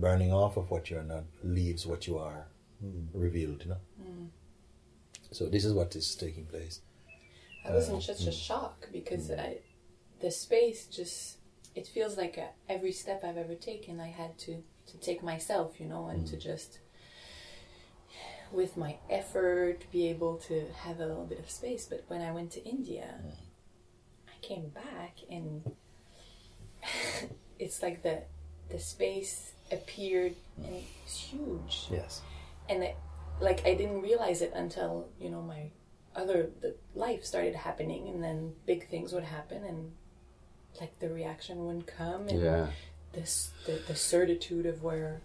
burning 0.00 0.32
off 0.32 0.56
of 0.56 0.70
what 0.70 0.90
you 0.90 0.98
are 0.98 1.04
not 1.04 1.24
leaves 1.42 1.86
what 1.86 2.06
you 2.06 2.18
are 2.18 2.46
Hmm. 2.80 3.06
revealed. 3.14 3.62
You 3.64 3.70
know. 3.70 3.80
Hmm. 4.02 4.26
So 5.32 5.46
this 5.46 5.64
is 5.64 5.72
what 5.72 5.96
is 5.96 6.14
taking 6.14 6.44
place. 6.46 6.80
I 7.64 7.72
was 7.72 7.88
uh, 7.88 7.92
in 7.92 7.98
Uh, 7.98 8.00
such 8.00 8.20
a 8.22 8.24
hmm. 8.24 8.30
shock 8.30 8.88
because 8.92 9.28
hmm. 9.28 9.40
I, 9.40 9.58
the 10.20 10.30
space 10.30 10.86
just 10.86 11.38
it 11.74 11.86
feels 11.86 12.16
like 12.16 12.36
a, 12.38 12.48
every 12.68 12.92
step 12.92 13.24
I've 13.24 13.36
ever 13.36 13.54
taken 13.54 14.00
I 14.00 14.08
had 14.08 14.38
to 14.40 14.62
to 14.90 14.96
take 14.98 15.22
myself, 15.22 15.80
you 15.80 15.86
know, 15.86 16.06
and 16.08 16.26
to 16.28 16.36
just 16.36 16.78
with 18.52 18.76
my 18.76 18.96
effort 19.10 19.78
be 19.90 20.06
able 20.08 20.36
to 20.36 20.66
have 20.84 21.00
a 21.00 21.06
little 21.06 21.24
bit 21.26 21.40
of 21.40 21.50
space. 21.50 21.86
But 21.86 22.04
when 22.08 22.22
I 22.22 22.30
went 22.30 22.52
to 22.52 22.64
India, 22.64 23.08
I 24.28 24.36
came 24.42 24.68
back 24.68 25.14
and 25.30 25.74
it's 27.58 27.82
like 27.82 28.02
the 28.02 28.22
the 28.70 28.78
space 28.78 29.52
appeared 29.72 30.34
and 30.58 30.74
it 30.76 30.84
was 31.04 31.14
huge 31.16 31.86
Yes. 31.90 32.22
and 32.68 32.86
like 33.40 33.66
I 33.66 33.74
didn't 33.74 34.00
realize 34.02 34.40
it 34.42 34.52
until 34.54 35.08
you 35.20 35.28
know 35.30 35.42
my 35.42 35.70
other 36.14 36.48
the 36.62 36.74
life 36.94 37.24
started 37.24 37.54
happening, 37.54 38.08
and 38.08 38.22
then 38.24 38.54
big 38.64 38.88
things 38.88 39.12
would 39.12 39.24
happen, 39.24 39.62
and 39.64 39.92
like 40.80 40.98
the 40.98 41.10
reaction 41.10 41.64
wouldn't 41.66 41.86
come, 41.86 42.28
and 42.28 42.40
Yeah. 42.40 42.66
this 43.12 43.50
the, 43.66 43.72
the 43.86 43.94
certitude 43.94 44.64
of 44.66 44.82
where 44.82 45.20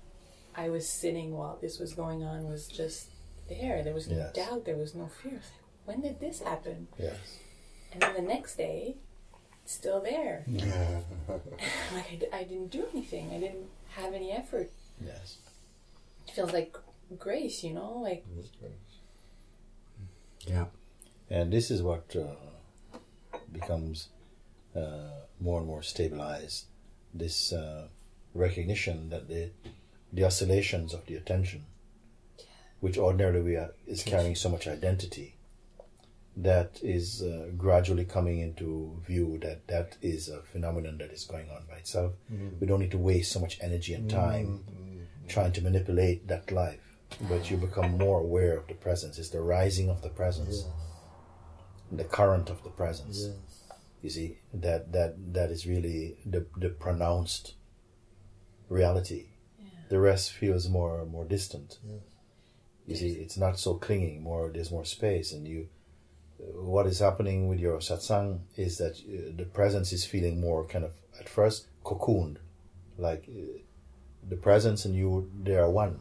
I 0.53 0.67
was 0.69 0.89
sitting 0.89 1.31
while 1.37 1.57
this 1.61 1.79
was 1.79 1.93
going 1.93 2.23
on 2.23 2.49
was 2.49 2.67
just 2.67 3.07
there. 3.47 3.83
There 3.83 3.93
was 3.93 4.09
no 4.09 4.17
Yes. 4.17 4.33
doubt. 4.33 4.65
There 4.65 4.75
was 4.75 4.93
no 4.93 5.07
fear. 5.07 5.35
It's 5.37 5.49
like, 5.51 5.61
when 5.85 6.01
did 6.01 6.19
this 6.19 6.41
happen? 6.41 6.89
Yes. 6.99 7.15
And 7.93 8.01
then 8.01 8.13
the 8.15 8.21
next 8.21 8.57
day, 8.57 8.95
it's 9.63 9.73
still 9.73 10.01
there. 10.01 10.43
Yeah. 10.47 10.99
like 11.29 12.11
I, 12.11 12.15
d- 12.19 12.27
I 12.33 12.43
didn't 12.43 12.71
do 12.71 12.85
anything. 12.93 13.29
I 13.31 13.39
didn't 13.39 13.69
have 13.91 14.13
any 14.13 14.31
effort. 14.31 14.71
Yes. 15.03 15.37
It 16.27 16.33
feels 16.33 16.53
like 16.53 16.75
grace, 17.17 17.63
you 17.63 17.73
know, 17.73 17.97
like 17.97 18.25
Yeah. 20.47 20.65
And 21.29 21.51
this 21.51 21.71
is 21.71 21.81
what 21.81 22.15
uh, 22.15 22.97
becomes 23.51 24.09
uh, 24.75 25.25
more 25.39 25.59
and 25.59 25.67
more 25.67 25.83
stabilized. 25.83 26.65
This 27.13 27.51
uh, 27.53 27.87
recognition 28.33 29.09
that 29.09 29.27
the 29.27 29.49
the 30.13 30.25
oscillations 30.25 30.93
of 30.93 31.05
the 31.05 31.15
attention, 31.15 31.65
which 32.81 32.97
ordinarily 32.97 33.41
we 33.41 33.55
are, 33.55 33.73
is 33.87 34.03
carrying 34.03 34.35
so 34.35 34.49
much 34.49 34.67
identity, 34.67 35.35
that 36.37 36.79
is 36.81 37.21
uh, 37.21 37.49
gradually 37.57 38.05
coming 38.05 38.39
into 38.39 38.97
view 39.05 39.37
that 39.41 39.67
that 39.67 39.97
is 40.01 40.29
a 40.29 40.41
phenomenon 40.41 40.97
that 40.97 41.11
is 41.11 41.25
going 41.25 41.49
on 41.49 41.63
by 41.69 41.75
itself. 41.75 42.13
Mm. 42.31 42.59
We 42.59 42.67
don't 42.67 42.79
need 42.79 42.91
to 42.91 42.97
waste 42.97 43.31
so 43.31 43.39
much 43.39 43.57
energy 43.61 43.93
and 43.93 44.09
time 44.09 44.63
mm, 44.69 45.25
mm, 45.25 45.29
trying 45.29 45.51
to 45.51 45.61
manipulate 45.61 46.27
that 46.29 46.51
life, 46.51 46.95
but 47.29 47.51
you 47.51 47.57
become 47.57 47.97
more 47.97 48.21
aware 48.21 48.57
of 48.57 48.67
the 48.67 48.75
presence. 48.75 49.19
It's 49.19 49.29
the 49.29 49.41
rising 49.41 49.89
of 49.89 50.01
the 50.01 50.09
presence 50.09 50.65
the 51.91 52.03
current 52.03 52.49
of 52.49 52.63
the 52.63 52.69
presence. 52.69 53.29
You 54.01 54.09
see 54.09 54.37
that 54.53 54.91
that 54.93 55.33
that 55.33 55.51
is 55.51 55.67
really 55.67 56.17
the 56.25 56.45
the 56.57 56.69
pronounced 56.69 57.55
reality. 58.69 59.25
The 59.89 59.99
rest 59.99 60.31
feels 60.31 60.69
more 60.69 61.05
more 61.05 61.25
distant. 61.25 61.79
You 62.87 62.95
see, 62.95 63.11
it's 63.11 63.37
not 63.37 63.59
so 63.59 63.75
clinging. 63.75 64.23
More 64.23 64.49
there's 64.53 64.71
more 64.71 64.85
space, 64.85 65.33
and 65.33 65.47
you. 65.47 65.67
What 66.53 66.87
is 66.87 66.99
happening 66.99 67.47
with 67.47 67.59
your 67.59 67.77
satsang 67.79 68.39
is 68.57 68.77
that 68.77 68.93
uh, 68.97 69.31
the 69.35 69.45
presence 69.45 69.93
is 69.93 70.05
feeling 70.05 70.41
more 70.41 70.65
kind 70.65 70.83
of 70.83 70.93
at 71.19 71.29
first 71.29 71.67
cocooned, 71.83 72.37
like 72.97 73.25
uh, 73.29 73.59
the 74.27 74.35
presence 74.37 74.85
and 74.85 74.95
you 74.95 75.29
they 75.43 75.55
are 75.55 75.69
one. 75.69 75.99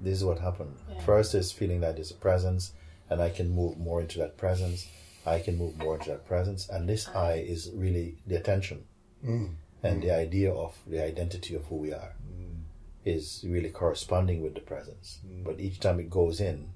This 0.00 0.18
is 0.18 0.24
what 0.24 0.38
happened. 0.38 0.76
Yeah. 0.90 1.00
First 1.00 1.34
is 1.34 1.52
feeling 1.52 1.80
that 1.80 1.96
there's 1.96 2.10
a 2.10 2.14
presence, 2.14 2.72
and 3.08 3.20
I 3.20 3.30
can 3.30 3.50
move 3.50 3.78
more 3.78 4.00
into 4.00 4.18
that 4.18 4.36
presence. 4.36 4.86
I 5.26 5.38
can 5.40 5.58
move 5.58 5.76
more 5.78 5.96
into 5.96 6.10
that 6.10 6.26
presence, 6.26 6.68
and 6.68 6.88
this 6.88 7.08
ah. 7.14 7.28
I 7.28 7.32
is 7.34 7.70
really 7.74 8.16
the 8.26 8.36
attention, 8.36 8.84
mm. 9.24 9.50
and 9.82 10.02
the 10.02 10.08
mm. 10.08 10.18
idea 10.18 10.52
of 10.52 10.76
the 10.86 11.02
identity 11.04 11.54
of 11.54 11.64
who 11.66 11.76
we 11.76 11.92
are 11.92 12.14
mm. 12.30 12.60
is 13.04 13.44
really 13.46 13.70
corresponding 13.70 14.42
with 14.42 14.54
the 14.54 14.60
presence. 14.60 15.20
But 15.44 15.60
each 15.60 15.80
time 15.80 16.00
it 16.00 16.08
goes 16.08 16.40
in, 16.40 16.70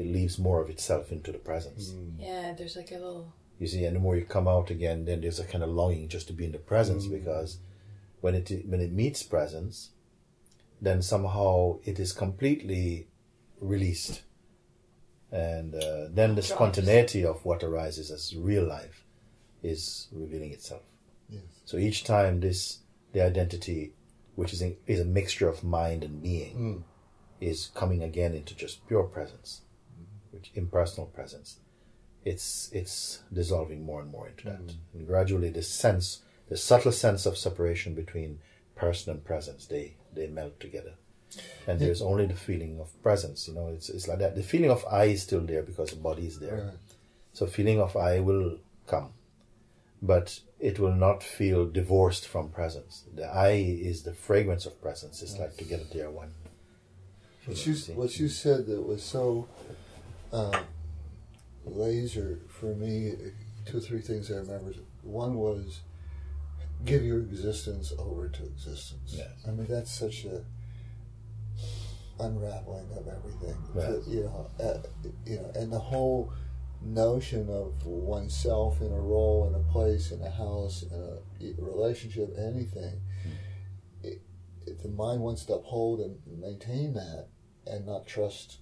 it 0.00 0.06
leaves 0.06 0.38
more 0.38 0.60
of 0.62 0.70
itself 0.70 1.12
into 1.12 1.30
the 1.30 1.38
presence. 1.38 1.90
Mm. 1.90 2.14
yeah, 2.18 2.54
there's 2.56 2.76
like 2.76 2.90
a 2.90 2.94
little 2.94 3.32
You 3.58 3.66
see, 3.66 3.84
and 3.84 3.94
the 3.94 4.00
more 4.00 4.16
you 4.16 4.24
come 4.24 4.48
out 4.48 4.70
again, 4.70 5.04
then 5.04 5.20
there's 5.20 5.38
a 5.38 5.44
kind 5.44 5.62
of 5.62 5.70
longing 5.70 6.08
just 6.08 6.26
to 6.28 6.32
be 6.32 6.46
in 6.46 6.52
the 6.52 6.58
presence 6.58 7.06
mm. 7.06 7.12
because 7.18 7.58
when 8.22 8.34
it 8.34 8.50
when 8.66 8.80
it 8.80 8.92
meets 8.92 9.22
presence, 9.22 9.90
then 10.80 11.02
somehow 11.02 11.78
it 11.84 11.98
is 11.98 12.12
completely 12.12 13.08
released, 13.60 14.22
and 15.30 15.74
uh, 15.74 16.06
then 16.10 16.34
the 16.34 16.42
spontaneity 16.42 17.24
of 17.24 17.44
what 17.44 17.62
arises 17.62 18.10
as 18.10 18.34
real 18.34 18.64
life 18.64 19.04
is 19.62 20.08
revealing 20.12 20.52
itself. 20.52 20.82
Yes. 21.28 21.42
So 21.66 21.76
each 21.76 22.04
time 22.04 22.40
this 22.40 22.78
the 23.12 23.20
identity, 23.22 23.92
which 24.36 24.52
is 24.52 24.62
in, 24.62 24.76
is 24.86 25.00
a 25.00 25.04
mixture 25.04 25.48
of 25.48 25.62
mind 25.62 26.04
and 26.04 26.22
being, 26.22 26.56
mm. 26.56 26.82
is 27.40 27.70
coming 27.74 28.02
again 28.02 28.34
into 28.34 28.54
just 28.54 28.86
pure 28.88 29.04
presence, 29.04 29.62
which 30.30 30.50
impersonal 30.54 31.06
presence. 31.06 31.58
It's 32.24 32.70
it's 32.72 33.22
dissolving 33.32 33.84
more 33.84 34.00
and 34.00 34.10
more 34.10 34.28
into 34.28 34.44
that, 34.44 34.60
mm-hmm. 34.60 34.98
and 34.98 35.06
gradually 35.06 35.50
the 35.50 35.62
sense, 35.62 36.22
the 36.48 36.56
subtle 36.56 36.92
sense 36.92 37.24
of 37.24 37.38
separation 37.38 37.94
between 37.94 38.40
person 38.76 39.12
and 39.12 39.24
presence, 39.24 39.66
they 39.66 39.94
they 40.14 40.26
melt 40.26 40.60
together, 40.60 40.94
and 41.66 41.80
there's 41.80 42.02
only 42.02 42.26
the 42.26 42.34
feeling 42.34 42.78
of 42.78 43.02
presence. 43.02 43.48
You 43.48 43.54
know, 43.54 43.68
it's 43.68 43.88
it's 43.88 44.06
like 44.06 44.18
that. 44.18 44.36
The 44.36 44.42
feeling 44.42 44.70
of 44.70 44.84
I 44.90 45.04
is 45.04 45.22
still 45.22 45.40
there 45.40 45.62
because 45.62 45.90
the 45.90 45.96
body 45.96 46.26
is 46.26 46.38
there. 46.38 46.64
Right. 46.64 46.74
So 47.32 47.46
feeling 47.46 47.80
of 47.80 47.96
I 47.96 48.20
will 48.20 48.58
come, 48.86 49.10
but 50.02 50.40
it 50.58 50.78
will 50.78 50.94
not 50.94 51.22
feel 51.22 51.66
divorced 51.66 52.26
from 52.26 52.50
presence. 52.50 53.04
The 53.14 53.26
I 53.26 53.52
is 53.52 54.02
the 54.02 54.12
fragrance 54.12 54.66
of 54.66 54.80
presence. 54.82 55.22
It's 55.22 55.38
like 55.38 55.56
together 55.56 55.84
they 55.92 56.00
are 56.00 56.10
one. 56.10 56.32
What 57.46 57.66
you 57.66 57.74
what 57.94 58.18
you 58.18 58.28
said 58.28 58.66
that 58.66 58.86
was 58.86 59.02
so 59.02 59.48
uh, 60.32 60.62
laser 61.64 62.40
for 62.48 62.74
me. 62.74 63.14
Two 63.66 63.78
or 63.78 63.80
three 63.80 64.00
things 64.00 64.30
I 64.30 64.36
remember. 64.36 64.72
One 65.02 65.34
was 65.34 65.80
give 66.84 67.04
your 67.04 67.18
existence 67.18 67.92
over 67.98 68.28
to 68.28 68.44
existence. 68.44 69.14
Yes. 69.16 69.28
I 69.46 69.50
mean 69.50 69.66
that's 69.68 69.92
such 69.92 70.24
a 70.24 70.44
unraveling 72.18 72.88
of 72.96 73.06
everything. 73.06 73.56
Yes. 73.74 74.06
You 74.06 74.24
know, 74.24 74.50
uh, 74.62 74.78
you 75.26 75.36
know, 75.36 75.50
and 75.54 75.72
the 75.72 75.78
whole 75.78 76.32
notion 76.82 77.48
of 77.50 77.84
oneself 77.84 78.80
in 78.80 78.92
a 78.92 79.00
role, 79.00 79.46
in 79.48 79.54
a 79.54 79.72
place, 79.72 80.10
in 80.10 80.22
a 80.22 80.30
house, 80.30 80.82
in 80.82 81.56
a 81.58 81.62
relationship, 81.62 82.34
anything. 82.38 83.00
It, 84.02 84.22
if 84.66 84.82
the 84.82 84.88
mind 84.88 85.20
wants 85.20 85.44
to 85.46 85.54
uphold 85.54 86.00
and 86.00 86.16
maintain 86.40 86.94
that, 86.94 87.28
and 87.66 87.86
not 87.86 88.06
trust 88.06 88.58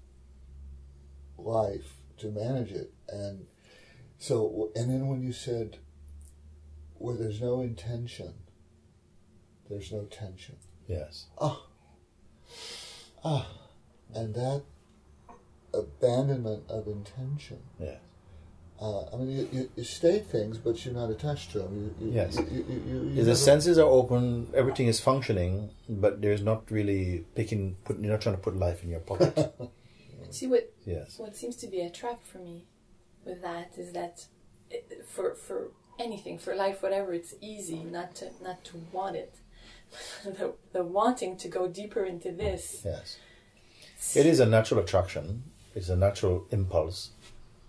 life 1.39 1.95
to 2.19 2.29
manage 2.31 2.73
it, 2.73 2.93
and 3.09 3.47
so, 4.19 4.71
and 4.75 4.91
then 4.91 5.07
when 5.09 5.23
you 5.23 5.33
said, 5.33 5.79
where 6.95 7.17
there's 7.17 7.41
no 7.41 7.61
intention, 7.61 8.35
there's 9.71 9.93
no 9.93 10.03
tension. 10.05 10.57
Yes. 10.89 11.27
Ah, 11.41 11.63
ah, 13.25 13.47
and 14.15 14.35
that 14.35 14.63
abandonment 15.75 16.65
of 16.69 16.87
intention. 16.87 17.59
Yes. 17.79 17.99
Uh, 18.81 19.03
I 19.13 19.17
mean, 19.17 19.31
you, 19.31 19.49
you, 19.53 19.71
you 19.75 19.83
state 19.85 20.27
things, 20.27 20.57
but 20.57 20.85
you're 20.85 20.95
not 20.95 21.11
attached 21.11 21.51
to 21.53 21.59
them. 21.61 21.95
You, 22.01 22.07
you, 22.07 22.13
Yes. 22.15 22.37
The 22.37 22.45
never- 23.13 23.35
senses 23.35 23.77
are 23.77 23.89
open, 23.89 24.49
everything 24.55 24.87
is 24.87 25.01
functioning, 25.01 25.71
but 25.89 26.23
there's 26.23 26.43
not 26.43 26.71
really 26.71 27.25
picking. 27.35 27.77
Put, 27.85 27.99
you're 27.99 28.13
not 28.13 28.21
trying 28.21 28.37
to 28.37 28.41
put 28.41 28.57
life 28.57 28.83
in 28.85 28.91
your 28.91 29.01
pocket. 29.01 29.53
See 30.31 30.47
what 30.47 30.73
yes. 30.85 31.19
what 31.19 31.37
seems 31.37 31.57
to 31.57 31.67
be 31.67 31.81
a 31.81 31.91
trap 31.91 32.23
for 32.23 32.39
me 32.39 32.67
with 33.25 33.43
that 33.43 33.73
is 33.77 33.93
that 33.93 34.27
it, 34.71 35.05
for 35.07 35.35
for 35.35 35.71
anything 35.99 36.39
for 36.39 36.55
life 36.55 36.83
whatever 36.83 37.13
it's 37.13 37.35
easy 37.41 37.83
not 37.83 38.15
to 38.15 38.31
not 38.41 38.65
to 38.65 38.77
want 38.93 39.17
it 39.17 39.35
the, 40.25 40.53
the 40.73 40.85
wanting 40.85 41.37
to 41.37 41.49
go 41.49 41.67
deeper 41.67 42.05
into 42.05 42.31
this 42.31 42.83
Yes. 42.85 43.19
It 44.15 44.27
is 44.27 44.39
a 44.39 44.47
natural 44.47 44.81
attraction. 44.81 45.43
It's 45.75 45.89
a 45.89 45.97
natural 45.97 46.47
impulse 46.51 47.11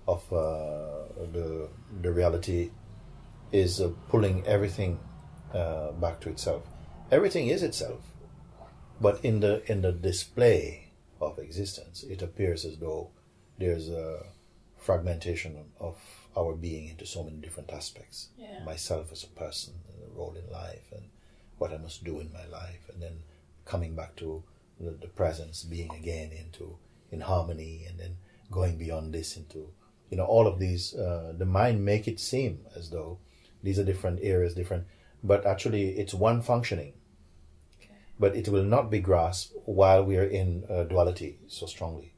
of 0.07 0.21
uh, 0.31 1.09
the 1.33 1.69
the 2.01 2.11
reality 2.11 2.71
is 3.51 3.81
uh, 3.81 3.89
pulling 4.09 4.45
everything 4.45 4.99
uh, 5.53 5.91
back 5.93 6.19
to 6.21 6.29
itself. 6.29 6.63
Everything 7.11 7.47
is 7.47 7.63
itself, 7.63 8.01
but 9.01 9.23
in 9.25 9.39
the 9.39 9.63
in 9.71 9.81
the 9.81 9.91
display 9.91 10.88
of 11.21 11.39
existence, 11.39 12.03
it 12.03 12.21
appears 12.21 12.65
as 12.65 12.77
though 12.77 13.11
there's 13.57 13.89
a 13.89 14.25
fragmentation 14.77 15.57
of 15.79 15.97
our 16.37 16.55
being 16.55 16.87
into 16.87 17.05
so 17.05 17.23
many 17.23 17.37
different 17.37 17.71
aspects. 17.71 18.29
Yeah. 18.37 18.63
Myself 18.63 19.11
as 19.11 19.23
a 19.23 19.27
person, 19.27 19.73
and 19.91 20.03
a 20.03 20.17
role 20.17 20.35
in 20.35 20.51
life, 20.51 20.91
and 20.91 21.03
what 21.57 21.73
I 21.73 21.77
must 21.77 22.03
do 22.03 22.19
in 22.19 22.31
my 22.31 22.45
life, 22.45 22.89
and 22.91 23.01
then 23.01 23.19
coming 23.65 23.95
back 23.95 24.15
to 24.17 24.43
the, 24.79 24.91
the 24.91 25.07
presence, 25.07 25.63
being 25.63 25.91
again 25.93 26.31
into 26.31 26.77
in 27.11 27.21
harmony, 27.21 27.85
and 27.87 27.99
then 27.99 28.17
going 28.51 28.77
beyond 28.77 29.13
this 29.13 29.35
into 29.35 29.69
you 30.09 30.17
know 30.17 30.25
all 30.25 30.47
of 30.47 30.59
these. 30.59 30.95
Uh, 30.95 31.33
the 31.37 31.45
mind 31.45 31.83
make 31.83 32.07
it 32.07 32.19
seem 32.19 32.59
as 32.75 32.89
though 32.89 33.19
these 33.61 33.77
are 33.77 33.83
different 33.83 34.19
areas, 34.21 34.53
different, 34.53 34.85
but 35.23 35.45
actually 35.45 35.89
it's 35.97 36.13
one 36.13 36.41
functioning. 36.41 36.93
But 38.19 38.35
it 38.35 38.49
will 38.49 38.63
not 38.63 38.91
be 38.91 38.99
grasped 38.99 39.55
while 39.65 40.03
we 40.03 40.17
are 40.17 40.25
in 40.25 40.65
uh, 40.69 40.83
duality 40.83 41.39
so 41.47 41.65
strongly. 41.65 42.13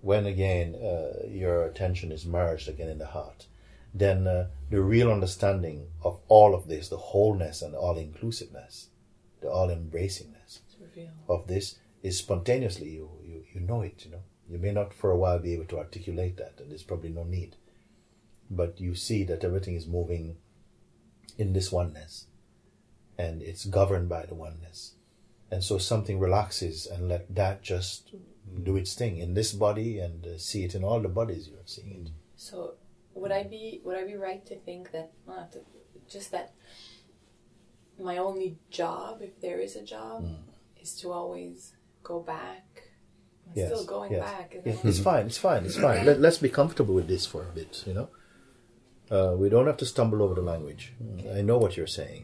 When 0.00 0.26
again 0.26 0.74
uh, 0.74 1.26
your 1.28 1.64
attention 1.64 2.12
is 2.12 2.24
merged 2.24 2.68
again 2.68 2.88
in 2.88 2.98
the 2.98 3.06
heart, 3.06 3.46
then 3.94 4.26
uh, 4.26 4.48
the 4.70 4.80
real 4.80 5.10
understanding 5.10 5.88
of 6.02 6.18
all 6.28 6.54
of 6.54 6.68
this, 6.68 6.88
the 6.88 6.96
wholeness 6.96 7.60
and 7.60 7.74
all 7.74 7.98
inclusiveness, 7.98 8.88
the 9.40 9.50
all 9.50 9.68
embracingness 9.68 10.60
of 11.28 11.46
this 11.46 11.76
is 12.02 12.18
spontaneously 12.18 12.90
you, 12.90 13.10
you 13.24 13.44
you 13.52 13.60
know 13.60 13.82
it 13.82 14.04
you 14.04 14.10
know. 14.10 14.22
You 14.48 14.58
may 14.58 14.72
not 14.72 14.92
for 14.92 15.10
a 15.10 15.16
while 15.16 15.38
be 15.38 15.54
able 15.54 15.64
to 15.66 15.78
articulate 15.78 16.36
that 16.36 16.54
and 16.58 16.70
there's 16.70 16.82
probably 16.82 17.10
no 17.10 17.24
need. 17.24 17.56
But 18.50 18.80
you 18.80 18.94
see 18.94 19.24
that 19.24 19.44
everything 19.44 19.74
is 19.74 19.86
moving 19.86 20.36
in 21.38 21.52
this 21.52 21.72
oneness 21.72 22.26
and 23.16 23.42
it's 23.42 23.64
governed 23.64 24.08
by 24.08 24.26
the 24.26 24.34
oneness 24.34 24.94
and 25.52 25.62
so 25.68 25.78
something 25.78 26.18
relaxes 26.18 26.86
and 26.92 27.08
let 27.12 27.24
that 27.42 27.62
just 27.62 28.14
do 28.68 28.76
its 28.82 28.92
thing 29.00 29.14
in 29.24 29.34
this 29.34 29.50
body 29.66 29.90
and 30.04 30.26
uh, 30.26 30.38
see 30.38 30.62
it 30.64 30.74
in 30.74 30.82
all 30.88 31.00
the 31.06 31.08
bodies 31.20 31.42
you 31.48 31.54
are 31.62 31.70
seeing 31.76 31.90
it 32.06 32.10
So 32.36 32.56
would 33.20 33.32
I 33.40 33.42
be 33.54 33.64
would 33.84 33.96
I 34.02 34.04
be 34.12 34.16
right 34.28 34.44
to 34.50 34.56
think 34.68 34.90
that 34.94 35.08
to, 35.52 35.58
just 36.14 36.28
that 36.32 36.48
my 38.08 38.16
only 38.28 38.56
job, 38.70 39.20
if 39.28 39.34
there 39.44 39.60
is 39.66 39.76
a 39.76 39.84
job, 39.96 40.26
is 40.82 40.94
to 41.00 41.12
always 41.12 41.58
go 42.02 42.16
back. 42.20 42.64
I'm 43.46 43.52
Yes, 43.54 43.68
still 43.70 43.84
going 43.96 44.12
yes. 44.12 44.22
back. 44.30 44.48
then- 44.64 44.78
it's 44.90 44.98
fine. 45.10 45.26
It's 45.30 45.38
fine. 45.48 45.62
It's 45.68 45.76
fine. 45.76 46.06
Let, 46.08 46.18
let's 46.26 46.38
be 46.38 46.48
comfortable 46.60 46.94
with 46.94 47.06
this 47.14 47.24
for 47.32 47.42
a 47.42 47.52
bit. 47.60 47.72
You 47.86 47.94
know, 47.98 48.08
uh, 49.16 49.32
we 49.36 49.46
don't 49.54 49.66
have 49.66 49.76
to 49.84 49.86
stumble 49.94 50.20
over 50.24 50.34
the 50.40 50.46
language. 50.52 50.84
I 51.38 51.42
know 51.42 51.58
what 51.58 51.76
you're 51.76 51.94
saying, 52.00 52.22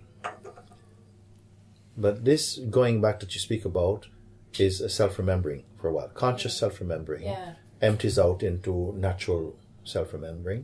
but 2.05 2.25
this 2.25 2.59
going 2.79 3.01
back 3.01 3.21
that 3.21 3.35
you 3.35 3.41
speak 3.41 3.65
about 3.65 4.07
is 4.59 4.81
a 4.81 4.89
self-remembering 4.89 5.65
for 5.79 5.89
a 5.89 5.93
while. 5.93 6.09
Conscious 6.09 6.57
self-remembering 6.57 7.25
Yeah. 7.25 7.55
empties 7.83 8.19
out 8.19 8.43
into 8.43 8.73
natural 8.97 9.45
self-remembering, 9.85 10.63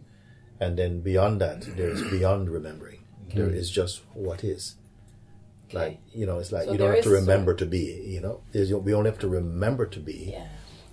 and 0.60 0.78
then 0.78 1.00
beyond 1.00 1.40
that, 1.40 1.62
there 1.76 1.90
is 1.90 2.02
beyond 2.16 2.48
remembering. 2.50 3.00
There 3.34 3.50
is 3.50 3.68
just 3.70 4.02
what 4.14 4.44
is. 4.44 4.76
Like 5.72 5.98
you 6.12 6.24
know, 6.26 6.38
it's 6.38 6.52
like 6.52 6.66
So 6.66 6.72
you 6.72 6.78
don't 6.78 6.94
have 6.94 7.04
to 7.04 7.14
is 7.14 7.20
remember 7.22 7.52
to 7.54 7.66
be. 7.66 7.84
You 8.14 8.20
know, 8.20 8.40
There's, 8.52 8.72
we 8.72 8.94
only 8.94 9.10
have 9.10 9.18
to 9.20 9.28
remember 9.28 9.86
to 9.86 10.00
be 10.00 10.30
Yeah. 10.32 10.46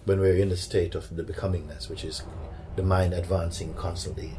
when 0.05 0.19
we're 0.19 0.37
in 0.37 0.49
the 0.49 0.57
state 0.57 0.95
of 0.95 1.15
the 1.15 1.23
becomingness, 1.23 1.87
which 1.89 2.03
is 2.03 2.23
the 2.75 2.83
mind 2.83 3.13
advancing 3.13 3.73
constantly 3.75 4.31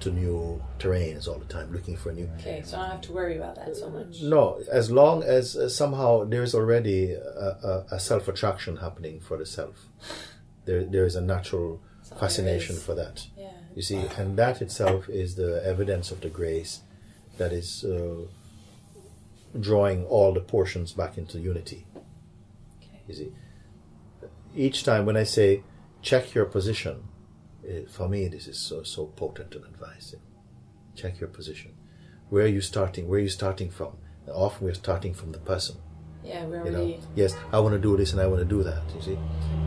to 0.00 0.10
new 0.10 0.62
terrains 0.78 1.28
all 1.28 1.38
the 1.38 1.44
time, 1.46 1.72
looking 1.72 1.96
for 1.96 2.12
new. 2.12 2.28
Okay, 2.38 2.62
so 2.64 2.76
I 2.76 2.82
don't 2.82 2.90
have 2.90 3.00
to 3.02 3.12
worry 3.12 3.36
about 3.36 3.56
that 3.56 3.76
so 3.76 3.88
much. 3.90 4.20
No, 4.22 4.60
as 4.70 4.90
long 4.90 5.22
as 5.22 5.56
uh, 5.56 5.68
somehow 5.68 6.24
there's 6.24 6.54
already 6.54 7.12
a, 7.12 7.18
a, 7.20 7.86
a 7.92 8.00
self 8.00 8.28
attraction 8.28 8.76
happening 8.76 9.20
for 9.20 9.36
the 9.36 9.46
self, 9.46 9.88
there 10.64 10.84
there 10.84 11.06
is 11.06 11.16
a 11.16 11.20
natural 11.20 11.80
fascination 12.18 12.76
for 12.76 12.94
that. 12.94 13.26
Yeah. 13.36 13.50
You 13.74 13.82
see, 13.82 14.04
and 14.18 14.36
that 14.36 14.62
itself 14.62 15.08
is 15.08 15.34
the 15.34 15.62
evidence 15.64 16.12
of 16.12 16.20
the 16.20 16.28
grace 16.28 16.82
that 17.38 17.52
is 17.52 17.84
uh, 17.84 18.26
drawing 19.58 20.04
all 20.04 20.32
the 20.32 20.40
portions 20.40 20.92
back 20.92 21.18
into 21.18 21.40
unity. 21.40 21.86
Okay. 22.78 23.00
You 23.08 23.14
see, 23.14 23.32
each 24.54 24.84
time 24.84 25.06
when 25.06 25.16
I 25.16 25.24
say 25.24 25.62
check 26.02 26.34
your 26.34 26.44
position, 26.44 27.04
it, 27.66 27.90
for 27.90 28.08
me 28.08 28.28
this 28.28 28.46
is 28.46 28.58
so 28.58 28.82
so 28.82 29.06
potent 29.06 29.54
an 29.54 29.64
advice. 29.64 30.14
Check 30.94 31.20
your 31.20 31.28
position. 31.28 31.72
Where 32.30 32.44
are 32.44 32.48
you 32.48 32.60
starting? 32.60 33.08
Where 33.08 33.18
are 33.18 33.22
you 33.22 33.28
starting 33.28 33.70
from? 33.70 33.96
And 34.26 34.34
often 34.34 34.66
we're 34.66 34.74
starting 34.74 35.14
from 35.14 35.32
the 35.32 35.38
person. 35.38 35.76
Yeah, 36.24 36.46
we're 36.46 36.64
You 36.64 36.70
know, 36.70 36.98
yes, 37.14 37.36
I 37.52 37.60
want 37.60 37.74
to 37.74 37.78
do 37.78 37.96
this 37.96 38.12
and 38.12 38.20
I 38.20 38.26
want 38.26 38.40
to 38.40 38.46
do 38.46 38.62
that. 38.62 38.82
You 38.94 39.02
see, 39.02 39.18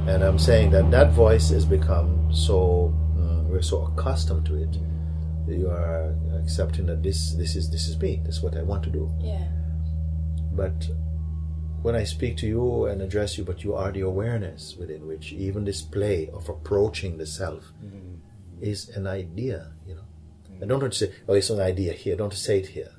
and 0.08 0.24
I'm 0.24 0.40
saying 0.40 0.72
that 0.72 0.90
that 0.92 1.12
voice 1.12 1.50
has 1.50 1.66
become 1.66 2.34
so 2.34 2.94
mm, 3.16 3.44
we're 3.46 3.62
so 3.62 3.86
accustomed 3.86 4.46
to 4.48 4.56
it. 4.56 4.78
You 5.48 5.70
are 5.70 6.16
accepting 6.42 6.88
that 6.88 7.04
this 7.04 7.34
this 7.34 7.56
is 7.56 7.70
this 7.70 7.88
is 7.88 8.00
me. 8.02 8.22
This 8.26 8.38
is 8.38 8.42
what 8.42 8.58
I 8.58 8.64
want 8.64 8.84
to 8.84 8.90
do. 8.90 9.12
Yeah. 9.20 9.48
But 10.52 10.90
when 11.82 11.96
I 11.96 12.04
speak 12.04 12.38
to 12.38 12.48
you 12.48 12.86
and 12.86 13.02
address 13.02 13.38
you, 13.38 13.44
but 13.44 13.64
you 13.64 13.76
are 13.76 13.92
the 13.92 14.02
awareness 14.02 14.76
within 14.78 15.08
which 15.08 15.32
even 15.34 15.66
this 15.66 15.82
play 15.82 16.30
of 16.34 16.50
approaching 16.50 17.18
the 17.18 17.26
self 17.26 17.72
mm-hmm. 17.84 18.16
is 18.62 18.90
an 18.90 19.08
idea, 19.08 19.72
you 19.88 19.96
know. 19.96 20.02
Mm-hmm. 20.52 20.64
I 20.64 20.68
don't 20.68 20.82
want 20.82 20.94
to 20.94 21.00
say, 21.00 21.14
oh, 21.28 21.34
it's 21.34 21.50
an 21.50 21.62
idea 21.62 21.94
here. 21.94 22.16
Don't 22.16 22.34
say 22.34 22.60
it 22.60 22.68
here. 22.68 22.92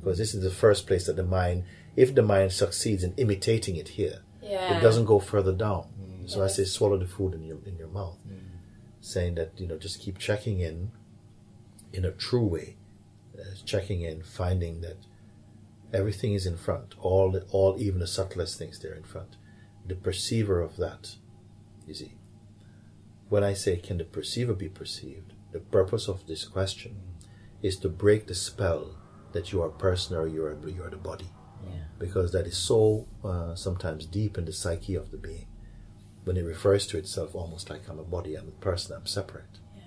Because 0.00 0.18
this 0.18 0.34
is 0.34 0.42
the 0.42 0.50
first 0.50 0.86
place 0.86 1.06
that 1.06 1.16
the 1.16 1.24
mind, 1.24 1.64
if 1.96 2.14
the 2.14 2.22
mind 2.22 2.52
succeeds 2.52 3.02
in 3.04 3.12
imitating 3.16 3.76
it 3.76 3.88
here, 3.88 4.20
Yeah. 4.42 4.78
it 4.78 4.80
doesn't 4.80 5.04
go 5.04 5.18
further 5.18 5.52
down. 5.52 5.84
Mm-hmm. 6.00 6.26
So 6.26 6.42
I 6.42 6.46
say, 6.48 6.64
swallow 6.64 6.96
the 6.96 7.06
food 7.06 7.34
in 7.34 7.42
your 7.44 7.58
in 7.66 7.76
your 7.76 7.88
mouth, 7.88 8.18
saying 9.00 9.34
that 9.34 9.50
you 9.60 9.66
know 9.66 9.76
just 9.76 10.00
keep 10.00 10.16
checking 10.18 10.60
in, 10.60 10.92
in 11.92 12.04
a 12.04 12.12
true 12.12 12.46
way, 12.46 12.76
uh, 13.38 13.42
checking 13.66 14.02
in, 14.02 14.22
finding 14.22 14.80
that 14.80 14.96
everything 15.92 16.32
is 16.34 16.46
in 16.46 16.56
front, 16.56 16.94
all 17.00 17.38
all 17.50 17.76
even 17.78 18.00
the 18.00 18.06
subtlest 18.06 18.58
things 18.58 18.78
there 18.78 18.94
in 18.94 19.02
front. 19.04 19.36
The 19.86 19.94
perceiver 19.94 20.60
of 20.60 20.76
that, 20.76 21.16
you 21.86 21.94
see. 21.94 22.14
When 23.28 23.44
I 23.44 23.54
say, 23.54 23.76
can 23.76 23.98
the 23.98 24.04
perceiver 24.04 24.54
be 24.54 24.68
perceived? 24.68 25.32
The 25.52 25.60
purpose 25.60 26.08
of 26.08 26.26
this 26.26 26.44
question 26.44 26.96
is 27.62 27.76
to 27.78 27.88
break 27.88 28.26
the 28.26 28.34
spell 28.34 28.96
that 29.32 29.52
you 29.52 29.62
are 29.62 29.68
person 29.68 30.16
or 30.16 30.26
you 30.26 30.44
are 30.44 30.56
you 30.68 30.82
are 30.82 30.90
the 30.90 30.96
body 30.96 31.30
Yeah. 31.64 31.84
because 31.98 32.32
that 32.32 32.46
is 32.46 32.56
so 32.56 33.06
uh, 33.22 33.54
sometimes 33.54 34.06
deep 34.06 34.36
in 34.38 34.44
the 34.44 34.52
psyche 34.52 34.94
of 34.96 35.10
the 35.10 35.16
being 35.18 35.46
when 36.24 36.36
it 36.36 36.44
refers 36.44 36.86
to 36.88 36.98
itself 36.98 37.34
almost 37.34 37.70
like 37.70 37.88
I'm 37.88 37.98
a 37.98 38.04
body, 38.04 38.34
I'm 38.34 38.48
a 38.48 38.62
person, 38.68 38.94
I'm 38.96 39.06
separate. 39.06 39.58
Yeah. 39.76 39.82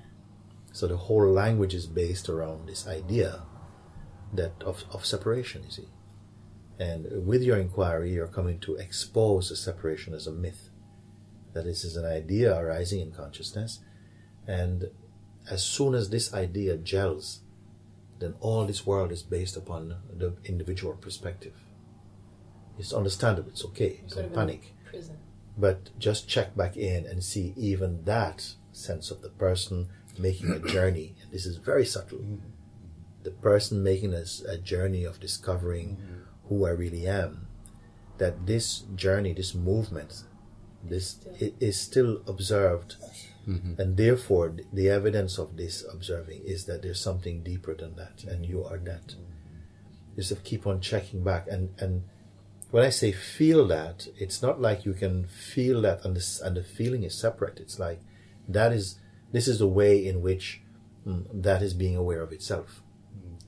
So 0.72 0.88
the 0.88 0.98
whole 0.98 1.28
language 1.32 1.74
is 1.76 1.86
based 1.86 2.28
around 2.30 2.68
this 2.68 2.88
idea 2.88 3.42
that 4.34 4.62
of, 4.64 4.84
of 4.92 5.06
separation, 5.06 5.64
you 5.64 5.72
see. 5.72 5.88
And 6.80 7.26
with 7.26 7.44
your 7.44 7.58
inquiry, 7.58 8.12
you're 8.12 8.28
coming 8.28 8.60
to 8.62 8.76
expose 8.76 9.50
the 9.50 9.56
separation 9.56 10.14
as 10.14 10.28
a 10.28 10.32
myth. 10.32 10.70
That 11.54 11.66
this 11.66 11.84
is 11.84 11.96
an 11.96 12.06
idea 12.06 12.58
arising 12.58 13.00
in 13.00 13.12
consciousness, 13.12 13.80
and 14.48 14.90
as 15.50 15.64
soon 15.64 15.94
as 15.94 16.10
this 16.10 16.34
idea 16.34 16.78
gels, 16.78 17.42
then 18.20 18.34
all 18.40 18.66
this 18.66 18.86
world 18.86 19.12
is 19.12 19.22
based 19.22 19.58
upon 19.58 19.98
the 20.12 20.36
individual 20.46 20.94
perspective. 20.94 21.54
It's 22.80 22.94
understandable, 22.94 23.50
it's 23.50 23.66
okay, 23.66 24.02
Could 24.10 24.16
don't 24.16 24.34
panic. 24.34 24.74
Prison. 24.86 25.18
But 25.58 25.98
just 26.00 26.28
check 26.28 26.56
back 26.56 26.76
in 26.76 27.06
and 27.06 27.24
see 27.24 27.54
even 27.56 28.04
that 28.06 28.54
sense 28.72 29.12
of 29.12 29.22
the 29.22 29.30
person 29.30 29.90
making 30.18 30.52
a 30.52 30.60
journey. 30.60 31.16
And 31.22 31.32
this 31.32 31.46
is 31.46 31.58
very 31.58 31.86
subtle. 31.86 32.20
Mm-hmm. 32.20 32.50
The 33.24 33.32
person 33.32 33.84
making 33.84 34.14
a, 34.14 34.26
a 34.48 34.58
journey 34.58 35.04
of 35.04 35.20
discovering 35.20 35.98
mm-hmm. 35.98 36.48
who 36.50 36.66
I 36.66 36.72
really 36.72 37.08
am. 37.08 37.48
That 38.18 38.46
this 38.46 38.80
journey, 38.96 39.34
this 39.34 39.56
movement, 39.56 40.24
this 40.84 41.20
i- 41.42 41.54
is 41.60 41.80
still 41.80 42.22
observed. 42.28 42.96
Mm-hmm. 43.48 43.82
And 43.82 43.98
therefore, 43.98 44.56
the 44.72 44.90
evidence 44.90 45.38
of 45.38 45.58
this 45.58 45.84
observing 45.92 46.44
is 46.46 46.66
that 46.66 46.82
there's 46.82 47.02
something 47.02 47.44
deeper 47.44 47.74
than 47.76 47.96
that, 47.96 48.24
and 48.24 48.46
you 48.46 48.64
are 48.64 48.78
that. 48.78 49.08
Mm-hmm. 49.08 50.16
Just 50.16 50.44
keep 50.44 50.68
on 50.68 50.80
checking 50.80 51.24
back. 51.24 51.48
And, 51.50 51.74
and 51.80 52.04
when 52.70 52.86
I 52.86 52.90
say 52.90 53.12
feel 53.12 53.68
that, 53.68 54.08
it's 54.18 54.42
not 54.42 54.62
like 54.62 54.86
you 54.86 54.94
can 54.94 55.26
feel 55.26 55.82
that 55.82 56.06
and 56.06 56.16
the, 56.16 56.42
and 56.44 56.56
the 56.56 56.64
feeling 56.64 57.04
is 57.04 57.16
separate. 57.16 57.60
It's 57.60 57.80
like 57.80 58.00
that 58.48 58.72
is 58.72 59.00
this 59.32 59.48
is 59.48 59.60
the 59.60 59.68
way 59.68 60.06
in 60.06 60.22
which 60.22 60.62
mm, 61.06 61.26
that 61.34 61.62
is 61.62 61.74
being 61.74 61.98
aware 61.98 62.22
of 62.22 62.32
itself. 62.32 62.83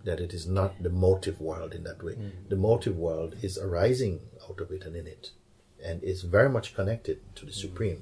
That 0.05 0.19
it 0.19 0.33
is 0.33 0.45
not 0.59 0.71
the 0.83 0.89
motive 1.07 1.37
world 1.41 1.73
in 1.73 1.83
that 1.83 2.01
way. 2.03 2.15
The 2.49 2.55
motive 2.69 2.95
world 2.97 3.31
is 3.41 3.57
arising 3.57 4.15
out 4.47 4.59
of 4.63 4.71
it 4.71 4.83
and 4.85 4.95
in 4.95 5.07
it, 5.07 5.31
and 5.87 6.03
it's 6.03 6.21
very 6.21 6.49
much 6.49 6.75
connected 6.75 7.17
to 7.37 7.45
the 7.45 7.51
supreme. 7.65 8.01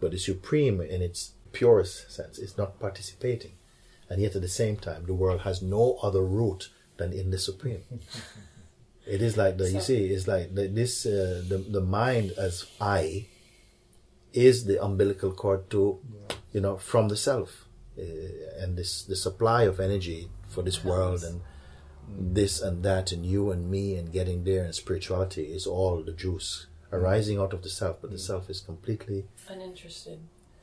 But 0.00 0.10
the 0.10 0.18
supreme, 0.18 0.80
in 0.94 1.00
its 1.02 1.20
purest 1.52 2.10
sense, 2.16 2.38
is 2.38 2.56
not 2.58 2.80
participating, 2.80 3.52
and 4.08 4.20
yet 4.20 4.34
at 4.36 4.42
the 4.42 4.48
same 4.62 4.76
time, 4.76 5.02
the 5.06 5.14
world 5.22 5.40
has 5.42 5.62
no 5.62 5.98
other 6.02 6.22
root 6.40 6.70
than 6.98 7.12
in 7.12 7.30
the 7.30 7.38
supreme. 7.38 7.84
It 9.06 9.22
is 9.22 9.36
like 9.36 9.56
the 9.56 9.68
you 9.70 9.80
see, 9.80 10.02
it's 10.14 10.28
like 10.28 10.54
the, 10.54 10.68
this 10.68 11.06
uh, 11.06 11.42
the 11.50 11.58
the 11.76 11.80
mind 11.80 12.32
as 12.46 12.66
I 12.80 13.26
is 14.32 14.64
the 14.64 14.78
umbilical 14.84 15.32
cord 15.32 15.68
to, 15.70 15.98
you 16.52 16.60
know, 16.60 16.76
from 16.76 17.08
the 17.08 17.16
self. 17.16 17.50
uh, 17.98 18.62
and 18.62 18.76
this 18.78 18.92
the 19.12 19.16
supply 19.16 19.62
of 19.64 19.80
energy 19.80 20.28
for 20.50 20.62
this 20.62 20.84
world 20.84 21.22
and 21.22 21.40
this 22.18 22.60
and 22.60 22.82
that 22.82 23.12
and 23.12 23.24
you 23.24 23.50
and 23.50 23.70
me 23.70 23.94
and 23.94 24.12
getting 24.12 24.44
there 24.44 24.64
and 24.64 24.74
spirituality 24.74 25.44
is 25.44 25.66
all 25.66 26.02
the 26.02 26.12
juice 26.12 26.66
arising 26.92 27.38
out 27.38 27.52
of 27.52 27.62
the 27.62 27.68
self, 27.68 28.00
but 28.00 28.10
the 28.10 28.18
self 28.18 28.50
is 28.50 28.60
completely 28.60 29.26
Uninterested. 29.48 30.18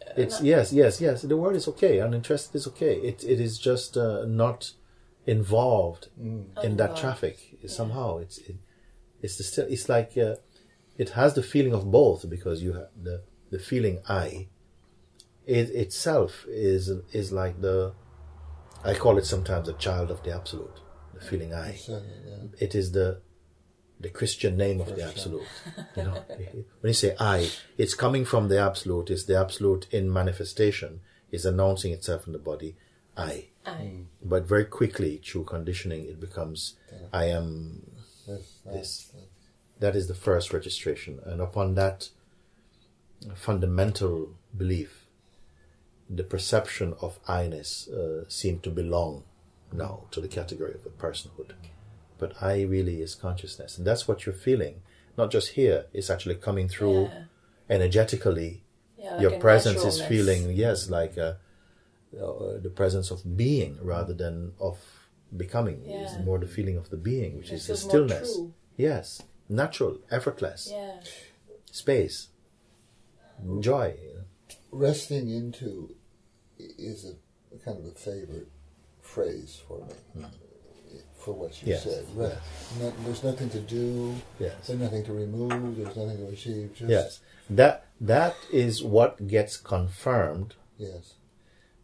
Uh, 0.06 0.12
it's 0.18 0.42
yes, 0.42 0.74
yes, 0.74 1.00
yes. 1.02 1.22
The 1.22 1.38
word 1.38 1.56
is 1.56 1.68
okay. 1.70 2.00
Uninterested 2.00 2.56
is 2.56 2.68
okay. 2.68 2.96
It 2.96 3.24
it 3.24 3.40
is 3.40 3.58
just 3.58 3.98
uh, 3.98 4.26
not 4.26 4.72
involved 5.26 6.08
in 6.18 6.48
that 6.56 6.66
Uninvolved. 6.66 6.98
traffic. 6.98 7.38
Somehow, 7.68 8.18
it's 8.18 8.38
it, 8.40 8.56
it's 9.22 9.38
the 9.38 9.44
still. 9.44 9.68
It's 9.70 9.88
like 9.90 10.18
uh, 10.18 10.36
it 10.98 11.12
has 11.12 11.34
the 11.34 11.44
feeling 11.44 11.74
of 11.74 11.92
both 11.92 12.30
because 12.30 12.62
you 12.62 12.74
have 12.74 12.90
the 13.02 13.22
the 13.50 13.60
feeling 13.60 14.00
I. 14.08 14.48
It 15.46 15.70
itself 15.70 16.46
is 16.48 16.90
is 17.14 17.32
like 17.32 17.62
the. 17.62 17.94
I 18.88 18.94
call 18.94 19.18
it 19.18 19.26
sometimes 19.26 19.68
a 19.68 19.74
child 19.74 20.10
of 20.12 20.24
the 20.24 20.34
absolute. 20.34 20.80
The 21.14 21.22
feeling 21.22 21.54
I 21.54 21.74
So, 21.74 22.02
yeah. 22.26 22.36
it 22.60 22.74
is 22.74 22.92
the 22.92 23.22
the 24.00 24.10
Christian 24.10 24.56
name 24.56 24.80
of 24.80 24.96
the 24.96 25.04
absolute. 25.04 25.48
You 25.96 26.04
know, 26.04 26.24
when 26.82 26.90
you 26.90 26.94
say 26.94 27.16
I, 27.20 27.50
it's 27.78 27.96
coming 27.96 28.24
from 28.24 28.50
the 28.50 28.60
absolute. 28.60 29.10
It's 29.10 29.26
the 29.26 29.38
absolute 29.38 29.88
in 29.92 30.12
manifestation. 30.12 31.02
Is 31.30 31.46
announcing 31.46 31.92
itself 31.92 32.26
in 32.26 32.34
the 32.34 32.40
body. 32.40 32.78
I. 33.18 33.48
I. 33.66 33.72
Hmm. 33.72 34.02
But 34.24 34.48
very 34.48 34.64
quickly, 34.64 35.22
through 35.26 35.44
conditioning, 35.44 36.06
it 36.06 36.20
becomes 36.22 36.76
I 37.12 37.26
am. 37.26 37.82
This, 38.28 38.60
that, 38.64 38.74
This. 38.74 39.12
That 39.80 39.96
is 39.96 40.08
the 40.08 40.16
first 40.16 40.54
registration, 40.54 41.20
and 41.26 41.42
upon 41.42 41.76
that 41.76 42.10
fundamental 43.36 44.36
belief, 44.56 45.07
the 46.10 46.24
perception 46.24 46.94
of 47.02 47.20
I-ness 47.28 47.88
uh, 47.90 48.24
seemed 48.28 48.64
to 48.64 48.70
belong 48.70 49.24
now 49.72 50.06
to 50.12 50.22
the 50.22 50.28
category 50.28 50.74
of 50.74 50.86
a 50.86 50.90
personhood. 50.90 51.52
But 52.18 52.42
I 52.42 52.62
really 52.64 53.02
is 53.02 53.16
consciousness, 53.16 53.78
and 53.78 53.86
that's 53.86 54.08
what 54.08 54.26
you're 54.26 54.34
feeling. 54.36 54.82
Not 55.18 55.32
just 55.32 55.50
here; 55.50 55.86
it's 55.94 56.10
actually 56.10 56.36
coming 56.36 56.68
through 56.70 57.12
Yeah. 57.14 57.76
energetically. 57.76 58.64
Yeah, 58.98 59.12
like 59.12 59.22
Your 59.22 59.32
presence 59.40 59.84
is 59.86 60.02
feeling 60.02 60.52
yes, 60.52 60.90
like 60.90 61.18
uh 61.18 61.34
uh, 62.20 62.58
the 62.60 62.70
presence 62.74 63.12
of 63.12 63.38
being 63.38 63.78
rather 63.84 64.14
than 64.14 64.54
of 64.60 64.78
becoming. 65.36 65.84
It's 66.02 66.18
more 66.18 66.40
the 66.40 66.48
feeling 66.48 66.78
of 66.78 66.90
the 66.90 66.98
being, 66.98 67.38
which 67.38 67.52
It 67.52 67.56
is 67.56 67.68
the 67.68 67.76
stillness. 67.78 68.40
Yes, 68.78 69.22
natural, 69.50 70.00
effortless, 70.10 70.74
Yeah. 70.74 71.10
space, 71.72 72.30
joy. 73.60 73.98
resting 74.72 75.30
into 75.30 75.90
i- 75.92 75.97
is 76.60 77.06
a, 77.06 77.56
a 77.56 77.60
kind 77.60 77.78
of 77.80 77.86
a 77.86 77.96
favorite 77.96 78.48
phrase 79.02 79.62
for 79.68 79.80
me 80.16 80.26
for 81.18 81.34
what 81.34 81.62
you. 81.62 81.70
Yes, 81.74 81.84
said. 81.84 82.06
Re- 82.16 82.32
no- 82.80 82.94
there's 83.04 83.24
nothing 83.24 83.50
to 83.50 83.60
do. 83.60 84.16
Yes. 84.40 84.68
There's 84.68 84.80
nothing 84.80 85.04
to 85.06 85.14
remove. 85.14 85.78
There's 85.78 85.96
nothing 85.96 86.18
to 86.18 86.28
achieve. 86.28 86.72
Just, 86.76 86.90
Yes, 86.90 87.20
that 87.50 87.86
that 88.00 88.36
is 88.52 88.84
what 88.84 89.28
gets 89.28 89.58
confirmed 89.58 90.56
Yes. 90.78 91.16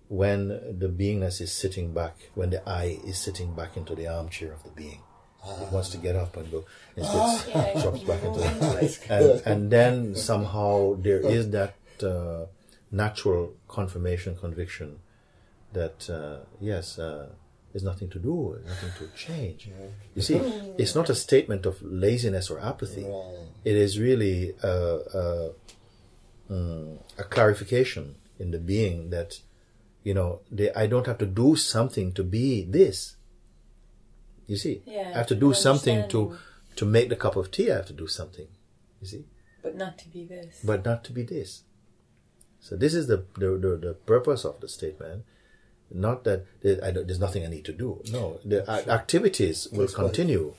when 0.08 0.48
the 0.48 0.88
beingness 0.88 1.42
is 1.42 1.52
sitting 1.52 1.94
back, 1.94 2.16
when 2.36 2.50
the 2.52 2.68
I 2.70 3.00
is 3.06 3.18
sitting 3.18 3.54
back 3.54 3.76
into 3.78 3.96
the 3.96 4.08
armchair 4.08 4.54
of 4.54 4.64
the 4.64 4.70
being. 4.70 5.02
It 5.46 5.74
wants 5.74 5.90
to 5.90 5.98
get 5.98 6.16
up 6.16 6.38
and 6.38 6.50
go, 6.50 6.64
and 6.96 7.06
sits, 7.06 7.50
Yeah. 7.50 7.82
drops 7.82 8.00
back 8.04 8.24
into 8.24 8.40
the 8.40 8.48
That's 8.80 8.98
and, 9.10 9.42
and 9.46 9.72
then 9.72 10.16
somehow 10.16 10.96
there 10.96 11.20
is 11.20 11.50
that 11.50 11.76
uh, 12.02 12.46
natural 12.94 13.54
confirmation, 13.68 14.38
conviction 14.38 15.00
that 15.74 16.10
uh, 16.10 16.46
yes, 16.62 17.00
uh, 17.00 17.30
there's 17.72 17.84
nothing 17.84 18.08
to 18.10 18.20
do, 18.20 18.60
nothing 18.68 18.92
to 19.00 19.08
change. 19.18 19.68
You 20.16 20.22
see, 20.22 20.36
it's 20.78 20.94
not 20.94 21.10
a 21.10 21.16
statement 21.16 21.66
of 21.66 21.82
laziness 21.82 22.52
or 22.52 22.60
apathy. 22.60 23.04
Right. 23.04 23.48
It 23.66 23.76
is 23.76 24.00
really 24.00 24.54
a, 24.62 24.70
a, 24.70 25.50
mm, 26.52 26.98
a 27.18 27.24
clarification 27.24 28.16
in 28.40 28.52
the 28.52 28.60
being 28.60 29.10
that 29.10 29.40
you 30.04 30.14
know 30.14 30.42
they, 30.52 30.72
I 30.74 30.86
don't 30.86 31.08
have 31.08 31.18
to 31.20 31.26
do 31.26 31.56
something 31.56 32.14
to 32.14 32.24
be 32.24 32.64
this. 32.64 33.16
You 34.46 34.58
see, 34.58 34.84
Yeah, 34.86 35.12
I 35.16 35.18
have 35.18 35.28
to 35.28 35.36
do 35.36 35.54
something 35.54 36.08
to 36.10 36.38
to 36.76 36.86
make 36.86 37.10
the 37.10 37.16
cup 37.16 37.36
of 37.36 37.50
tea. 37.50 37.72
I 37.72 37.76
have 37.78 37.88
to 37.88 37.94
do 37.94 38.08
something. 38.08 38.48
You 39.02 39.08
see 39.08 39.26
But 39.64 39.76
not 39.76 39.98
to 40.00 40.10
be 40.10 40.26
this. 40.26 40.60
but 40.64 40.86
not 40.86 41.04
to 41.06 41.12
be 41.12 41.24
this. 41.24 41.64
So 42.64 42.78
this 42.78 42.94
is 42.94 43.08
the 43.08 43.26
the, 43.36 43.58
the, 43.58 43.78
the 43.88 43.94
purpose 44.06 44.46
of 44.46 44.62
the 44.62 44.70
statement. 44.70 45.26
Not 45.92 46.24
that 46.24 46.46
I 46.82 46.92
don't, 46.92 47.06
there's 47.06 47.20
nothing 47.20 47.44
I 47.46 47.50
need 47.50 47.66
to 47.66 47.74
do. 47.74 48.02
No, 48.10 48.40
the 48.44 48.64
a- 48.72 48.90
activities 48.90 49.68
will 49.72 49.82
That's 49.82 49.98
right. 49.98 50.06
continue 50.06 50.54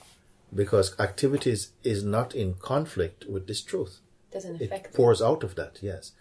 because 0.54 0.94
activities 1.00 1.72
is 1.82 2.04
not 2.04 2.34
in 2.34 2.54
conflict 2.54 3.24
with 3.24 3.46
this 3.46 3.62
truth. 3.62 4.00
doesn't 4.30 4.60
It 4.60 4.66
affect 4.66 4.94
pours 4.94 5.22
out 5.22 5.42
of 5.42 5.54
that, 5.54 5.78
yes. 5.80 6.12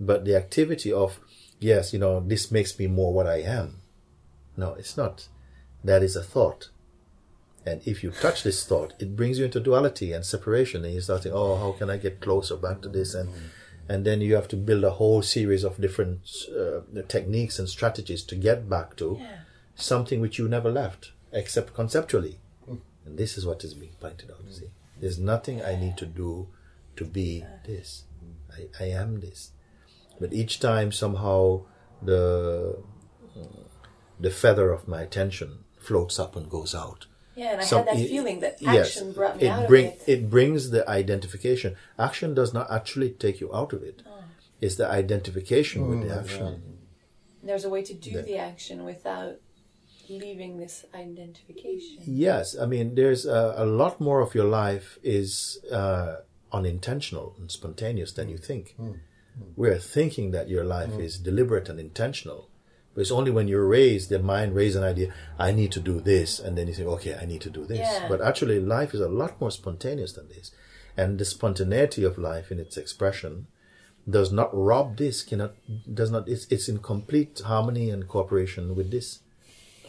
But 0.00 0.24
the 0.24 0.34
activity 0.34 0.90
of 0.90 1.20
yes, 1.60 1.92
you 1.92 1.98
know, 1.98 2.20
this 2.20 2.50
makes 2.50 2.78
me 2.78 2.86
more 2.86 3.12
what 3.12 3.26
I 3.26 3.42
am. 3.42 3.82
No, 4.56 4.74
it's 4.74 4.96
not. 4.96 5.28
That 5.84 6.02
is 6.02 6.16
a 6.16 6.22
thought. 6.22 6.70
And 7.66 7.82
if 7.84 8.02
you 8.02 8.10
touch 8.12 8.42
this 8.42 8.64
thought, 8.64 8.94
it 8.98 9.14
brings 9.14 9.38
you 9.38 9.44
into 9.44 9.60
duality 9.60 10.12
and 10.14 10.24
separation, 10.24 10.84
and 10.84 10.94
you 10.94 11.02
start 11.02 11.22
thinking, 11.22 11.38
"Oh, 11.38 11.56
how 11.56 11.72
can 11.72 11.90
I 11.90 11.98
get 11.98 12.20
closer 12.20 12.56
back 12.56 12.80
to 12.82 12.88
this?" 12.88 13.14
And 13.14 13.28
mm-hmm. 13.28 13.46
And 13.88 14.04
then 14.04 14.20
you 14.20 14.34
have 14.34 14.48
to 14.48 14.56
build 14.56 14.84
a 14.84 14.90
whole 14.90 15.22
series 15.22 15.64
of 15.64 15.80
different 15.80 16.20
uh, 16.54 16.80
techniques 17.08 17.58
and 17.58 17.68
strategies 17.68 18.22
to 18.24 18.34
get 18.36 18.68
back 18.68 18.96
to 18.96 19.16
Yeah. 19.20 19.38
something 19.74 20.20
which 20.20 20.38
you 20.38 20.48
never 20.48 20.70
left, 20.70 21.12
except 21.32 21.74
conceptually. 21.74 22.38
Hmm. 22.66 22.76
And 23.06 23.16
this 23.18 23.38
is 23.38 23.46
what 23.46 23.64
is 23.64 23.74
being 23.74 23.94
pointed 24.00 24.30
out. 24.30 24.38
Hmm. 24.42 24.50
See, 24.52 24.70
there's 25.00 25.18
nothing 25.18 25.62
I 25.62 25.74
need 25.76 25.96
to 25.98 26.06
do 26.06 26.48
to 26.96 27.04
be 27.04 27.44
this. 27.66 28.04
Hmm. 28.20 28.52
I, 28.80 28.84
I 28.84 28.88
am 29.02 29.20
this. 29.20 29.52
But 30.20 30.32
each 30.32 30.58
time 30.60 30.90
somehow 30.92 31.62
the 32.02 32.76
uh, 33.36 33.42
the 34.20 34.30
feather 34.30 34.72
of 34.72 34.88
my 34.88 35.02
attention 35.02 35.64
floats 35.78 36.18
up 36.18 36.34
and 36.36 36.50
goes 36.50 36.74
out. 36.74 37.06
Yeah, 37.38 37.52
and 37.52 37.60
I 37.60 37.64
Some- 37.64 37.78
had 37.86 37.88
that 37.96 38.00
it- 38.04 38.08
feeling 38.14 38.40
that 38.40 38.54
yes, 38.60 38.88
action 38.96 39.12
brought 39.12 39.36
me 39.36 39.44
it 39.46 39.48
out 39.50 39.68
bring, 39.68 39.86
of 39.86 39.92
it. 39.92 40.02
It 40.14 40.30
brings 40.36 40.70
the 40.70 40.82
identification. 41.00 41.76
Action 41.98 42.34
does 42.34 42.52
not 42.52 42.66
actually 42.78 43.10
take 43.24 43.36
you 43.42 43.48
out 43.54 43.72
of 43.72 43.82
it. 43.90 44.02
Oh. 44.06 44.24
It's 44.60 44.74
the 44.82 44.88
identification 45.02 45.78
with 45.88 46.00
the 46.08 46.14
Mm, 46.14 46.20
action. 46.22 46.62
There's 47.48 47.64
a 47.64 47.72
way 47.74 47.82
to 47.90 47.94
do 47.94 48.10
The- 48.12 48.22
the 48.22 48.38
action 48.38 48.84
without 48.84 49.36
leaving 50.08 50.58
this 50.58 50.84
identification. 50.94 51.98
Yes, 52.06 52.56
I 52.58 52.66
mean, 52.66 52.94
there's 52.94 53.24
a, 53.26 53.54
a 53.56 53.66
lot 53.66 54.00
more 54.00 54.20
of 54.20 54.34
your 54.34 54.46
life 54.62 54.98
is 55.02 55.60
uh, 55.70 56.16
unintentional 56.50 57.34
and 57.38 57.50
spontaneous 57.50 58.12
than 58.12 58.28
you 58.28 58.38
think. 58.38 58.74
We're 59.54 59.78
thinking 59.78 60.32
that 60.32 60.48
your 60.48 60.64
life 60.64 60.98
is 60.98 61.18
deliberate 61.18 61.68
and 61.68 61.78
intentional. 61.78 62.47
But 62.98 63.02
it's 63.02 63.12
only 63.12 63.30
when 63.30 63.46
you're 63.46 63.64
raised, 63.64 64.10
the 64.10 64.18
mind 64.18 64.56
raised 64.56 64.76
an 64.76 64.82
idea, 64.82 65.14
I 65.38 65.52
need 65.52 65.70
to 65.70 65.78
do 65.78 66.00
this, 66.00 66.40
and 66.40 66.58
then 66.58 66.66
you 66.66 66.74
think, 66.74 66.88
okay, 66.88 67.14
I 67.14 67.26
need 67.26 67.40
to 67.42 67.48
do 67.48 67.64
this. 67.64 67.78
Yeah. 67.78 68.08
But 68.08 68.20
actually, 68.20 68.58
life 68.58 68.92
is 68.92 68.98
a 68.98 69.08
lot 69.08 69.40
more 69.40 69.52
spontaneous 69.52 70.14
than 70.14 70.28
this. 70.28 70.50
And 70.96 71.16
the 71.16 71.24
spontaneity 71.24 72.02
of 72.02 72.18
life 72.18 72.50
in 72.50 72.58
its 72.58 72.76
expression 72.76 73.46
does 74.10 74.32
not 74.32 74.50
rob 74.52 74.96
this, 74.96 75.22
cannot, 75.22 75.52
does 75.94 76.10
not, 76.10 76.28
it's, 76.28 76.48
it's 76.50 76.68
in 76.68 76.78
complete 76.78 77.40
harmony 77.46 77.88
and 77.88 78.08
cooperation 78.08 78.74
with 78.74 78.90
this 78.90 79.20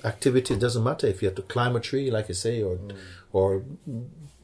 activity 0.05 0.53
it 0.53 0.59
doesn't 0.61 0.83
matter 0.85 1.07
if 1.07 1.21
you 1.21 1.27
have 1.27 1.35
to 1.35 1.41
climb 1.41 1.75
a 1.75 1.79
tree 1.81 2.09
like 2.09 2.29
i 2.29 2.33
say 2.33 2.63
or 2.63 2.77
mm. 2.77 2.95
or 3.33 3.65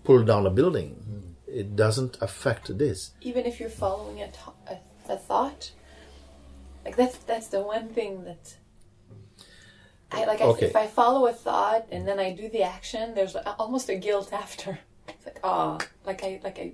pull 0.04 0.22
down 0.22 0.46
a 0.46 0.50
building 0.50 0.90
mm. 1.10 1.22
it 1.48 1.78
doesn't 1.78 2.18
affect 2.20 2.78
this 2.78 3.12
Even 3.22 3.46
if 3.46 3.58
you're 3.58 3.70
following 3.70 4.22
a, 4.22 4.30
to- 4.30 4.60
a, 4.68 4.78
a 5.14 5.16
thought, 5.16 5.72
like 6.86 6.96
that's 6.96 7.18
that's 7.18 7.48
the 7.48 7.62
one 7.62 7.90
thing 7.90 8.24
that 8.26 8.56
I 10.12 10.26
like. 10.26 10.42
I, 10.42 10.46
Okay. 10.46 10.68
If 10.68 10.76
I 10.76 10.88
follow 10.88 11.26
a 11.28 11.34
thought 11.34 11.88
and 11.92 12.08
then 12.08 12.20
I 12.20 12.32
do 12.32 12.48
the 12.50 12.64
action, 12.64 13.16
there's 13.16 13.36
almost 13.60 13.90
a 13.90 13.96
guilt 13.96 14.32
after. 14.34 14.80
It's 15.08 15.26
like 15.26 15.40
ah, 15.44 15.78
like 16.06 16.24
I 16.24 16.40
like 16.44 16.58
I. 16.60 16.72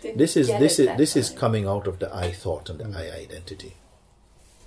Didn't 0.00 0.18
this 0.18 0.36
is 0.36 0.46
get 0.46 0.60
this 0.60 0.78
it 0.78 0.82
is 0.82 0.86
that 0.88 0.98
this 0.98 1.16
is 1.16 1.30
coming 1.30 1.66
out 1.66 1.88
of 1.88 1.98
the 1.98 2.08
i 2.14 2.30
thought 2.30 2.70
and 2.70 2.78
the 2.78 2.88
i 2.96 3.04
identity 3.24 3.72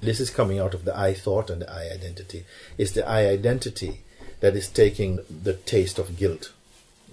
this 0.02 0.20
is 0.20 0.30
coming 0.30 0.60
out 0.60 0.74
of 0.74 0.84
the 0.84 0.94
i 1.08 1.14
thought 1.14 1.50
and 1.50 1.62
the 1.62 1.72
i 1.72 1.84
identity 1.90 2.44
it's 2.78 2.92
the 2.92 3.08
i 3.08 3.20
identity 3.38 4.02
that 4.42 4.58
is 4.58 4.68
taking 4.68 5.20
the 5.48 5.54
taste 5.54 5.98
of 6.00 6.18
guilt 6.18 6.52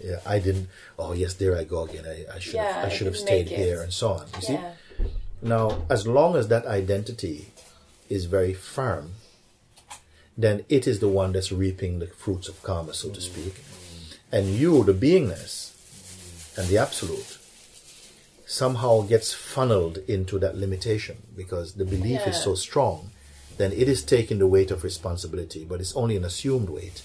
yeah 0.02 0.18
i 0.26 0.40
didn't 0.40 0.66
oh 0.98 1.12
yes 1.12 1.34
there 1.34 1.56
i 1.56 1.62
go 1.62 1.84
again 1.84 2.04
i, 2.14 2.16
I 2.36 2.38
should 2.40 2.54
Yeah, 2.54 2.72
have 2.72 2.84
i 2.84 2.86
I 2.88 2.90
should 2.90 3.06
have 3.06 3.14
didn't 3.14 3.28
stayed 3.28 3.46
make 3.50 3.58
it. 3.60 3.64
here 3.64 3.80
and 3.82 3.92
so 3.92 4.08
on 4.14 4.26
you 4.34 4.42
see 4.42 4.52
Yeah. 4.54 4.72
Now, 5.40 5.86
as 5.88 6.06
long 6.06 6.36
as 6.36 6.48
that 6.48 6.66
identity 6.66 7.52
is 8.08 8.24
very 8.24 8.54
firm, 8.54 9.12
then 10.36 10.64
it 10.68 10.86
is 10.86 11.00
the 11.00 11.08
one 11.08 11.32
that's 11.32 11.52
reaping 11.52 11.98
the 11.98 12.06
fruits 12.06 12.48
of 12.48 12.62
karma, 12.62 12.94
so 12.94 13.10
to 13.10 13.20
speak. 13.20 13.62
And 14.30 14.48
you, 14.48 14.84
the 14.84 14.92
beingness 14.92 15.72
and 16.56 16.68
the 16.68 16.78
absolute, 16.78 17.38
somehow 18.46 19.02
gets 19.02 19.32
funneled 19.32 19.98
into 20.08 20.38
that 20.38 20.56
limitation 20.56 21.18
because 21.36 21.74
the 21.74 21.84
belief 21.84 22.26
is 22.26 22.42
so 22.42 22.54
strong 22.54 23.10
then 23.58 23.72
it 23.72 23.88
is 23.88 24.02
taking 24.02 24.38
the 24.38 24.46
weight 24.46 24.70
of 24.70 24.84
responsibility, 24.84 25.64
but 25.64 25.80
it's 25.80 25.94
only 25.94 26.16
an 26.16 26.24
assumed 26.24 26.70
weight. 26.70 27.02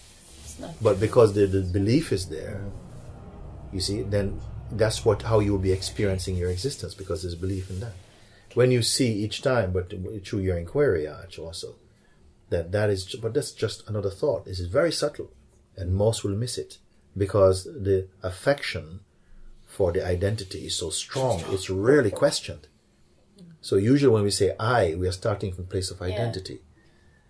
But 0.82 1.00
because 1.00 1.34
the, 1.34 1.48
the 1.48 1.62
belief 1.62 2.12
is 2.12 2.30
there, 2.30 2.62
you 3.74 3.82
see, 3.82 4.04
then 4.04 4.40
that's 4.72 5.04
what 5.04 5.24
how 5.24 5.40
you 5.40 5.52
will 5.52 5.60
be 5.60 5.72
experiencing 5.72 6.38
your 6.38 6.50
existence 6.50 6.94
because 6.94 7.24
there's 7.24 7.36
belief 7.36 7.72
in 7.72 7.80
that. 7.80 7.94
When 8.54 8.72
you 8.72 8.82
see 8.82 9.12
each 9.12 9.42
time, 9.42 9.72
but 9.72 9.94
through 10.26 10.40
your 10.40 10.58
inquiry, 10.58 11.08
Arch, 11.08 11.40
also, 11.40 11.76
that 12.50 12.72
that 12.72 12.90
is, 12.90 13.16
but 13.16 13.34
that's 13.34 13.52
just 13.52 13.88
another 13.88 14.10
thought. 14.10 14.46
This 14.46 14.60
is 14.60 14.68
very 14.68 14.92
subtle, 14.92 15.32
and 15.76 15.96
most 15.96 16.24
will 16.24 16.36
miss 16.36 16.58
it 16.58 16.78
because 17.18 17.64
the 17.64 18.08
affection 18.22 19.02
for 19.66 19.92
the 19.92 20.06
identity 20.06 20.66
is 20.68 20.76
so 20.76 20.90
strong. 20.90 21.44
It's 21.50 21.70
rarely 21.70 22.12
questioned. 22.12 22.68
So 23.62 23.78
usually 23.78 24.14
when 24.14 24.24
we 24.24 24.32
say 24.32 24.56
I, 24.60 24.94
we 24.96 25.08
are 25.08 25.14
starting 25.14 25.54
from 25.54 25.66
place 25.66 25.90
of 25.90 26.02
identity. 26.02 26.60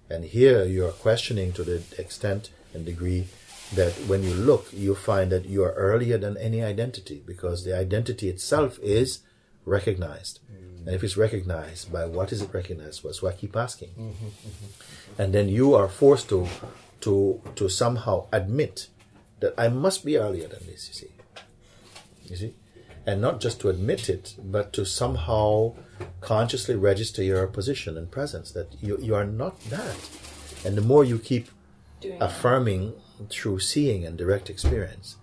And 0.10 0.26
here 0.26 0.66
you 0.66 0.86
are 0.86 0.92
questioning 0.92 1.54
to 1.54 1.64
the 1.64 1.84
extent 1.98 2.50
and 2.74 2.86
degree 2.86 3.28
that 3.76 3.94
when 4.08 4.24
you 4.24 4.34
look, 4.34 4.68
you 4.74 4.96
find 4.96 5.32
that 5.32 5.46
you 5.46 5.64
are 5.64 5.74
earlier 5.74 6.18
than 6.18 6.38
any 6.38 6.62
identity 6.64 7.24
because 7.26 7.64
the 7.64 7.78
identity 7.78 8.30
itself 8.30 8.80
is 8.82 9.20
recognized. 9.66 10.40
Mm. 10.52 10.73
Mm-hmm. 10.84 10.90
And 10.90 10.96
if 10.96 11.04
it's 11.04 11.18
recognized, 11.18 11.92
by 11.92 12.06
what 12.06 12.32
is 12.32 12.42
it 12.42 12.54
recognized? 12.54 13.04
Well, 13.04 13.14
so 13.14 13.28
I 13.28 13.32
keep 13.32 13.56
asking. 13.56 13.90
Mm-hmm, 13.90 14.26
mm-hmm. 14.26 15.22
And 15.22 15.34
then 15.34 15.50
you 15.50 15.76
are 15.76 15.88
forced 15.88 16.30
to, 16.30 16.48
to, 17.02 17.42
to 17.56 17.70
somehow 17.70 18.28
admit 18.32 18.88
that 19.40 19.54
I 19.58 19.70
must 19.70 20.04
be 20.06 20.18
earlier 20.18 20.48
than 20.48 20.66
this, 20.66 20.88
you 20.88 20.94
see. 20.94 21.12
You 22.26 22.36
see? 22.36 22.56
And 23.06 23.22
not 23.22 23.42
just 23.42 23.60
to 23.62 23.70
admit 23.70 24.10
it, 24.10 24.36
but 24.42 24.72
to 24.74 24.86
somehow 24.86 25.76
consciously 26.22 26.76
register 26.76 27.24
your 27.24 27.48
position 27.48 27.98
and 27.98 28.10
presence 28.10 28.52
that 28.52 28.68
you, 28.82 28.98
you 29.02 29.16
are 29.16 29.26
not 29.26 29.60
that. 29.66 30.10
And 30.66 30.78
the 30.78 30.82
more 30.82 31.04
you 31.04 31.20
keep 31.20 31.50
Doing 32.00 32.22
affirming 32.22 32.94
through 33.30 33.60
seeing 33.60 34.06
and 34.06 34.18
direct 34.18 34.50
experience, 34.50 35.18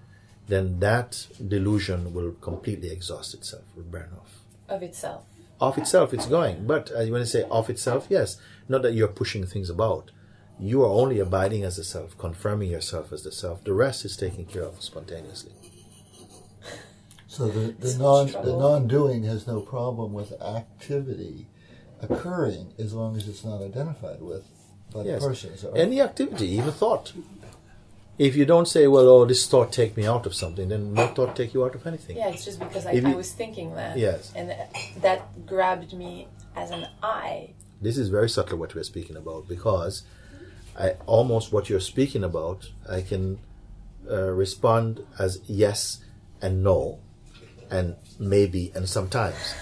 then 0.48 0.80
that 0.80 1.26
delusion 1.46 2.12
will 2.12 2.32
completely 2.32 2.90
exhaust 2.90 3.34
itself, 3.34 3.64
will 3.76 3.84
burn 3.84 4.10
off. 4.18 4.40
of 4.68 4.82
itself. 4.82 5.24
Off 5.60 5.76
itself, 5.78 6.14
it's 6.14 6.26
going. 6.26 6.66
But 6.66 6.90
as 6.90 7.06
you 7.06 7.12
want 7.12 7.26
say 7.28 7.44
of 7.50 7.68
itself, 7.68 8.06
yes. 8.08 8.38
Not 8.68 8.82
that 8.82 8.94
you're 8.94 9.08
pushing 9.08 9.44
things 9.46 9.68
about. 9.68 10.10
You 10.58 10.82
are 10.82 10.88
only 10.88 11.18
abiding 11.20 11.64
as 11.64 11.76
the 11.76 11.84
self, 11.84 12.16
confirming 12.18 12.70
yourself 12.70 13.12
as 13.12 13.22
the 13.24 13.32
self. 13.32 13.64
The 13.64 13.72
rest 13.74 14.04
is 14.04 14.16
taken 14.16 14.44
care 14.44 14.62
of 14.62 14.82
spontaneously. 14.82 15.52
So 17.26 17.48
the, 17.48 17.72
the 17.72 17.96
non 17.96 18.26
the 18.26 18.56
non-doing 18.56 19.22
has 19.24 19.46
no 19.46 19.60
problem 19.60 20.12
with 20.12 20.32
activity 20.42 21.46
occurring 22.02 22.72
as 22.78 22.92
long 22.92 23.16
as 23.16 23.28
it's 23.28 23.44
not 23.44 23.62
identified 23.62 24.20
with 24.20 24.44
by 24.92 25.02
Yes. 25.02 25.22
the 25.22 25.28
person. 25.28 25.56
So 25.56 25.72
Any 25.72 26.00
activity, 26.00 26.48
even 26.48 26.72
thought. 26.72 27.12
If 28.20 28.36
you 28.36 28.44
don't 28.44 28.68
say, 28.68 28.86
well, 28.86 29.08
oh, 29.08 29.24
this 29.24 29.46
thought 29.48 29.72
take 29.72 29.96
me 29.96 30.06
out 30.06 30.26
of 30.26 30.34
something, 30.34 30.68
then 30.68 30.92
no 30.92 31.06
thought 31.06 31.34
take 31.34 31.54
you 31.54 31.64
out 31.64 31.74
of 31.74 31.86
anything. 31.86 32.18
Yeah, 32.18 32.28
it's 32.28 32.44
just 32.44 32.58
because 32.58 32.84
I, 32.84 32.92
If 32.92 33.06
I 33.06 33.14
was 33.14 33.32
thinking 33.32 33.74
that. 33.76 33.96
Yes. 33.96 34.30
And 34.36 34.54
that 35.00 35.46
grabbed 35.46 35.94
me 35.94 36.28
as 36.54 36.70
an 36.70 36.86
I. 37.02 37.54
This 37.80 37.96
is 37.96 38.10
very 38.10 38.28
subtle 38.28 38.58
what 38.58 38.74
we're 38.74 38.84
speaking 38.84 39.16
about 39.16 39.48
because 39.48 40.02
I 40.78 40.96
almost 41.06 41.50
what 41.50 41.70
you're 41.70 41.80
speaking 41.80 42.22
about, 42.22 42.68
I 42.86 43.00
can 43.00 43.38
uh, 44.10 44.32
respond 44.32 45.00
as 45.18 45.40
yes 45.46 46.04
and 46.42 46.62
no, 46.62 46.98
and 47.70 47.96
maybe 48.18 48.70
and 48.74 48.86
sometimes. 48.86 49.54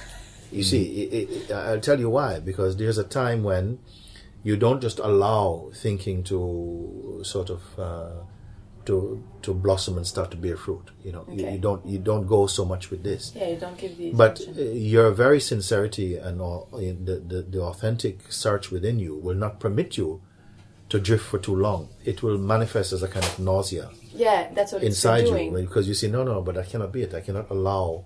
You 0.50 0.64
see, 0.64 0.82
it, 1.02 1.30
it, 1.30 1.52
I'll 1.52 1.78
tell 1.78 2.00
you 2.00 2.10
why. 2.10 2.40
Because 2.40 2.76
there's 2.76 2.98
a 2.98 3.04
time 3.04 3.44
when 3.44 3.78
you 4.42 4.56
don't 4.56 4.80
just 4.80 4.98
allow 4.98 5.70
thinking 5.76 6.24
to 6.24 7.20
sort 7.22 7.50
of 7.50 7.78
uh, 7.78 8.10
to 8.88 8.96
to 9.44 9.50
blossom 9.64 9.96
and 9.98 10.06
start 10.06 10.28
to 10.34 10.36
bear 10.44 10.56
fruit. 10.64 10.86
You 11.04 11.12
know, 11.12 11.24
you, 11.30 11.42
Okay. 11.44 11.52
you 11.54 11.60
don't 11.66 11.82
you 11.92 11.98
don't 12.10 12.26
go 12.36 12.40
so 12.58 12.64
much 12.72 12.84
with 12.92 13.02
this. 13.10 13.22
Yeah, 13.34 13.48
you 13.52 13.58
don't 13.64 13.78
give 13.82 13.96
the 13.98 14.10
But 14.22 14.40
attention. 14.40 14.68
uh, 14.68 14.70
your 14.94 15.08
very 15.24 15.40
sincerity 15.52 16.08
and 16.26 16.40
all, 16.46 16.68
the, 16.72 17.16
the, 17.32 17.40
the 17.54 17.60
authentic 17.70 18.32
search 18.44 18.64
within 18.74 18.96
you 18.98 19.12
will 19.26 19.40
not 19.44 19.60
permit 19.64 19.96
you 20.00 20.08
to 20.88 20.96
drift 21.08 21.24
for 21.32 21.38
too 21.38 21.56
long. 21.66 21.80
It 22.10 22.22
will 22.22 22.38
manifest 22.54 22.92
as 22.96 23.02
a 23.02 23.08
kind 23.08 23.26
of 23.30 23.38
nausea 23.38 23.90
yeah, 24.18 24.48
that's 24.52 24.72
what 24.72 24.82
inside 24.82 25.24
it's 25.24 25.30
you 25.30 25.50
because 25.66 25.86
you 25.86 25.94
say, 25.94 26.08
no, 26.08 26.24
no, 26.24 26.40
but 26.42 26.56
I 26.58 26.64
cannot 26.64 26.92
be 26.92 27.02
it. 27.02 27.14
I 27.14 27.20
cannot 27.20 27.50
allow 27.50 28.04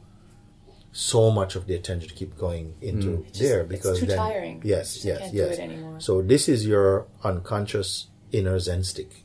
so 0.93 1.31
much 1.31 1.57
of 1.57 1.67
the 1.67 1.75
attention 1.75 2.09
to 2.09 2.15
keep 2.15 2.37
going 2.37 2.75
into 2.83 3.25
Just- 3.29 3.41
there 3.41 3.61
it's 3.61 3.69
because 3.69 4.01
too 4.01 4.07
then 4.07 4.19
tiring. 4.19 4.61
yes, 4.65 5.05
yes, 5.05 5.19
can't 5.21 5.33
do 5.33 5.39
yes. 5.39 5.59
it 5.59 5.61
anymore. 5.61 6.01
So 6.01 6.21
this 6.23 6.49
is 6.49 6.67
your 6.67 7.07
unconscious 7.25 8.09
inner 8.31 8.59
zen 8.59 8.83
stick. 8.85 9.25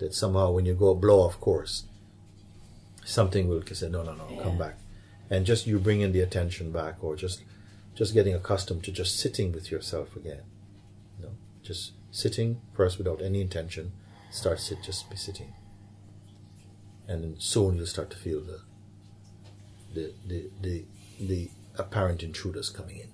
That 0.00 0.14
somehow 0.14 0.50
when 0.50 0.66
you 0.66 0.74
go 0.74 0.94
blow 0.94 1.20
off 1.20 1.38
course, 1.40 1.84
something 3.04 3.48
will 3.48 3.62
say, 3.66 3.88
no, 3.88 4.02
no, 4.02 4.14
no, 4.14 4.42
come 4.42 4.58
back. 4.58 4.76
And 5.30 5.46
just 5.46 5.66
you 5.66 5.78
bringing 5.78 6.12
the 6.12 6.20
attention 6.20 6.72
back 6.72 7.02
or 7.02 7.14
just 7.14 7.42
just 7.94 8.14
getting 8.14 8.34
accustomed 8.34 8.82
to 8.84 8.92
just 8.92 9.18
sitting 9.18 9.52
with 9.52 9.70
yourself 9.70 10.16
again. 10.16 10.42
You 11.18 11.26
know, 11.26 11.32
just 11.62 11.92
sitting 12.10 12.60
first 12.72 12.98
without 12.98 13.22
any 13.22 13.40
intention. 13.40 13.92
Start 14.30 14.60
sit, 14.60 14.82
just 14.82 15.08
be 15.10 15.16
sitting. 15.16 15.52
And 17.06 17.40
soon 17.40 17.76
you'll 17.76 17.86
start 17.86 18.10
to 18.10 18.16
feel 18.16 18.40
the 18.40 18.60
the 19.94 20.12
the 20.26 20.50
the, 20.60 20.84
the 21.20 21.50
apparent 21.78 22.22
intruders 22.22 22.70
coming 22.70 22.98
in 22.98 23.08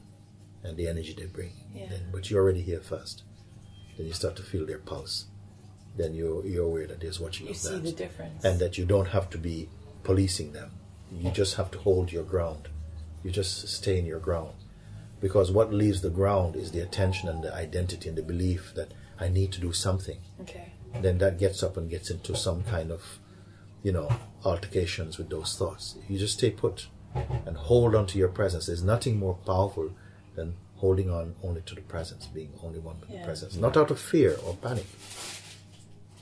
and 0.62 0.77
the 0.77 0.88
energy 0.88 1.14
they 1.16 1.27
bring. 1.27 1.53
Yeah. 1.75 1.88
Then, 1.90 2.09
but 2.12 2.31
you're 2.31 2.42
already 2.42 2.62
here 2.62 2.81
first. 2.81 3.22
Then 3.96 4.07
you 4.07 4.12
start 4.12 4.37
to 4.37 4.42
feel 4.42 4.66
their 4.66 4.79
pulse. 4.79 5.27
Then 5.96 6.14
you're 6.14 6.44
you're 6.46 6.64
aware 6.66 6.87
that 6.87 7.00
there's 7.00 7.18
watching 7.20 7.46
You 7.46 7.52
of 7.52 7.56
see 7.59 7.70
that 7.70 7.82
the 7.85 7.92
difference. 7.92 8.44
and 8.44 8.59
that 8.61 8.76
you 8.78 8.85
don't 8.85 9.09
have 9.09 9.30
to 9.30 9.38
be 9.38 9.68
policing 10.04 10.52
them. 10.52 10.70
You 11.11 11.30
just 11.30 11.54
have 11.56 11.70
to 11.70 11.78
hold 11.78 12.12
your 12.12 12.24
ground. 12.24 12.68
You 13.22 13.30
just 13.30 13.68
stay 13.68 13.98
in 13.98 14.06
your 14.06 14.20
ground. 14.20 14.54
Because 15.20 15.50
what 15.50 15.72
leaves 15.72 16.02
the 16.02 16.11
ground 16.11 16.56
is 16.56 16.72
the 16.72 16.80
attention 16.80 17.28
and 17.28 17.42
the 17.42 17.54
identity 17.54 18.09
and 18.09 18.18
the 18.18 18.22
belief 18.22 18.72
that 18.74 18.92
I 19.18 19.28
need 19.28 19.50
to 19.52 19.61
do 19.61 19.72
something. 19.72 20.18
okay. 20.42 20.72
Then 21.00 21.18
that 21.18 21.38
gets 21.38 21.62
up 21.62 21.76
and 21.76 21.88
gets 21.90 22.11
into 22.11 22.35
some 22.37 22.62
kind 22.64 22.90
of, 22.90 23.18
you 23.82 23.92
know, 23.92 24.09
altercations 24.44 25.16
with 25.18 25.28
those 25.30 25.56
thoughts. 25.56 25.96
You 26.09 26.18
just 26.18 26.35
stay 26.38 26.50
put 26.50 26.88
and 27.46 27.56
hold 27.56 27.94
on 27.94 28.06
to 28.09 28.18
your 28.18 28.28
presence. 28.28 28.66
There's 28.66 28.82
nothing 28.82 29.18
more 29.18 29.35
powerful 29.46 29.90
than 30.35 30.54
holding 30.76 31.11
on 31.11 31.35
only 31.42 31.62
to 31.62 31.74
the 31.74 31.80
presence, 31.82 32.26
being 32.26 32.52
only 32.62 32.78
one 32.78 33.00
with 33.00 33.11
the 33.11 33.24
presence. 33.24 33.56
Not 33.56 33.76
out 33.76 33.90
of 33.90 33.98
fear 33.98 34.37
or 34.44 34.54
panic. 34.56 34.87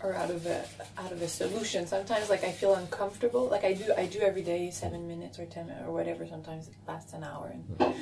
Or 0.04 0.14
out 0.14 0.30
of 0.30 0.44
a 0.46 0.64
out 0.98 1.12
of 1.12 1.22
a 1.22 1.28
solution. 1.28 1.86
Sometimes 1.86 2.28
like 2.28 2.44
I 2.44 2.52
feel 2.52 2.74
uncomfortable. 2.74 3.48
Like 3.48 3.64
I 3.64 3.72
do 3.72 3.92
I 3.96 4.04
do 4.06 4.20
every 4.20 4.42
day 4.42 4.70
seven 4.70 5.08
minutes 5.08 5.38
or 5.38 5.46
ten 5.46 5.70
or 5.84 5.92
whatever. 5.92 6.26
Sometimes 6.26 6.68
it 6.68 6.74
lasts 6.86 7.14
an 7.14 7.24
hour 7.24 7.54
and 7.54 7.94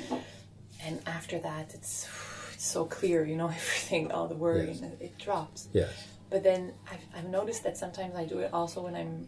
and 0.85 0.99
after 1.07 1.39
that 1.39 1.73
it's 1.73 2.07
it's 2.53 2.65
so 2.65 2.83
clear, 2.85 3.23
you 3.25 3.35
know, 3.37 3.47
everything, 3.61 4.11
all 4.11 4.27
the 4.27 4.35
worry 4.35 4.67
Yes. 4.67 4.81
and 4.81 5.01
it, 5.01 5.17
drops. 5.17 5.69
Yes. 5.73 5.91
But 6.29 6.43
then 6.43 6.73
I've, 6.91 7.05
I've 7.17 7.29
noticed 7.29 7.63
that 7.63 7.77
sometimes 7.77 8.15
I 8.15 8.25
do 8.25 8.39
it 8.39 8.49
also 8.53 8.81
when 8.83 8.95
I'm 8.95 9.27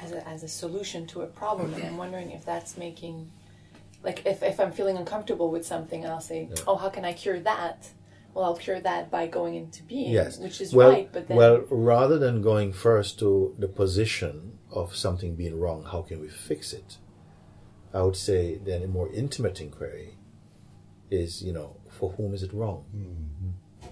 as 0.00 0.12
a, 0.12 0.26
as 0.28 0.42
a 0.42 0.48
solution 0.48 1.06
to 1.08 1.22
a 1.22 1.26
problem, 1.26 1.72
and 1.74 1.84
I'm 1.84 1.96
wondering 1.96 2.30
if 2.30 2.44
that's 2.44 2.76
making, 2.76 3.30
like, 4.02 4.24
if, 4.26 4.42
if 4.42 4.58
I'm 4.60 4.72
feeling 4.72 4.96
uncomfortable 4.96 5.50
with 5.50 5.66
something, 5.66 6.06
I'll 6.06 6.20
say, 6.20 6.48
Yeah. 6.50 6.62
oh, 6.66 6.76
how 6.76 6.88
can 6.88 7.04
I 7.04 7.12
cure 7.12 7.38
that? 7.40 7.88
Well, 8.34 8.44
I'll 8.46 8.56
cure 8.56 8.80
that 8.80 9.10
by 9.10 9.26
going 9.26 9.54
into 9.56 9.82
being, 9.82 10.10
Yes. 10.10 10.38
which 10.38 10.60
is 10.60 10.74
well, 10.74 10.90
right. 10.90 11.08
But 11.12 11.28
then, 11.28 11.36
well, 11.36 11.64
rather 11.68 12.18
than 12.18 12.40
going 12.40 12.72
first 12.72 13.18
to 13.18 13.54
the 13.58 13.68
position 13.68 14.58
of 14.70 14.96
something 14.96 15.34
being 15.34 15.58
wrong, 15.60 15.84
how 15.84 16.02
can 16.02 16.20
we 16.20 16.28
fix 16.28 16.72
it? 16.72 16.96
I 17.92 18.02
would 18.02 18.16
say 18.16 18.56
then 18.56 18.82
a 18.82 18.88
more 18.88 19.12
intimate 19.12 19.60
inquiry 19.60 20.16
is, 21.10 21.42
you 21.42 21.52
know, 21.52 21.76
for 21.90 22.10
whom 22.12 22.32
is 22.32 22.42
it 22.42 22.52
wrong? 22.54 22.84
Hmm. 22.90 23.86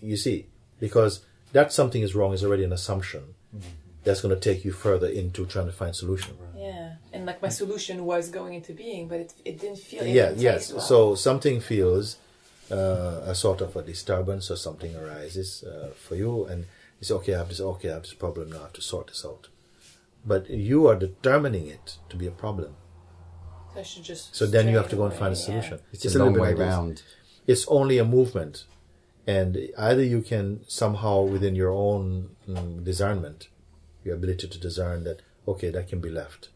You 0.00 0.16
see, 0.16 0.46
because 0.80 1.24
that 1.52 1.72
something 1.72 2.02
is 2.02 2.14
wrong 2.14 2.32
is 2.32 2.44
already 2.44 2.64
an 2.64 2.72
assumption 2.72 3.34
hmm. 3.50 3.60
that's 4.04 4.20
going 4.20 4.34
to 4.34 4.40
take 4.40 4.64
you 4.64 4.72
further 4.72 5.08
into 5.08 5.46
trying 5.46 5.66
to 5.66 5.72
find 5.72 5.94
solution. 5.96 6.36
yeah, 6.56 6.94
and 7.12 7.26
like 7.26 7.42
my 7.42 7.48
solution 7.48 8.04
was 8.04 8.30
going 8.30 8.54
into 8.54 8.72
being, 8.72 9.08
but 9.08 9.18
it, 9.18 9.34
it 9.44 9.60
didn't 9.60 9.78
feel. 9.78 10.02
It 10.02 10.10
yeah 10.10 10.32
yes 10.36 10.72
well. 10.72 10.80
so 10.80 11.14
something 11.14 11.60
feels 11.60 12.16
uh, 12.70 13.20
a 13.26 13.34
sort 13.34 13.60
of 13.60 13.74
a 13.76 13.82
disturbance 13.82 14.50
or 14.50 14.56
something 14.56 14.94
arises 14.96 15.64
uh, 15.64 15.90
for 15.94 16.14
you 16.16 16.44
and 16.46 16.64
you 17.00 17.04
say 17.06 17.14
okay 17.14 17.34
i 17.34 17.38
have 17.38 17.48
this 17.48 17.60
okay 17.60 17.90
i 17.90 17.94
have 17.94 18.02
this 18.02 18.14
problem 18.14 18.50
now 18.50 18.58
i 18.58 18.62
have 18.62 18.72
to 18.72 18.82
sort 18.82 19.08
this 19.08 19.24
out 19.24 19.48
but 20.24 20.48
you 20.48 20.86
are 20.86 20.94
determining 20.94 21.66
it 21.66 21.96
to 22.08 22.16
be 22.16 22.26
a 22.26 22.30
problem 22.30 22.74
So 23.74 23.80
I 23.80 23.82
should 23.82 24.04
just. 24.04 24.34
so 24.36 24.46
then 24.46 24.68
you 24.68 24.76
have 24.76 24.88
to 24.90 24.96
go 24.96 25.04
and 25.04 25.12
find 25.14 25.34
a 25.34 25.38
away, 25.38 25.46
solution 25.48 25.78
It's, 25.92 26.14
a 26.14 26.18
long 26.18 26.32
way 26.34 26.38
bit 26.38 26.42
like 26.48 26.56
this. 26.56 26.66
round. 26.74 27.02
it's 27.46 27.66
only 27.68 27.98
a 27.98 28.04
movement 28.04 28.64
and 29.26 29.50
either 29.78 30.02
you 30.04 30.20
can 30.22 30.60
somehow 30.68 31.22
within 31.22 31.54
your 31.54 31.70
own 31.70 32.30
mm, 32.48 32.84
discernment 32.84 33.48
your 34.04 34.14
ability 34.16 34.46
to 34.48 34.58
discern 34.58 35.04
that 35.04 35.18
okay 35.46 35.70
that 35.70 35.88
can 35.88 36.00
be 36.00 36.10
left 36.10 36.48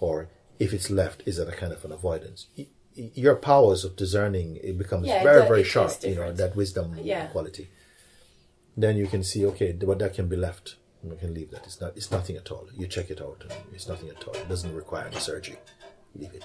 or 0.00 0.28
if 0.58 0.72
it's 0.72 0.90
left 0.90 1.22
is 1.26 1.36
that 1.38 1.48
a 1.48 1.56
kind 1.62 1.72
of 1.72 1.84
an 1.84 1.92
avoidance 1.92 2.46
Y- 2.58 2.66
your 2.94 3.36
powers 3.36 3.84
of 3.84 3.96
discerning 3.96 4.56
it 4.62 4.76
becomes 4.78 5.06
Yeah, 5.06 5.22
very 5.22 5.46
very 5.48 5.64
sharp. 5.64 5.92
You 6.02 6.14
know 6.16 6.32
that 6.32 6.54
wisdom 6.56 6.96
Yeah. 7.02 7.26
quality. 7.26 7.70
Then 8.76 8.96
you 8.96 9.06
can 9.06 9.22
see 9.22 9.44
okay, 9.46 9.72
but 9.72 9.98
that 9.98 10.14
can 10.14 10.28
be 10.28 10.36
left. 10.36 10.76
You 11.04 11.16
can 11.16 11.34
leave 11.34 11.50
that. 11.50 11.64
It's 11.66 11.80
not. 11.80 11.96
It's 11.96 12.10
nothing 12.10 12.36
at 12.36 12.50
all. 12.50 12.66
You 12.76 12.86
check 12.86 13.10
it 13.10 13.20
out. 13.20 13.42
And 13.42 13.52
it's 13.74 13.88
nothing 13.88 14.08
at 14.08 14.22
all. 14.26 14.34
It 14.34 14.48
doesn't 14.48 14.74
require 14.74 15.06
any 15.06 15.18
surgery. 15.18 15.58
Leave 16.14 16.32
it. 16.34 16.44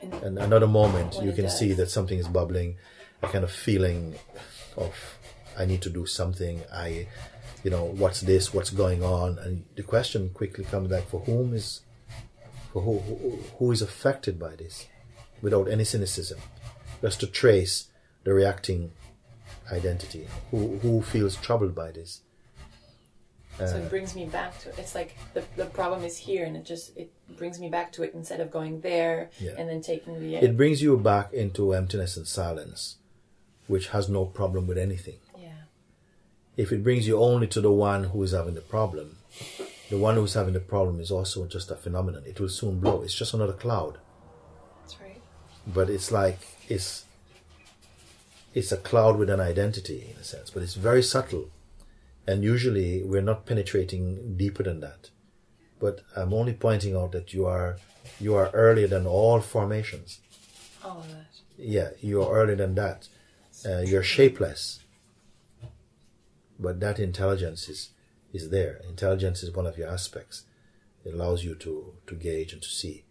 And- 0.00 0.14
And 0.24 0.38
another 0.38 0.66
moment, 0.68 1.10
you 1.22 1.32
can 1.32 1.48
see 1.50 1.72
that 1.74 1.90
something 1.90 2.18
is 2.18 2.28
bubbling, 2.28 2.76
a 3.22 3.28
kind 3.28 3.44
of 3.44 3.50
feeling 3.50 4.14
of 4.76 4.94
I 5.58 5.64
need 5.66 5.82
to 5.82 5.90
do 5.90 6.06
something. 6.06 6.62
I, 6.72 7.06
you 7.64 7.70
know, 7.70 7.84
what's 7.84 8.20
this? 8.22 8.54
What's 8.54 8.70
going 8.70 9.02
on? 9.02 9.38
And 9.38 9.64
the 9.76 9.82
question 9.82 10.30
quickly 10.30 10.64
comes 10.64 10.88
back: 10.88 11.04
for 11.08 11.20
whom 11.20 11.52
is, 11.54 11.80
for 12.72 12.80
who, 12.82 12.98
who, 13.00 13.38
who 13.58 13.70
is 13.72 13.82
affected 13.82 14.38
by 14.38 14.56
this, 14.56 14.86
without 15.42 15.68
any 15.68 15.84
cynicism, 15.84 16.38
just 17.02 17.20
to 17.20 17.26
trace 17.26 17.88
the 18.24 18.32
reacting 18.32 18.92
identity. 19.70 20.26
Who 20.50 20.78
who 20.78 21.02
feels 21.02 21.36
troubled 21.36 21.74
by 21.74 21.90
this? 21.92 22.20
so 23.58 23.64
Uh, 23.66 23.78
it 23.80 23.90
brings 23.90 24.14
me 24.14 24.24
back 24.26 24.58
to 24.60 24.68
it's 24.80 24.94
like 24.94 25.14
the, 25.34 25.42
the 25.56 25.66
problem 25.66 26.02
is 26.04 26.16
here 26.16 26.44
and 26.46 26.56
it 26.56 26.64
just 26.64 26.96
it 26.96 27.10
brings 27.36 27.60
me 27.60 27.68
back 27.68 27.92
to 27.92 28.02
it 28.02 28.12
instead 28.14 28.40
of 28.40 28.50
going 28.50 28.80
there 28.80 29.28
Yeah. 29.38 29.54
and 29.58 29.68
then 29.68 29.82
taking 29.82 30.14
the 30.20 30.36
It 30.36 30.56
brings 30.56 30.80
you 30.80 30.96
back 30.96 31.32
into 31.34 31.74
emptiness 31.74 32.16
and 32.16 32.26
silence, 32.26 32.96
which 33.66 33.88
has 33.88 34.08
no 34.08 34.24
problem 34.24 34.66
with 34.66 34.78
anything. 34.78 35.18
yeah 35.38 35.64
if 36.56 36.72
it 36.72 36.82
brings 36.86 37.06
you 37.08 37.16
only 37.18 37.46
to 37.48 37.60
the 37.60 37.70
one 37.90 38.04
who 38.10 38.22
is 38.22 38.32
having 38.32 38.54
the 38.54 38.60
problem, 38.76 39.16
the 39.90 39.98
one 40.06 40.14
who's 40.16 40.34
having 40.34 40.54
the 40.54 40.60
problem 40.74 41.00
is 41.00 41.10
also 41.10 41.46
just 41.46 41.70
a 41.70 41.76
phenomenon. 41.76 42.22
It 42.26 42.38
will 42.40 42.48
soon 42.60 42.74
blow. 42.80 43.02
It's 43.02 43.14
just 43.22 43.32
another 43.34 43.54
cloud. 43.64 43.94
But 45.66 45.90
it's 45.90 46.10
like 46.10 46.38
it's 46.68 47.04
it's 48.54 48.72
a 48.72 48.76
cloud 48.76 49.16
with 49.16 49.30
an 49.30 49.40
identity 49.40 50.08
in 50.10 50.20
a 50.20 50.24
sense, 50.24 50.50
but 50.50 50.62
it's 50.62 50.74
very 50.74 51.02
subtle. 51.02 51.50
And 52.26 52.44
usually 52.44 53.02
we're 53.02 53.22
not 53.22 53.46
penetrating 53.46 54.36
deeper 54.36 54.62
than 54.62 54.80
that. 54.80 55.10
But 55.80 56.02
I'm 56.16 56.32
only 56.32 56.52
pointing 56.52 56.96
out 56.96 57.12
that 57.12 57.32
you 57.32 57.46
are 57.46 57.78
you 58.20 58.34
are 58.34 58.50
earlier 58.50 58.86
than 58.86 59.06
all 59.06 59.40
formations. 59.40 60.20
all 60.84 60.98
of 60.98 61.08
that 61.10 61.26
Yeah, 61.58 61.90
you're 62.00 62.30
earlier 62.32 62.56
than 62.56 62.74
that. 62.74 63.08
Uh, 63.64 63.80
you're 63.80 64.02
shapeless. 64.02 64.80
But 66.58 66.80
that 66.80 66.98
intelligence 66.98 67.68
is, 67.68 67.90
is 68.32 68.50
there. 68.50 68.80
Intelligence 68.88 69.42
is 69.42 69.54
one 69.54 69.66
of 69.66 69.78
your 69.78 69.88
aspects. 69.88 70.44
It 71.04 71.14
allows 71.14 71.44
you 71.44 71.54
to, 71.56 71.94
to 72.06 72.14
gauge 72.14 72.52
and 72.52 72.62
to 72.62 72.68
see. 72.68 73.04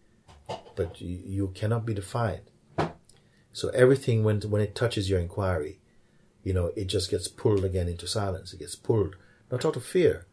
But 0.76 1.02
you, 1.02 1.20
you 1.26 1.48
cannot 1.54 1.86
be 1.86 1.94
defined. 1.94 2.42
So 3.54 3.70
everything, 3.70 4.24
when, 4.24 4.42
when 4.42 4.62
it 4.62 4.76
touches 4.76 5.10
your 5.10 5.20
inquiry, 5.20 5.80
you 6.44 6.54
know, 6.54 6.72
it 6.76 6.86
just 6.86 7.12
gets 7.12 7.28
pulled 7.28 7.66
again 7.66 7.88
into 7.88 8.08
silence. 8.08 8.54
It 8.54 8.60
gets 8.60 8.76
pulled, 8.76 9.16
not 9.52 9.66
out 9.66 9.76
of 9.76 9.86
fear. 9.86 10.26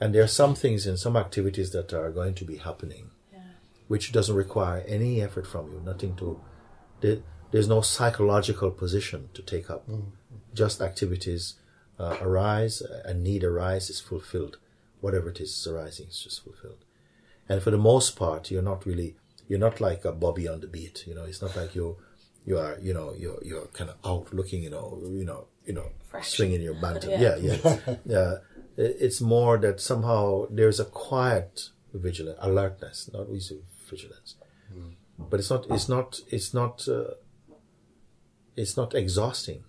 And 0.00 0.14
there 0.14 0.22
are 0.22 0.28
some 0.28 0.54
things 0.54 0.86
and 0.86 0.98
some 0.98 1.16
activities 1.16 1.70
that 1.72 1.92
are 1.92 2.10
going 2.10 2.34
to 2.34 2.44
be 2.44 2.56
happening, 2.56 3.10
yeah 3.32 3.40
which 3.88 4.12
doesn't 4.12 4.34
require 4.34 4.82
any 4.88 5.20
effort 5.20 5.46
from 5.46 5.70
you, 5.72 5.80
nothing 5.84 6.16
to 6.16 6.40
there, 7.00 7.18
there's 7.50 7.68
no 7.68 7.82
psychological 7.82 8.70
position 8.70 9.28
to 9.34 9.42
take 9.42 9.70
up. 9.70 9.88
Just 10.54 10.80
activities 10.80 11.54
uh, 11.98 12.16
arise, 12.20 12.82
a 13.04 13.14
need 13.14 13.44
arise 13.44 13.90
is 13.90 14.00
fulfilled. 14.00 14.58
Whatever 15.00 15.28
it 15.28 15.40
is 15.40 15.66
arising 15.66 16.08
is 16.08 16.20
just 16.20 16.42
fulfilled. 16.42 16.84
And 17.48 17.62
for 17.62 17.70
the 17.70 17.78
most 17.78 18.16
part, 18.16 18.50
you're 18.50 18.62
not 18.62 18.86
really, 18.86 19.16
you're 19.48 19.58
not 19.58 19.80
like 19.80 20.04
a 20.04 20.12
Bobby 20.12 20.48
on 20.48 20.60
the 20.60 20.66
beat. 20.66 21.04
You 21.06 21.14
know, 21.14 21.24
it's 21.24 21.42
not 21.42 21.54
like 21.56 21.74
you, 21.74 21.96
you 22.46 22.58
are, 22.58 22.78
you 22.80 22.94
know, 22.94 23.14
you're 23.16 23.38
you're 23.44 23.66
kind 23.68 23.90
of 23.90 23.96
out 24.04 24.32
looking, 24.34 24.62
you 24.62 24.70
know, 24.70 24.98
you 25.02 25.24
know, 25.24 25.46
you 25.66 25.72
know, 25.72 25.90
Fresh. 26.10 26.30
swinging 26.30 26.62
your 26.62 26.74
banter. 26.74 27.08
Yeah. 27.24 27.36
yeah, 27.36 27.56
yeah, 27.64 27.96
yeah. 28.06 28.34
It's 28.76 29.20
more 29.20 29.56
that 29.58 29.80
somehow 29.80 30.46
there's 30.50 30.80
a 30.80 30.84
quiet 30.84 31.70
vigilance, 31.92 32.38
alertness, 32.40 33.08
not 33.12 33.28
easy 33.30 33.60
vigilance 33.88 34.34
but 35.16 35.38
it's 35.38 35.48
not 35.50 35.64
it's 35.70 35.88
not 35.88 36.18
it's 36.30 36.52
not 36.52 36.88
uh, 36.88 37.14
it's 38.56 38.76
not 38.76 38.94
exhausting 38.94 39.62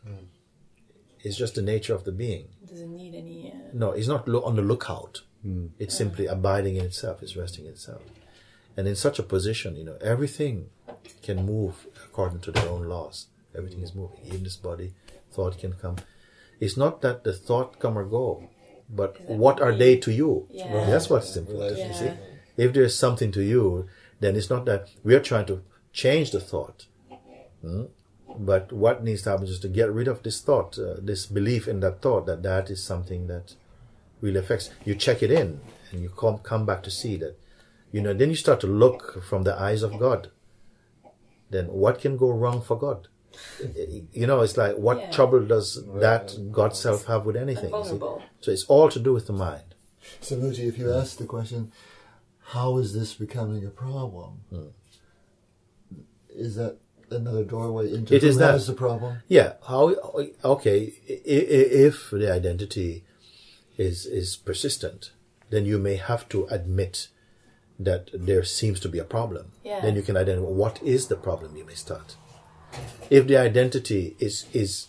it's 1.23 1.37
just 1.37 1.53
the 1.55 1.61
nature 1.61 1.93
of 1.93 2.03
the 2.03 2.11
being 2.11 2.47
it 2.63 2.69
doesn't 2.69 2.95
need 2.95 3.13
any 3.13 3.51
uh, 3.51 3.55
no 3.73 3.91
it's 3.91 4.07
not 4.07 4.27
lo- 4.27 4.41
on 4.43 4.55
the 4.55 4.61
lookout 4.61 5.21
it's 5.77 5.95
simply 5.95 6.25
abiding 6.25 6.75
in 6.77 6.85
itself 6.85 7.21
it's 7.21 7.35
resting 7.35 7.65
in 7.65 7.71
itself 7.71 8.01
and 8.77 8.87
in 8.87 8.95
such 8.95 9.19
a 9.19 9.23
position 9.23 9.75
you 9.75 9.83
know 9.83 9.97
everything 10.01 10.69
can 11.23 11.45
move 11.45 11.87
according 12.05 12.39
to 12.39 12.51
their 12.51 12.67
own 12.69 12.83
laws 12.87 13.27
everything 13.57 13.81
is 13.81 13.93
moving 13.95 14.19
even 14.25 14.43
this 14.43 14.57
body 14.57 14.93
thought 15.31 15.57
can 15.57 15.73
come 15.73 15.95
it's 16.59 16.77
not 16.77 17.01
that 17.01 17.23
the 17.23 17.33
thought 17.33 17.79
come 17.79 17.97
or 17.97 18.05
go 18.05 18.47
but 18.89 19.19
what 19.27 19.59
are 19.61 19.71
me? 19.71 19.77
they 19.79 19.97
to 19.97 20.11
you 20.11 20.47
Yeah. 20.51 20.85
that's 20.89 21.09
what's 21.09 21.35
important 21.35 21.71
Relationship. 21.71 22.11
you 22.17 22.17
see 22.17 22.31
if 22.57 22.71
there's 22.73 22.95
something 22.97 23.31
to 23.33 23.43
you, 23.43 23.85
then 24.21 24.35
it's 24.37 24.49
not 24.49 24.63
that 24.65 24.87
we're 25.03 25.19
trying 25.19 25.45
to 25.47 25.61
change 25.91 26.31
the 26.31 26.39
thought. 26.39 26.85
Hmm? 27.61 27.83
But 28.37 28.71
what 28.71 29.03
needs 29.03 29.23
to 29.23 29.31
happen 29.31 29.47
is 29.47 29.59
to 29.59 29.67
get 29.67 29.91
rid 29.91 30.07
of 30.07 30.23
this 30.23 30.39
thought, 30.41 30.79
uh, 30.79 30.95
this 31.01 31.25
belief 31.25 31.67
in 31.67 31.81
that 31.81 32.01
thought 32.01 32.25
that 32.27 32.43
that 32.43 32.69
is 32.69 32.81
something 32.81 33.27
that 33.27 33.55
really 34.21 34.39
affects. 34.39 34.69
You 34.85 34.95
check 34.95 35.21
it 35.21 35.31
in 35.31 35.59
and 35.91 36.01
you 36.01 36.09
come, 36.09 36.37
come 36.39 36.65
back 36.65 36.81
to 36.83 36.91
see 36.91 37.17
that, 37.17 37.35
you 37.95 38.01
know, 38.05 38.13
then 38.19 38.29
you 38.33 38.35
start 38.45 38.59
to 38.65 38.67
look 38.83 39.23
from 39.29 39.43
the 39.47 39.55
eyes 39.67 39.81
of 39.87 39.91
God. 40.05 40.21
Then 41.53 41.65
what 41.83 41.99
can 42.03 42.17
go 42.23 42.29
wrong 42.41 42.59
for 42.69 42.77
God? 42.77 43.07
You 44.21 44.27
know, 44.29 44.39
it's 44.45 44.57
like 44.63 44.75
what 44.87 44.97
Yeah. 44.99 45.11
trouble 45.17 45.43
does 45.55 45.67
that 46.05 46.25
God 46.59 46.71
self 46.85 47.05
have 47.11 47.25
with 47.27 47.37
anything? 47.45 47.71
vulnerable 47.71 48.21
So 48.43 48.51
it's 48.55 48.65
all 48.73 48.89
to 48.95 48.99
do 49.07 49.11
with 49.17 49.27
the 49.31 49.37
mind. 49.47 49.69
So, 50.27 50.31
Mooji, 50.41 50.63
if 50.71 50.77
you 50.81 50.87
ask 51.01 51.11
the 51.23 51.25
question, 51.35 51.61
how 52.55 52.69
is 52.83 52.89
this 52.97 53.13
becoming 53.25 53.65
a 53.65 53.73
problem? 53.85 54.31
Hmm. 54.51 54.69
Is 56.47 56.55
that 56.55 56.73
another 57.19 57.43
doorway 57.43 57.85
into 57.93 58.15
It 58.15 58.21
who 58.23 58.27
is 58.31 58.37
that. 58.37 58.53
has 58.53 58.67
the 58.67 58.73
problem? 58.85 59.11
Yeah. 59.37 59.49
How? 59.71 59.83
Okay. 60.55 60.79
i- 61.09 61.21
i- 61.57 61.71
If 61.89 61.95
the 62.21 62.29
identity 62.41 62.91
is 63.87 63.97
is 64.21 64.27
persistent, 64.49 65.01
then 65.51 65.63
you 65.71 65.77
may 65.87 65.95
have 66.11 66.23
to 66.33 66.37
admit 66.57 66.95
that 67.79 68.09
there 68.13 68.43
seems 68.43 68.79
to 68.81 68.89
be 68.89 68.99
a 68.99 69.03
problem. 69.03 69.51
Yeah. 69.63 69.81
Then 69.81 69.95
you 69.95 70.01
can 70.01 70.15
identify 70.17 70.47
what 70.47 70.81
is 70.83 71.07
the 71.07 71.15
problem. 71.15 71.55
You 71.57 71.65
may 71.65 71.75
start. 71.75 72.15
If 73.09 73.27
the 73.27 73.37
identity 73.37 74.15
is 74.19 74.45
is 74.53 74.87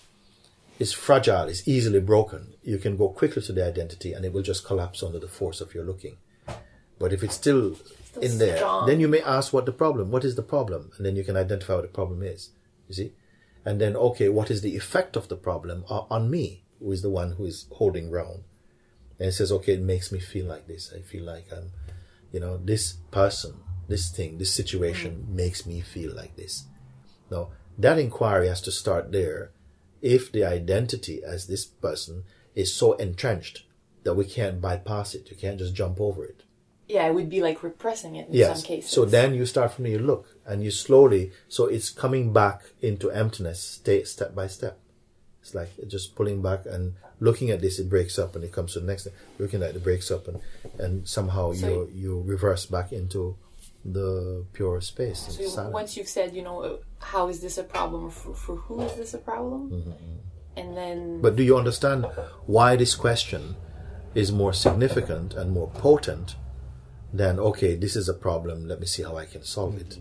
is 0.78 0.92
fragile, 0.92 1.48
is 1.48 1.66
easily 1.66 2.00
broken, 2.00 2.54
you 2.62 2.78
can 2.78 2.96
go 2.96 3.08
quickly 3.08 3.42
to 3.42 3.52
the 3.52 3.66
identity, 3.66 4.12
and 4.12 4.24
it 4.24 4.32
will 4.32 4.42
just 4.42 4.64
collapse 4.64 5.02
under 5.02 5.18
the 5.18 5.28
force 5.28 5.60
of 5.60 5.74
your 5.74 5.84
looking. 5.84 6.16
But 6.98 7.12
if 7.12 7.22
it's 7.22 7.34
still, 7.34 7.76
Still 7.76 8.22
in 8.22 8.38
there, 8.38 8.56
strong. 8.58 8.86
then 8.86 9.00
you 9.00 9.08
may 9.08 9.20
ask 9.22 9.52
what 9.52 9.66
the 9.66 9.72
problem. 9.72 10.10
What 10.10 10.24
is 10.24 10.34
the 10.34 10.42
problem? 10.42 10.90
And 10.96 11.04
then 11.06 11.16
you 11.16 11.24
can 11.24 11.36
identify 11.36 11.74
what 11.74 11.82
the 11.82 11.88
problem 11.88 12.22
is. 12.22 12.50
You 12.88 12.94
see, 12.94 13.12
and 13.64 13.80
then 13.80 13.96
okay, 13.96 14.28
what 14.28 14.50
is 14.50 14.60
the 14.60 14.76
effect 14.76 15.16
of 15.16 15.28
the 15.28 15.36
problem 15.36 15.84
uh, 15.90 16.02
on 16.10 16.30
me, 16.30 16.62
who 16.80 16.92
is 16.92 17.02
the 17.02 17.10
one 17.10 17.32
who 17.32 17.46
is 17.46 17.66
holding 17.72 18.10
ground? 18.10 18.44
And 19.18 19.28
it 19.28 19.32
says, 19.32 19.50
okay, 19.50 19.72
it 19.74 19.80
makes 19.80 20.12
me 20.12 20.20
feel 20.20 20.46
like 20.46 20.66
this. 20.66 20.92
I 20.94 21.00
feel 21.00 21.24
like 21.24 21.46
I'm, 21.50 21.70
you 22.36 22.40
know, 22.44 22.58
this 22.72 22.84
person, 23.10 23.54
this 23.88 24.10
thing, 24.10 24.36
this 24.36 24.52
situation 24.52 25.26
makes 25.42 25.64
me 25.64 25.80
feel 25.80 26.14
like 26.14 26.36
this. 26.36 26.64
Now, 27.30 27.48
that 27.78 27.98
inquiry 27.98 28.48
has 28.48 28.60
to 28.62 28.70
start 28.82 29.10
there 29.10 29.52
if 30.02 30.30
the 30.30 30.44
identity 30.44 31.22
as 31.24 31.46
this 31.46 31.64
person 31.64 32.24
is 32.54 32.74
so 32.80 32.92
entrenched 33.06 33.64
that 34.04 34.12
we 34.18 34.26
can't 34.26 34.60
bypass 34.60 35.14
it. 35.14 35.30
You 35.30 35.36
can't 35.44 35.58
just 35.58 35.74
jump 35.74 35.96
over 36.08 36.22
it. 36.32 36.40
yeah 36.94 37.06
it 37.08 37.14
would 37.16 37.30
be 37.36 37.40
like 37.48 37.62
repressing 37.70 38.14
it 38.20 38.28
in 38.28 38.34
Yes. 38.34 38.58
some 38.60 38.66
cases 38.72 38.90
So 38.96 39.00
then 39.16 39.28
you 39.38 39.44
start 39.46 39.70
from 39.72 39.86
you 39.86 39.98
look 39.98 40.24
and 40.48 40.62
you 40.64 40.70
slowly, 40.70 41.22
so 41.56 41.62
it's 41.74 41.90
coming 42.02 42.24
back 42.40 42.58
into 42.88 43.10
emptiness 43.22 43.60
step 44.14 44.30
by 44.40 44.46
step. 44.58 44.74
It's 45.46 45.54
like 45.54 45.70
just 45.86 46.16
pulling 46.16 46.42
back 46.42 46.66
and 46.66 46.94
looking 47.20 47.50
at 47.50 47.60
this, 47.60 47.78
it 47.78 47.88
breaks 47.88 48.18
up 48.18 48.34
and 48.34 48.44
it 48.44 48.50
comes 48.50 48.72
to 48.72 48.80
the 48.80 48.86
next 48.86 49.04
thing. 49.04 49.12
Looking 49.38 49.62
at 49.62 49.70
it, 49.70 49.76
it 49.76 49.84
breaks 49.84 50.10
up 50.10 50.26
and, 50.26 50.40
and 50.78 51.06
somehow 51.08 51.52
So 51.52 51.68
you, 51.68 51.90
you 51.94 52.22
reverse 52.26 52.66
back 52.66 52.92
into 52.92 53.36
the 53.84 54.44
pure 54.52 54.80
space. 54.80 55.20
So 55.20 55.46
silence. 55.46 55.72
once 55.72 55.96
you've 55.96 56.08
said, 56.08 56.34
you 56.34 56.42
know, 56.42 56.62
uh, 56.62 56.76
how 56.98 57.28
is 57.28 57.40
this 57.40 57.58
a 57.58 57.62
problem? 57.62 58.10
For, 58.10 58.34
for 58.34 58.56
who 58.56 58.80
is 58.80 58.94
this 58.94 59.14
a 59.14 59.18
problem? 59.18 59.70
Mm-hmm. 59.70 60.58
And 60.58 60.76
then, 60.76 61.20
But 61.20 61.36
do 61.36 61.44
you 61.44 61.56
understand 61.56 62.06
why 62.46 62.74
this 62.74 62.96
question 62.96 63.54
is 64.16 64.32
more 64.32 64.52
significant 64.52 65.34
and 65.34 65.52
more 65.52 65.68
potent 65.68 66.34
than, 67.16 67.38
okay, 67.38 67.74
this 67.76 67.96
is 67.96 68.08
a 68.08 68.14
problem, 68.14 68.66
let 68.68 68.80
me 68.80 68.86
see 68.86 69.02
how 69.02 69.16
I 69.16 69.26
can 69.26 69.42
solve 69.42 69.76
it? 69.80 69.98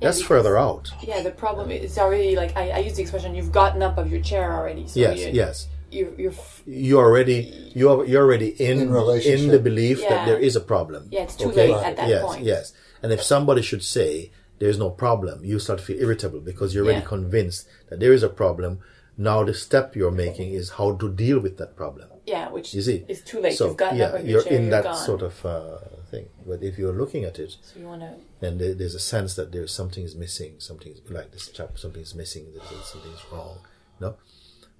That's 0.00 0.18
because- 0.18 0.22
further 0.22 0.58
out. 0.58 0.90
yeah, 1.02 1.22
the 1.22 1.30
problem 1.30 1.70
is 1.70 1.96
already 1.98 2.34
like 2.36 2.56
I, 2.56 2.70
I 2.70 2.78
use 2.78 2.94
the 2.96 3.02
expression 3.02 3.34
you've 3.34 3.52
gotten 3.52 3.82
up 3.82 3.98
of 3.98 4.10
your 4.12 4.20
chair 4.20 4.52
already. 4.52 4.86
So 4.88 4.98
Yes, 5.00 5.18
you, 5.20 5.30
yes. 5.32 5.68
You're, 5.92 6.14
you're 6.20 6.32
f- 6.32 6.62
You're 6.66 7.04
already 7.04 7.38
you're 7.74 8.04
you're 8.10 8.22
already 8.24 8.50
in 8.68 8.76
In 8.80 8.88
in 9.34 9.48
the 9.48 9.58
belief 9.58 9.98
Yeah. 10.00 10.08
that 10.10 10.26
there 10.26 10.38
is 10.38 10.54
a 10.56 10.60
problem. 10.60 11.08
Yeah, 11.10 11.22
it's 11.26 11.36
too 11.36 11.50
Okay? 11.50 11.68
late 11.74 11.84
at 11.84 11.96
that 11.96 12.08
yes, 12.08 12.22
point. 12.24 12.42
Yes, 12.44 12.72
yes. 12.72 12.72
and 13.02 13.12
if 13.12 13.22
somebody 13.22 13.62
should 13.62 13.82
say, 13.96 14.30
there's 14.60 14.78
no 14.78 14.90
problem, 14.90 15.44
you 15.44 15.58
start 15.58 15.78
to 15.80 15.84
feel 15.84 16.00
irritable 16.00 16.40
because 16.50 16.74
you're 16.74 16.84
already 16.84 17.00
Yeah. 17.00 17.06
convinced 17.16 17.66
that 17.88 17.98
there 18.00 18.12
is 18.12 18.22
a 18.22 18.28
problem. 18.42 18.72
Now 19.16 19.38
the 19.44 19.54
step 19.54 19.94
you're 19.98 20.16
making 20.26 20.52
is 20.60 20.70
how 20.78 20.88
to 21.02 21.06
deal 21.24 21.38
with 21.40 21.54
that 21.58 21.74
problem. 21.76 22.08
Yeah, 22.26 22.50
which 22.54 22.68
You 22.74 22.82
see, 22.82 23.04
is 23.08 23.20
too 23.22 23.40
late. 23.40 23.56
So 23.58 23.66
You've 23.68 23.76
gotten 23.76 23.98
yeah, 23.98 24.06
up 24.06 24.14
on 24.14 24.20
your 24.20 24.28
you're 24.30 24.42
chair, 24.44 24.52
in 24.56 24.62
you're 24.62 24.70
that 24.76 24.84
gone. 24.84 24.96
sort 25.08 25.22
of 25.22 25.34
uh, 25.44 25.78
thing. 26.10 26.28
But 26.46 26.62
if 26.62 26.78
you're 26.78 26.92
looking 26.92 27.24
at 27.24 27.38
it, 27.38 27.56
So 27.62 27.78
you 27.80 27.86
want 27.86 28.02
to. 28.02 28.46
and 28.46 28.60
there, 28.60 28.74
there's 28.74 28.94
a 28.94 29.00
sense 29.00 29.34
that 29.36 29.52
there's 29.52 29.72
something 29.72 30.04
is 30.04 30.14
missing, 30.16 30.54
something 30.58 30.92
is- 30.92 31.10
like 31.10 31.30
this 31.32 31.48
chap, 31.48 31.78
something 31.78 32.02
is 32.02 32.14
missing, 32.14 32.46
something 32.84 33.12
is 33.12 33.20
wrong. 33.32 33.58
No, 34.00 34.16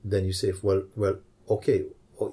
then 0.05 0.25
you 0.25 0.33
say, 0.33 0.53
well, 0.63 0.83
well, 0.97 1.17
okay, 1.49 1.85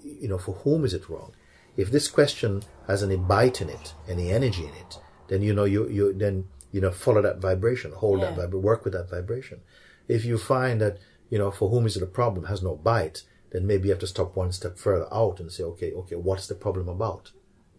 you 0.04 0.28
know, 0.28 0.38
for 0.38 0.54
whom 0.64 0.86
is 0.86 0.94
it 0.94 1.10
wrong? 1.10 1.32
If 1.76 1.92
this 1.92 2.08
question 2.08 2.64
has 2.88 3.04
any 3.04 3.18
bite 3.18 3.62
in 3.62 3.70
it, 3.70 3.94
any 4.08 4.32
energy 4.32 4.64
in 4.64 4.74
it, 4.74 4.98
then 5.28 5.42
you 5.44 5.54
know 5.54 5.66
you 5.66 5.88
you 5.90 6.14
then 6.14 6.48
you 6.72 6.82
know 6.82 6.92
follow 6.92 7.22
that 7.22 7.38
vibration, 7.40 7.92
hold 7.92 8.22
that 8.22 8.32
Yeah. 8.32 8.36
vibration, 8.42 8.62
work 8.64 8.84
with 8.84 8.94
that 8.94 9.10
vibration. 9.10 9.60
If 10.08 10.26
you 10.26 10.38
find 10.38 10.82
that 10.82 10.98
you 11.30 11.38
know 11.38 11.52
for 11.52 11.70
whom 11.70 11.86
is 11.86 11.96
it 11.98 12.04
a 12.04 12.08
problem 12.08 12.46
has 12.46 12.64
no 12.64 12.76
bite, 12.76 13.24
then 13.52 13.68
maybe 13.68 13.84
you 13.88 13.92
have 13.92 14.00
to 14.00 14.08
stop 14.08 14.36
one 14.36 14.52
step 14.52 14.78
further 14.78 15.08
out 15.14 15.40
and 15.40 15.52
say, 15.52 15.64
okay, 15.64 15.92
okay, 15.94 16.16
what's 16.16 16.48
the 16.48 16.56
problem 16.56 16.88
about? 16.90 17.32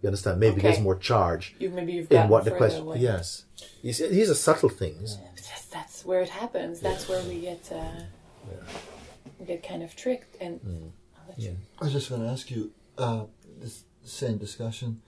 You 0.03 0.09
understand? 0.09 0.39
Maybe 0.41 0.57
Okay. 0.59 0.63
there's 0.69 0.81
more 0.81 0.97
charge 0.97 1.55
You 1.59 1.71
maybe 1.71 1.93
you've 1.95 2.11
in 2.13 2.29
what 2.29 2.45
the 2.45 2.51
further 2.51 2.59
question. 2.59 2.83
away. 2.83 2.99
Yes, 2.99 3.45
You 3.83 3.93
see, 3.93 4.09
these 4.09 4.31
are 4.31 4.35
subtle 4.35 4.69
things. 4.69 5.19
That's, 5.35 5.65
that's 5.67 6.05
where 6.05 6.21
it 6.23 6.29
happens. 6.29 6.81
That's 6.81 7.09
where 7.09 7.23
we 7.25 7.41
get 7.41 7.71
uh, 7.73 8.03
we 9.39 9.47
get 9.47 9.63
kind 9.63 9.83
of 9.83 9.95
tricked. 9.97 10.37
And 10.41 10.61
Mm. 10.61 10.91
I'll 11.17 11.29
let 11.29 11.39
you. 11.39 11.57
I 11.81 11.89
just 11.89 12.11
want 12.11 12.23
to 12.23 12.29
ask 12.29 12.51
you 12.51 12.73
uh, 12.97 13.25
this 13.61 13.85
same 14.05 14.39
discussion. 14.39 15.01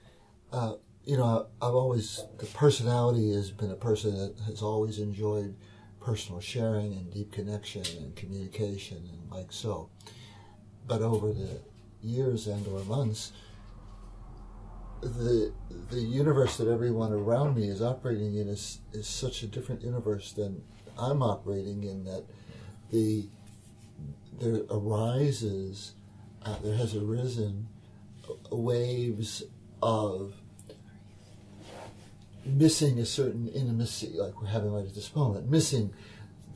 Uh, 0.53 0.75
you 1.05 1.17
know, 1.17 1.47
I've 1.63 1.75
always 1.75 2.25
the 2.39 2.47
personality 2.47 3.33
has 3.33 3.51
been 3.51 3.71
a 3.71 3.77
person 3.77 4.17
that 4.19 4.35
has 4.47 4.61
always 4.63 4.99
enjoyed 4.99 5.55
personal 6.01 6.41
sharing 6.41 6.93
and 6.95 7.13
deep 7.13 7.31
connection 7.33 7.83
and 7.99 8.17
communication 8.17 8.97
and 9.13 9.31
like 9.31 9.53
so. 9.53 9.89
But 10.87 11.03
over 11.03 11.33
the 11.33 11.61
years 12.03 12.47
and 12.47 12.67
or 12.67 12.81
months, 12.85 13.33
the 15.03 15.53
the 15.91 16.01
universe 16.01 16.57
that 16.59 16.69
everyone 16.69 17.13
around 17.13 17.57
me 17.57 17.69
is 17.69 17.83
operating 17.83 18.37
in 18.37 18.49
is 18.49 18.81
is 18.93 19.07
such 19.07 19.43
a 19.43 19.47
different 19.47 19.83
universe 19.83 20.33
than 20.33 20.63
I'm 20.99 21.23
operating 21.23 21.85
in 21.85 22.05
that 22.05 22.25
the 22.91 23.29
there 24.39 24.63
arises 24.71 25.95
uh, 26.45 26.57
there 26.63 26.77
has 26.77 26.95
arisen 26.95 27.69
waves 28.51 29.43
of 29.83 30.35
missing 32.45 32.99
a 32.99 33.07
certain 33.07 33.49
intimacy, 33.49 34.15
like 34.17 34.41
we're 34.41 34.49
having 34.49 34.73
right 34.73 34.87
at 34.87 34.95
this 34.95 35.15
moment, 35.15 35.51
missing 35.51 35.93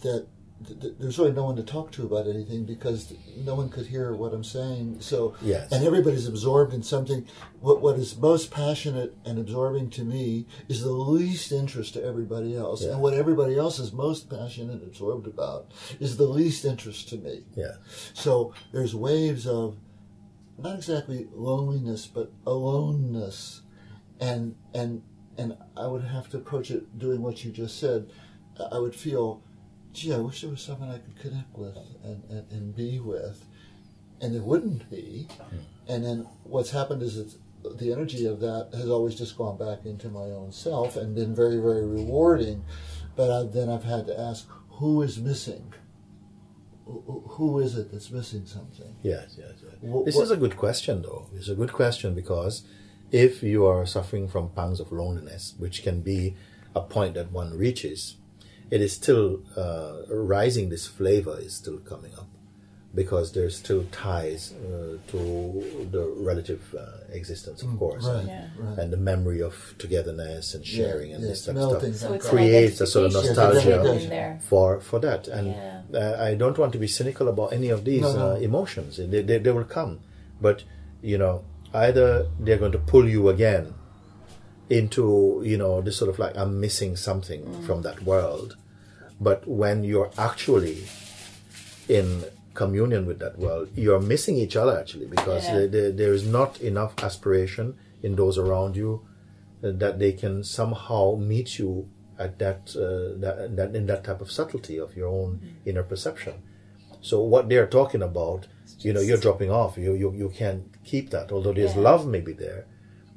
that 0.02 0.26
th- 0.66 0.80
th- 0.80 0.94
there's 0.98 1.18
really 1.18 1.32
no 1.32 1.44
one 1.44 1.56
to 1.56 1.62
talk 1.62 1.90
to 1.92 2.04
about 2.06 2.26
anything 2.26 2.64
because 2.64 3.12
no 3.44 3.54
one 3.54 3.68
could 3.68 3.86
hear 3.86 4.14
what 4.14 4.32
I'm 4.32 4.44
saying. 4.44 4.98
So, 5.00 5.34
Yes. 5.42 5.70
and 5.72 5.84
everybody's 5.84 6.26
absorbed 6.28 6.72
in 6.72 6.82
something. 6.82 7.26
What 7.60 7.80
what 7.82 7.98
is 7.98 8.16
most 8.16 8.50
passionate 8.50 9.16
and 9.24 9.38
absorbing 9.38 9.90
to 9.90 10.04
me 10.04 10.46
is 10.68 10.82
the 10.82 10.92
least 10.92 11.50
interest 11.52 11.94
to 11.94 12.02
everybody 12.04 12.56
else, 12.56 12.82
Yeah. 12.82 12.92
and 12.92 13.02
what 13.02 13.14
everybody 13.14 13.56
else 13.58 13.78
is 13.78 13.92
most 13.92 14.30
passionate 14.30 14.74
and 14.74 14.82
absorbed 14.82 15.26
about 15.26 15.70
is 16.00 16.16
the 16.16 16.26
least 16.28 16.64
interest 16.64 17.08
to 17.10 17.16
me. 17.18 17.44
Yeah, 17.56 17.76
So 18.14 18.52
there's 18.72 18.94
waves 18.94 19.46
of 19.46 19.76
not 20.56 20.76
exactly 20.76 21.26
loneliness, 21.34 22.06
but 22.06 22.30
aloneness, 22.46 23.62
and 24.20 24.54
and 24.72 25.02
and 25.36 25.56
I 25.76 25.88
would 25.88 26.04
have 26.04 26.28
to 26.30 26.36
approach 26.36 26.70
it 26.70 26.96
doing 26.98 27.20
what 27.22 27.44
you 27.44 27.50
just 27.50 27.78
said. 27.78 28.08
I 28.70 28.78
would 28.78 28.94
feel, 28.94 29.42
gee, 29.94 30.12
I 30.12 30.18
wish 30.18 30.42
there 30.42 30.50
was 30.50 30.60
someone 30.60 30.90
I 30.90 30.98
could 30.98 31.18
connect 31.18 31.56
with 31.56 31.76
and, 32.02 32.22
and, 32.28 32.44
and 32.50 32.76
be 32.76 32.98
with, 32.98 33.44
and 34.20 34.34
there 34.34 34.42
wouldn't 34.42 34.90
be. 34.90 35.28
Hmm. 35.30 35.56
And 35.88 36.04
then 36.04 36.26
what's 36.42 36.70
happened 36.70 37.02
is 37.02 37.16
it's, 37.16 37.36
the 37.76 37.92
energy 37.92 38.26
of 38.26 38.40
that 38.40 38.68
has 38.74 38.90
always 38.90 39.14
just 39.14 39.38
gone 39.38 39.56
back 39.56 39.86
into 39.86 40.08
my 40.08 40.24
own 40.24 40.52
self 40.52 40.96
and 40.96 41.14
been 41.14 41.34
very 41.34 41.56
very 41.56 41.86
rewarding. 41.86 42.62
But 43.16 43.30
I, 43.30 43.46
then 43.50 43.70
I've 43.70 43.84
had 43.84 44.06
to 44.08 44.20
ask, 44.20 44.46
who 44.68 45.00
is 45.02 45.18
missing? 45.18 45.72
Who- 46.84 47.60
is 47.60 47.78
it 47.78 47.90
that's 47.90 48.10
missing 48.10 48.44
something? 48.44 48.94
yes, 49.02 49.36
yes. 49.38 49.52
yes. 49.62 50.04
This 50.04 50.18
is 50.18 50.30
a 50.30 50.36
good 50.36 50.56
question, 50.56 51.00
though. 51.00 51.28
It's 51.34 51.48
a 51.48 51.54
good 51.54 51.72
question 51.72 52.14
because 52.14 52.64
if 53.10 53.42
you 53.42 53.64
are 53.64 53.86
suffering 53.86 54.28
from 54.28 54.50
pangs 54.50 54.80
of 54.80 54.92
loneliness, 54.92 55.54
which 55.56 55.82
can 55.82 56.02
be 56.02 56.34
a 56.74 56.82
point 56.82 57.14
that 57.14 57.32
one 57.32 57.56
reaches, 57.56 58.16
it 58.70 58.80
is 58.80 58.92
still 58.92 59.42
uh, 59.56 60.02
rising. 60.08 60.68
This 60.70 60.86
flavor 60.86 61.36
is 61.38 61.54
still 61.54 61.78
coming 61.78 62.12
up 62.14 62.28
because 62.94 63.32
there's 63.32 63.56
still 63.56 63.84
ties 63.90 64.52
uh, 64.52 64.96
to 65.08 65.88
the 65.90 66.04
relative 66.16 66.62
uh, 66.78 67.12
existence, 67.12 67.60
of 67.62 67.76
course, 67.76 68.04
Right, 68.06 68.18
and, 68.20 68.28
Yeah. 68.28 68.48
right. 68.56 68.78
and 68.78 68.92
the 68.92 68.96
memory 68.96 69.42
of 69.42 69.74
togetherness 69.78 70.54
and 70.54 70.64
sharing 70.64 71.12
and 71.12 71.20
yeah, 71.22 71.28
this 71.30 71.44
type 71.44 71.56
of 71.56 71.80
stuff. 71.80 71.94
So 71.96 72.12
it's 72.14 72.28
creates 72.28 72.80
a 72.80 72.86
sort 72.86 73.06
of 73.06 73.12
nostalgia 73.14 73.60
hidden 73.60 73.98
in 73.98 74.08
there. 74.10 74.38
for 74.48 74.80
for 74.80 75.00
that 75.00 75.26
and 75.26 75.48
Yeah. 75.48 75.82
uh, 75.92 76.24
i 76.28 76.34
don't 76.36 76.56
want 76.56 76.72
to 76.72 76.78
be 76.78 76.86
cynical 76.86 77.26
about 77.34 77.52
any 77.52 77.68
of 77.76 77.84
these 77.84 78.02
No, 78.02 78.12
no. 78.14 78.30
Uh, 78.32 78.36
emotions 78.50 78.96
they, 78.96 79.22
they, 79.28 79.38
they 79.38 79.50
will 79.50 79.64
come 79.78 79.98
but 80.40 80.62
you 81.02 81.18
know 81.18 81.42
either 81.86 82.28
they're 82.38 82.58
going 82.64 82.76
to 82.78 82.84
pull 82.92 83.08
you 83.08 83.28
again 83.28 83.74
into 84.70 85.42
you 85.44 85.56
know 85.58 85.80
this 85.82 85.96
sort 85.96 86.08
of 86.10 86.18
like 86.18 86.36
i'm 86.36 86.58
missing 86.60 86.96
something 86.96 87.42
Mm. 87.44 87.66
from 87.66 87.82
that 87.82 88.02
world 88.02 88.56
but 89.20 89.46
when 89.46 89.84
you're 89.84 90.10
actually 90.18 90.84
in 91.88 92.24
communion 92.54 93.04
with 93.06 93.18
that 93.18 93.38
world 93.38 93.68
you're 93.74 94.00
missing 94.00 94.36
each 94.36 94.56
other 94.56 94.78
actually 94.78 95.06
because 95.06 95.44
Yeah. 95.44 95.54
there, 95.54 95.68
there, 95.68 95.92
there 95.92 96.12
is 96.14 96.26
not 96.26 96.60
enough 96.60 96.92
aspiration 97.02 97.74
in 98.02 98.16
those 98.16 98.38
around 98.38 98.76
you 98.76 99.06
uh, 99.62 99.72
that 99.72 99.98
they 99.98 100.12
can 100.12 100.44
somehow 100.44 101.16
meet 101.16 101.58
you 101.58 101.88
at 102.18 102.38
that, 102.38 102.76
uh, 102.76 103.18
that, 103.20 103.56
that 103.56 103.74
in 103.74 103.86
that 103.86 104.04
type 104.04 104.20
of 104.20 104.30
subtlety 104.30 104.78
of 104.78 104.96
your 104.96 105.08
own 105.08 105.40
Mm. 105.42 105.68
inner 105.68 105.82
perception. 105.82 106.34
So 107.00 107.20
what 107.22 107.48
they're 107.48 107.66
talking 107.66 108.02
about, 108.02 108.46
you 108.80 108.92
know, 108.92 109.00
you're 109.00 109.18
dropping 109.26 109.50
off. 109.50 109.76
You 109.76 109.94
you, 109.94 110.12
you 110.12 110.28
can't 110.30 110.64
keep 110.84 111.10
that. 111.10 111.32
Although 111.32 111.52
there's 111.52 111.74
Yeah. 111.74 111.82
love 111.90 112.06
maybe 112.06 112.32
there, 112.32 112.66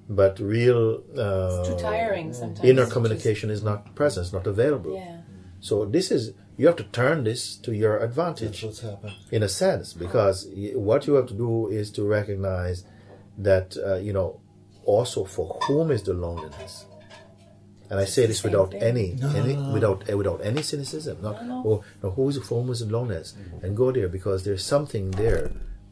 but 0.09 0.39
real 0.39 1.03
uh, 1.17 1.63
too 1.65 1.75
tiring 1.77 2.33
sometimes. 2.33 2.67
inner 2.69 2.83
It's 2.83 2.93
communication 2.93 3.49
is 3.49 3.63
not 3.63 3.93
present. 3.95 4.25
It's 4.25 4.33
not 4.33 4.47
available. 4.47 4.93
Yeah. 4.95 5.21
So 5.59 5.85
this 5.85 6.11
is 6.11 6.33
you 6.57 6.65
have 6.67 6.75
to 6.77 6.83
turn 6.85 7.23
this 7.23 7.55
to 7.57 7.71
your 7.75 7.99
That's 7.99 8.09
advantage 8.09 8.63
what's 8.63 8.79
happened. 8.81 9.13
in 9.31 9.43
a 9.43 9.49
sense 9.49 9.93
because 9.93 10.47
what 10.75 11.07
you 11.07 11.13
have 11.15 11.27
to 11.27 11.33
do 11.33 11.67
is 11.67 11.91
to 11.91 12.03
recognize 12.03 12.83
that 13.37 13.75
uh, 13.85 13.95
you 13.95 14.13
know 14.13 14.39
also 14.85 15.25
for 15.25 15.59
whom 15.67 15.91
is 15.91 16.03
the 16.03 16.13
loneliness 16.13 16.85
and 17.89 17.99
I 18.01 18.05
say 18.05 18.25
this 18.25 18.43
without 18.43 18.73
any, 18.73 19.13
No, 19.13 19.29
any 19.29 19.55
no, 19.55 19.67
no. 19.67 19.73
without 19.73 20.09
uh, 20.11 20.17
without 20.17 20.41
any 20.43 20.61
cynicism. 20.61 21.21
Not 21.21 21.45
No, 21.45 21.63
no. 21.63 21.69
oh 21.69 21.83
no, 22.03 22.11
who 22.11 22.27
is 22.29 22.37
for 22.37 22.61
whom 22.61 22.69
is 22.71 22.79
the 22.81 22.85
loneliness, 22.87 23.33
and 23.61 23.77
go 23.77 23.93
there 23.93 24.09
because 24.09 24.43
there's 24.43 24.65
something 24.65 25.11
there. 25.11 25.51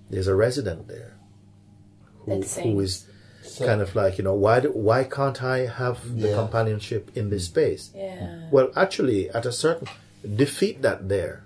There's 0.10 0.28
a 0.28 0.36
resident 0.36 0.90
there 0.90 1.16
who, 2.20 2.32
That's 2.40 2.56
who 2.56 2.62
saying- 2.64 2.76
is 3.46 3.58
kind 3.60 3.82
of 3.82 3.96
like 3.96 4.18
you 4.18 4.24
know 4.24 4.34
why 4.34 4.60
do, 4.60 4.70
why 4.72 5.04
can't 5.04 5.42
I 5.44 5.60
have 5.68 5.98
the 6.22 6.30
Yeah. 6.30 6.36
companionship 6.36 7.04
in 7.16 7.30
this 7.30 7.46
space? 7.46 7.92
Yeah. 7.96 8.50
Well, 8.52 8.70
actually, 8.76 9.30
at 9.30 9.46
a 9.46 9.52
certain 9.52 9.88
defeat 10.44 10.82
that 10.82 11.08
there, 11.10 11.44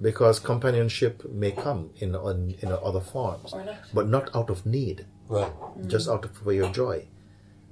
because 0.00 0.38
companionship 0.40 1.24
may 1.30 1.52
come 1.52 1.90
in 2.02 2.14
in, 2.14 2.54
in 2.60 2.72
other 2.72 3.00
forms, 3.00 3.52
not. 3.54 3.68
but 3.94 4.08
not 4.08 4.34
out 4.34 4.50
of 4.50 4.64
need, 4.66 5.06
Right. 5.28 5.52
just 5.86 6.08
out 6.08 6.24
of 6.24 6.32
for 6.36 6.52
your 6.52 6.70
joy. 6.70 7.06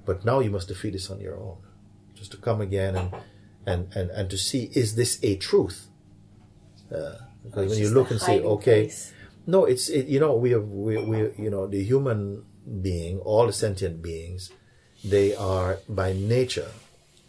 But 0.06 0.24
now 0.24 0.40
you 0.40 0.50
must 0.50 0.68
defeat 0.68 0.92
this 0.92 1.10
on 1.10 1.20
your 1.20 1.36
own, 1.36 1.58
just 2.14 2.30
to 2.32 2.36
come 2.38 2.60
again 2.60 2.96
and 2.96 3.10
and 3.66 3.80
and, 3.94 4.10
and 4.10 4.30
to 4.30 4.38
see 4.38 4.70
is 4.74 4.94
this 4.94 5.18
a 5.22 5.36
truth? 5.36 5.88
Uh, 6.90 7.16
because 7.44 7.70
when 7.70 7.78
you 7.78 7.88
look 7.90 8.10
and 8.10 8.20
say, 8.20 8.40
okay, 8.40 8.84
place. 8.84 9.12
no, 9.46 9.64
it's 9.64 9.88
it, 9.88 10.06
you 10.06 10.18
know 10.20 10.34
we 10.34 10.52
are 10.54 10.60
we 10.60 10.96
we 10.98 11.18
you 11.38 11.50
know 11.50 11.66
the 11.66 11.82
human 11.82 12.44
being, 12.82 13.18
all 13.20 13.46
the 13.46 13.52
sentient 13.52 14.02
beings, 14.02 14.50
they 15.04 15.34
are 15.34 15.78
by 15.88 16.12
nature 16.12 16.70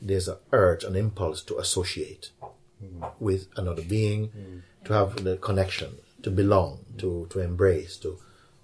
there's 0.01 0.27
an 0.27 0.37
urge, 0.51 0.83
an 0.83 0.95
impulse 0.95 1.43
to 1.43 1.57
associate 1.59 2.31
with 3.19 3.47
another 3.55 3.83
being, 3.83 4.31
to 4.85 4.93
have 4.93 5.23
the 5.23 5.37
connection, 5.37 5.89
to 6.23 6.31
belong, 6.31 6.79
to 6.97 7.27
to 7.29 7.39
embrace, 7.39 7.97
to 7.97 8.17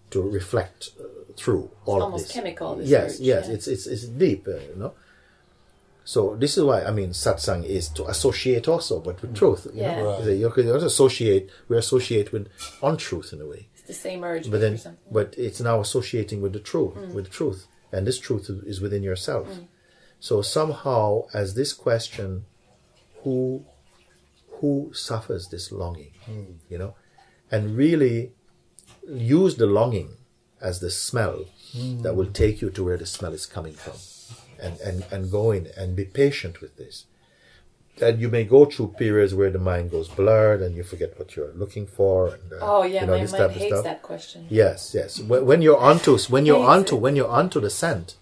to 0.09 0.21
reflect 0.21 0.89
uh, 0.99 1.03
through 1.35 1.69
all 1.85 1.97
of 1.97 2.03
almost 2.03 2.25
this. 2.25 2.33
chemical, 2.33 2.75
this 2.75 2.89
yes, 2.89 3.15
urge, 3.15 3.19
yes, 3.21 3.47
yeah. 3.47 3.53
it's 3.53 3.67
it's 3.67 3.85
it's 3.87 4.05
deep, 4.05 4.47
uh, 4.47 4.51
you 4.71 4.75
know. 4.77 4.93
So 6.05 6.35
this 6.37 6.57
is 6.57 6.63
why 6.63 6.83
I 6.83 6.91
mean 6.91 7.09
satsang 7.11 7.63
is 7.65 7.89
to 7.89 8.05
associate 8.07 8.67
also, 8.67 8.99
but 8.99 9.21
with 9.21 9.35
truth. 9.35 9.67
You 9.73 9.81
Yeah. 9.81 9.95
know? 9.97 10.05
Right. 10.05 10.19
You 10.19 10.25
say, 10.25 10.35
You 10.37 10.49
can 10.49 10.67
associate. 10.69 11.49
We 11.67 11.77
associate 11.77 12.31
with 12.31 12.47
untruth 12.81 13.31
in 13.33 13.41
a 13.41 13.45
way, 13.45 13.67
It's 13.73 13.76
the 13.87 13.93
same 13.93 14.23
urge, 14.23 14.43
but 14.43 14.51
but 14.51 14.61
then 14.61 14.73
for 14.73 14.81
something. 14.81 15.03
but 15.11 15.35
it's 15.37 15.61
now 15.61 15.79
associating 15.79 16.41
with 16.41 16.53
the 16.53 16.59
truth, 16.59 16.95
mm. 16.95 17.13
with 17.13 17.25
the 17.25 17.31
truth, 17.31 17.67
and 17.91 18.05
this 18.05 18.19
truth 18.19 18.49
is 18.65 18.81
within 18.81 19.03
yourself. 19.03 19.47
Mm. 19.47 19.67
So 20.19 20.41
somehow, 20.41 21.27
as 21.33 21.55
this 21.55 21.73
question 21.73 22.45
who 23.23 23.65
who 24.59 24.91
suffers 24.93 25.49
this 25.49 25.71
longing, 25.71 26.11
mm. 26.29 26.55
you 26.69 26.77
know, 26.77 26.95
and 27.51 27.77
really 27.77 28.31
use 29.07 29.55
the 29.55 29.67
longing 29.67 30.09
as 30.61 30.79
the 30.79 30.89
smell 30.89 31.45
that 32.01 32.15
will 32.15 32.31
take 32.31 32.61
you 32.61 32.69
to 32.71 32.83
where 32.83 32.97
the 32.97 33.05
smell 33.05 33.33
is 33.33 33.45
coming 33.45 33.73
from, 33.73 33.97
and 34.59 34.79
and 34.79 35.05
and 35.11 35.31
go 35.31 35.51
in 35.51 35.67
and 35.77 35.95
be 35.95 36.05
patient 36.05 36.61
with 36.61 36.77
this. 36.77 37.05
And 38.01 38.19
you 38.21 38.29
may 38.29 38.43
go 38.43 38.65
through 38.65 38.89
periods 38.97 39.33
where 39.33 39.49
the 39.49 39.59
mind 39.59 39.91
goes 39.91 40.07
blurred 40.07 40.61
and 40.61 40.75
you 40.75 40.83
forget 40.83 41.17
what 41.17 41.35
you're 41.35 41.53
looking 41.53 41.87
for. 41.87 42.27
And, 42.35 42.53
uh, 42.53 42.57
Oh 42.61 42.83
yeah, 42.83 43.01
you 43.01 43.07
know, 43.07 43.13
my 43.17 43.25
mind 43.25 43.51
hates 43.53 43.65
stuff. 43.73 43.83
that 43.83 44.01
question. 44.01 44.45
Yes, 44.49 44.91
yes. 44.93 45.19
When, 45.19 45.45
when 45.45 45.61
you're 45.61 45.77
onto 45.77 46.17
when 46.29 46.45
you're 46.45 46.63
onto 46.75 46.95
it. 46.95 47.01
when 47.01 47.15
you're 47.15 47.27
onto 47.41 47.59
the 47.59 47.69
scent, 47.69 48.15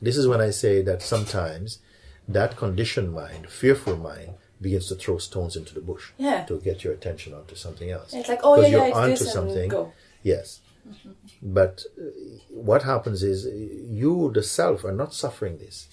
this 0.00 0.16
is 0.16 0.26
when 0.26 0.40
I 0.40 0.50
say 0.50 0.80
that 0.82 1.02
sometimes 1.02 1.78
that 2.26 2.56
conditioned 2.56 3.12
mind, 3.12 3.48
fearful 3.50 3.96
mind, 3.96 4.30
begins 4.60 4.86
to 4.88 4.94
throw 4.94 5.18
stones 5.18 5.56
into 5.56 5.74
the 5.74 5.80
bush 5.80 6.10
Yeah. 6.16 6.44
to 6.46 6.58
get 6.58 6.82
your 6.84 6.92
attention 6.94 7.34
onto 7.34 7.54
something 7.54 7.90
else. 7.90 8.14
It's 8.14 8.28
like, 8.28 8.40
oh 8.42 8.56
yeah, 8.60 8.68
yeah, 8.68 8.76
you're 8.76 8.86
it's 8.88 8.96
onto 8.96 9.24
something. 9.24 9.68
go. 9.68 9.92
Yes, 10.22 10.60
but 11.42 11.84
uh, 11.98 12.04
what 12.50 12.82
happens 12.82 13.22
is 13.22 13.44
you, 13.90 14.30
the 14.34 14.42
self, 14.42 14.84
are 14.84 14.92
not 14.92 15.12
suffering 15.12 15.58
this, 15.58 15.88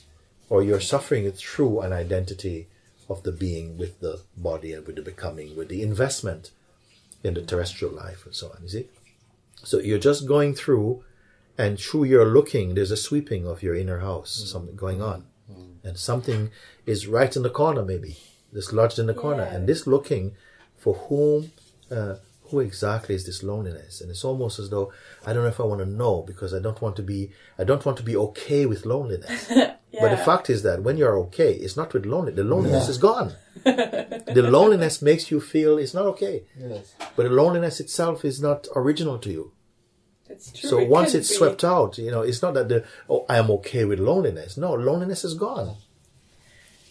or 0.50 0.64
you're 0.64 0.80
suffering 0.80 1.26
it 1.26 1.36
through 1.38 1.82
an 1.82 1.92
identity 1.94 2.68
of 3.12 3.24
the 3.24 3.32
being 3.32 3.78
with 3.78 4.00
the 4.00 4.22
body 4.38 4.74
and 4.74 4.86
with 4.88 4.96
the 4.96 5.02
becoming, 5.02 5.56
with 5.56 5.70
the 5.70 5.82
investment 5.82 6.52
in 7.24 7.34
the 7.34 7.42
terrestrial 7.42 7.94
life 7.94 8.26
and 8.26 8.36
so 8.36 8.48
on. 8.48 8.64
You 8.64 8.70
see, 8.70 8.88
so 9.64 9.80
you're 9.80 10.00
just 10.00 10.28
going 10.28 10.56
through, 10.56 11.04
and 11.58 11.80
through 11.80 12.06
your 12.06 12.26
looking, 12.26 12.74
there's 12.74 12.92
a 12.92 12.98
sweeping 12.98 13.46
of 13.46 13.62
your 13.62 13.76
inner 13.76 14.00
house, 14.00 14.32
something 14.52 14.76
going 14.76 15.02
on, 15.02 15.26
and 15.84 15.98
something 15.98 16.50
is 16.86 17.08
right 17.08 17.36
in 17.36 17.44
the 17.44 17.50
corner, 17.50 17.84
maybe 17.84 18.18
this 18.52 18.74
lodged 18.74 19.00
in 19.00 19.06
the 19.06 19.14
corner, 19.14 19.44
and 19.44 19.68
this 19.68 19.86
looking 19.86 20.34
for 20.78 20.94
whom. 21.08 21.52
Uh, 21.90 22.16
who 22.52 22.60
exactly 22.60 23.16
is 23.16 23.26
this 23.26 23.42
loneliness? 23.42 24.02
And 24.02 24.12
it's 24.12 24.24
almost 24.24 24.60
as 24.60 24.70
though 24.70 24.94
I 25.26 25.34
don't 25.34 25.44
know 25.44 25.50
if 25.50 25.60
I 25.60 25.64
want 25.64 25.80
to 25.80 25.86
know 25.86 26.22
because 26.22 26.54
I 26.54 26.60
don't 26.60 26.82
want 26.82 26.96
to 26.98 27.04
be 27.04 27.32
I 27.58 27.64
don't 27.64 27.86
want 27.86 27.98
to 27.98 28.04
be 28.04 28.16
okay 28.16 28.66
with 28.66 28.86
loneliness. 28.86 29.52
But 30.00 30.12
the 30.12 30.18
fact 30.18 30.50
is 30.50 30.64
that 30.64 30.84
when 30.84 30.98
you're 30.98 31.20
okay, 31.20 31.54
it's 31.54 31.76
not 31.76 31.94
with 31.94 32.06
loneliness. 32.06 32.38
The 32.38 32.44
loneliness 32.46 32.88
is 32.88 32.98
gone. 32.98 33.34
the 33.64 34.48
loneliness 34.50 35.02
makes 35.02 35.30
you 35.30 35.42
feel 35.42 35.78
it's 35.78 35.94
not 35.94 36.06
okay. 36.06 36.44
Yes. 36.58 36.96
But 37.16 37.24
the 37.24 37.30
loneliness 37.30 37.80
itself 37.80 38.24
is 38.24 38.42
not 38.42 38.68
original 38.76 39.20
to 39.20 39.30
you. 39.30 39.52
It's 40.30 40.52
true. 40.54 40.70
So 40.70 40.80
it 40.80 40.88
once 40.88 41.14
it's 41.14 41.30
be. 41.30 41.36
swept 41.36 41.64
out, 41.64 41.98
you 41.98 42.10
know, 42.10 42.22
it's 42.22 42.42
not 42.42 42.54
that 42.54 42.70
the 42.70 42.86
oh 43.10 43.26
I 43.28 43.38
am 43.38 43.52
okay 43.52 43.84
with 43.84 44.00
loneliness. 44.00 44.58
No, 44.58 44.74
loneliness 44.74 45.26
is 45.26 45.34
gone. 45.34 45.76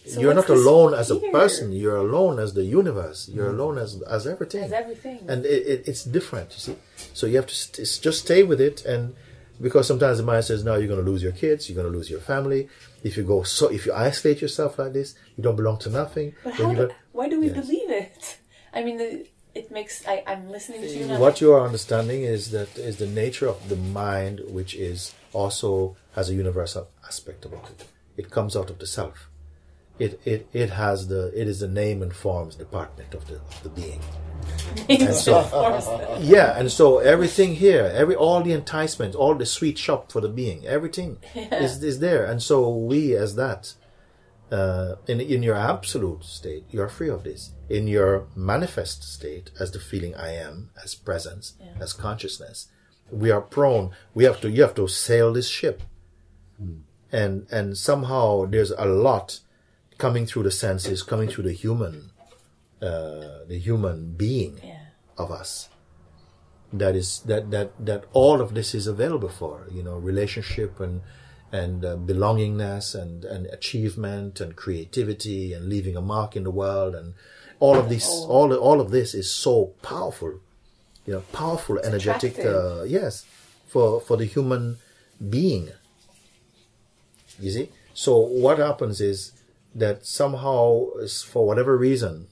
So 0.07 0.19
you're 0.19 0.33
not 0.33 0.49
alone 0.49 0.93
as 0.93 1.11
a 1.11 1.17
person. 1.31 1.71
You're 1.71 1.97
alone 1.97 2.39
as 2.39 2.53
the 2.53 2.63
universe. 2.63 3.29
You're 3.29 3.49
mm-hmm. 3.49 3.59
alone 3.59 3.77
as 3.77 4.01
as 4.03 4.25
everything 4.25 4.63
As 4.63 4.73
everything. 4.73 5.19
and 5.27 5.45
it, 5.45 5.61
it, 5.73 5.87
it's 5.89 6.03
different 6.03 6.47
you 6.53 6.59
see 6.67 6.75
so 7.13 7.27
you 7.27 7.35
have 7.37 7.47
to 7.47 7.55
st- 7.55 7.79
it's 7.79 7.97
just 7.99 8.19
stay 8.27 8.41
with 8.43 8.59
it 8.69 8.83
and 8.85 9.15
because 9.61 9.85
sometimes 9.87 10.17
the 10.17 10.23
mind 10.23 10.43
says 10.45 10.63
no 10.63 10.73
you're 10.75 10.87
going 10.87 11.03
to 11.05 11.09
lose 11.11 11.21
your 11.27 11.31
kids 11.43 11.69
you're 11.69 11.79
going 11.81 11.91
to 11.91 11.95
lose 11.97 12.09
your 12.09 12.19
family 12.19 12.61
if 13.03 13.15
you 13.17 13.23
go 13.23 13.43
so 13.43 13.67
if 13.77 13.85
you 13.85 13.93
isolate 13.93 14.41
yourself 14.41 14.79
like 14.79 14.93
this 14.93 15.09
you 15.35 15.43
don't 15.43 15.55
belong 15.55 15.77
to 15.85 15.89
nothing 15.89 16.33
But 16.43 16.53
how 16.55 16.73
do, 16.73 16.89
why 17.11 17.29
do 17.29 17.39
we 17.39 17.47
Yes. 17.47 17.55
believe 17.65 17.89
it? 17.91 18.37
I 18.73 18.79
mean, 18.85 18.97
the, 18.97 19.27
it 19.53 19.69
makes. 19.69 20.07
I, 20.07 20.23
I'm 20.25 20.49
listening 20.49 20.81
to 20.81 20.87
you. 20.87 21.13
I'm 21.13 21.19
what 21.19 21.41
you 21.41 21.51
are 21.55 21.63
understanding 21.71 22.21
is 22.23 22.51
that 22.51 22.71
is 22.89 22.95
the 22.97 23.11
nature 23.23 23.47
of 23.55 23.59
the 23.71 23.75
mind 23.75 24.35
which 24.57 24.73
is 24.89 25.13
also 25.33 25.95
has 26.17 26.29
a 26.29 26.33
universal 26.33 26.87
aspect 27.09 27.41
about 27.45 27.65
it 27.73 27.79
it 28.17 28.29
comes 28.37 28.55
out 28.55 28.69
of 28.69 28.77
the 28.79 28.87
self 28.99 29.17
it, 30.05 30.19
it, 30.33 30.41
it 30.63 30.69
has 30.83 31.07
the 31.13 31.21
it 31.41 31.47
is 31.47 31.59
the 31.59 31.67
name 31.83 32.01
and 32.05 32.13
forms 32.25 32.53
department 32.55 33.13
of 33.13 33.23
the 33.29 33.35
of 33.35 33.63
the 33.63 33.69
being 33.69 34.01
and 34.89 35.13
so- 35.13 35.43
forms. 35.43 35.85
Yeah, 36.35 36.57
and 36.59 36.71
so 36.71 36.85
everything 37.13 37.55
here, 37.55 37.85
every 38.01 38.15
all 38.15 38.41
the 38.43 38.53
enticements, 38.61 39.15
all 39.15 39.35
the 39.35 39.45
sweet 39.45 39.77
shop 39.77 40.11
for 40.11 40.21
the 40.21 40.29
being, 40.41 40.65
everything 40.77 41.17
is 41.65 41.83
is 41.83 41.99
there, 41.99 42.23
and 42.31 42.41
so 42.49 42.55
we 42.91 43.15
as 43.25 43.35
that, 43.35 43.73
uh, 44.51 44.95
in 45.07 45.21
in 45.21 45.43
your 45.43 45.55
absolute 45.73 46.23
state, 46.23 46.63
you 46.71 46.81
are 46.81 46.89
free 46.89 47.09
of 47.09 47.23
this. 47.23 47.51
In 47.69 47.87
your 47.87 48.27
manifest 48.35 48.99
state, 49.03 49.51
as 49.59 49.71
the 49.71 49.79
feeling 49.79 50.13
I 50.15 50.31
am, 50.47 50.55
as 50.83 50.95
presence, 50.95 51.53
Yeah. 51.59 51.83
as 51.83 51.93
consciousness, 51.93 52.67
we 53.23 53.29
are 53.31 53.41
prone. 53.57 53.91
We 54.17 54.23
have 54.29 54.39
to 54.41 54.49
you 54.49 54.61
have 54.63 54.75
to 54.75 54.87
sail 54.87 55.31
this 55.33 55.47
ship, 55.59 55.77
and 57.11 57.47
and 57.51 57.77
somehow 57.77 58.45
there's 58.45 58.71
a 58.71 58.85
lot 58.85 59.39
coming 60.05 60.25
through 60.29 60.43
the 60.49 60.55
senses, 60.65 60.97
coming 61.13 61.27
through 61.31 61.45
the 61.51 61.57
human, 61.65 61.95
uh, 62.89 63.45
the 63.51 63.59
human 63.67 63.97
being 64.23 64.53
Yeah. 64.63 64.85
of 65.23 65.29
us 65.41 65.51
that 66.81 66.95
is 67.01 67.09
that 67.31 67.43
that 67.55 67.67
that 67.89 68.01
all 68.21 68.37
of 68.45 68.49
this 68.57 68.69
is 68.79 68.85
available 68.95 69.27
for 69.41 69.55
you 69.77 69.83
know 69.87 69.97
relationship 70.11 70.71
and 70.85 70.95
and 71.61 71.83
uh, 71.83 71.89
belongingness 72.11 72.85
and 73.01 73.25
and 73.33 73.41
achievement 73.57 74.39
and 74.43 74.49
creativity 74.63 75.41
and 75.55 75.61
leaving 75.73 75.95
a 75.97 76.05
mark 76.15 76.31
in 76.39 76.43
the 76.49 76.55
world 76.63 76.93
and 76.99 77.07
all 77.65 77.75
of 77.81 77.85
Oh. 77.91 78.35
all 78.35 78.49
all 78.67 78.79
of 78.85 78.89
this 78.97 79.09
is 79.21 79.27
so 79.47 79.53
powerful 79.91 80.31
you 81.05 81.11
know 81.13 81.23
powerful 81.43 81.75
energetic 81.89 82.33
uh, 82.39 82.83
yes 82.97 83.13
for 83.73 83.87
for 84.07 84.15
the 84.21 84.27
human 84.35 84.63
being 85.35 85.65
you 87.43 87.51
see 87.57 87.67
so 88.05 88.11
what 88.45 88.57
happens 88.67 88.97
is 89.01 89.17
that 89.75 90.05
somehow 90.05 90.87
for 91.25 91.45
whatever 91.45 91.77
reason 91.77 92.27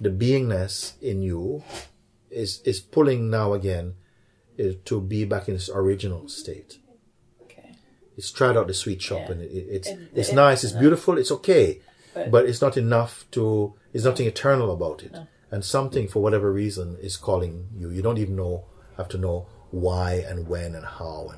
the 0.00 0.10
beingness 0.10 0.92
in 1.02 1.22
you 1.22 1.62
is 2.30 2.60
is 2.64 2.80
pulling 2.80 3.30
now 3.30 3.52
again 3.54 3.94
uh, 4.60 4.64
to 4.84 5.00
be 5.00 5.24
back 5.24 5.48
in 5.48 5.54
its 5.54 5.68
original 5.72 6.28
state. 6.28 6.78
Okay. 7.42 7.72
It's 8.16 8.30
tried 8.30 8.56
out 8.56 8.66
the 8.66 8.74
sweet 8.74 9.00
shop 9.02 9.20
Yeah. 9.26 9.32
and 9.32 9.40
it, 9.42 9.50
it- 9.52 9.68
it's 9.76 9.88
It- 9.88 9.98
it's 10.14 10.32
nice, 10.32 10.64
it's 10.64 10.72
beautiful, 10.72 11.16
it's 11.18 11.30
okay, 11.32 11.80
But- 12.14 12.30
but, 12.30 12.46
it's 12.48 12.60
not 12.62 12.76
enough 12.76 13.24
to. 13.32 13.74
It's 13.92 14.04
nothing 14.04 14.26
eternal 14.26 14.70
about 14.70 15.02
it, 15.02 15.14
and 15.50 15.64
something 15.64 16.08
for 16.08 16.20
whatever 16.22 16.52
reason 16.52 16.96
is 17.00 17.16
calling 17.16 17.68
you. 17.78 17.90
You 17.90 18.02
don't 18.02 18.18
even 18.18 18.36
know 18.36 18.64
have 18.98 19.08
to 19.10 19.18
know 19.18 19.46
why 19.70 20.12
and 20.28 20.48
when 20.48 20.74
and 20.74 20.84
how 20.84 21.30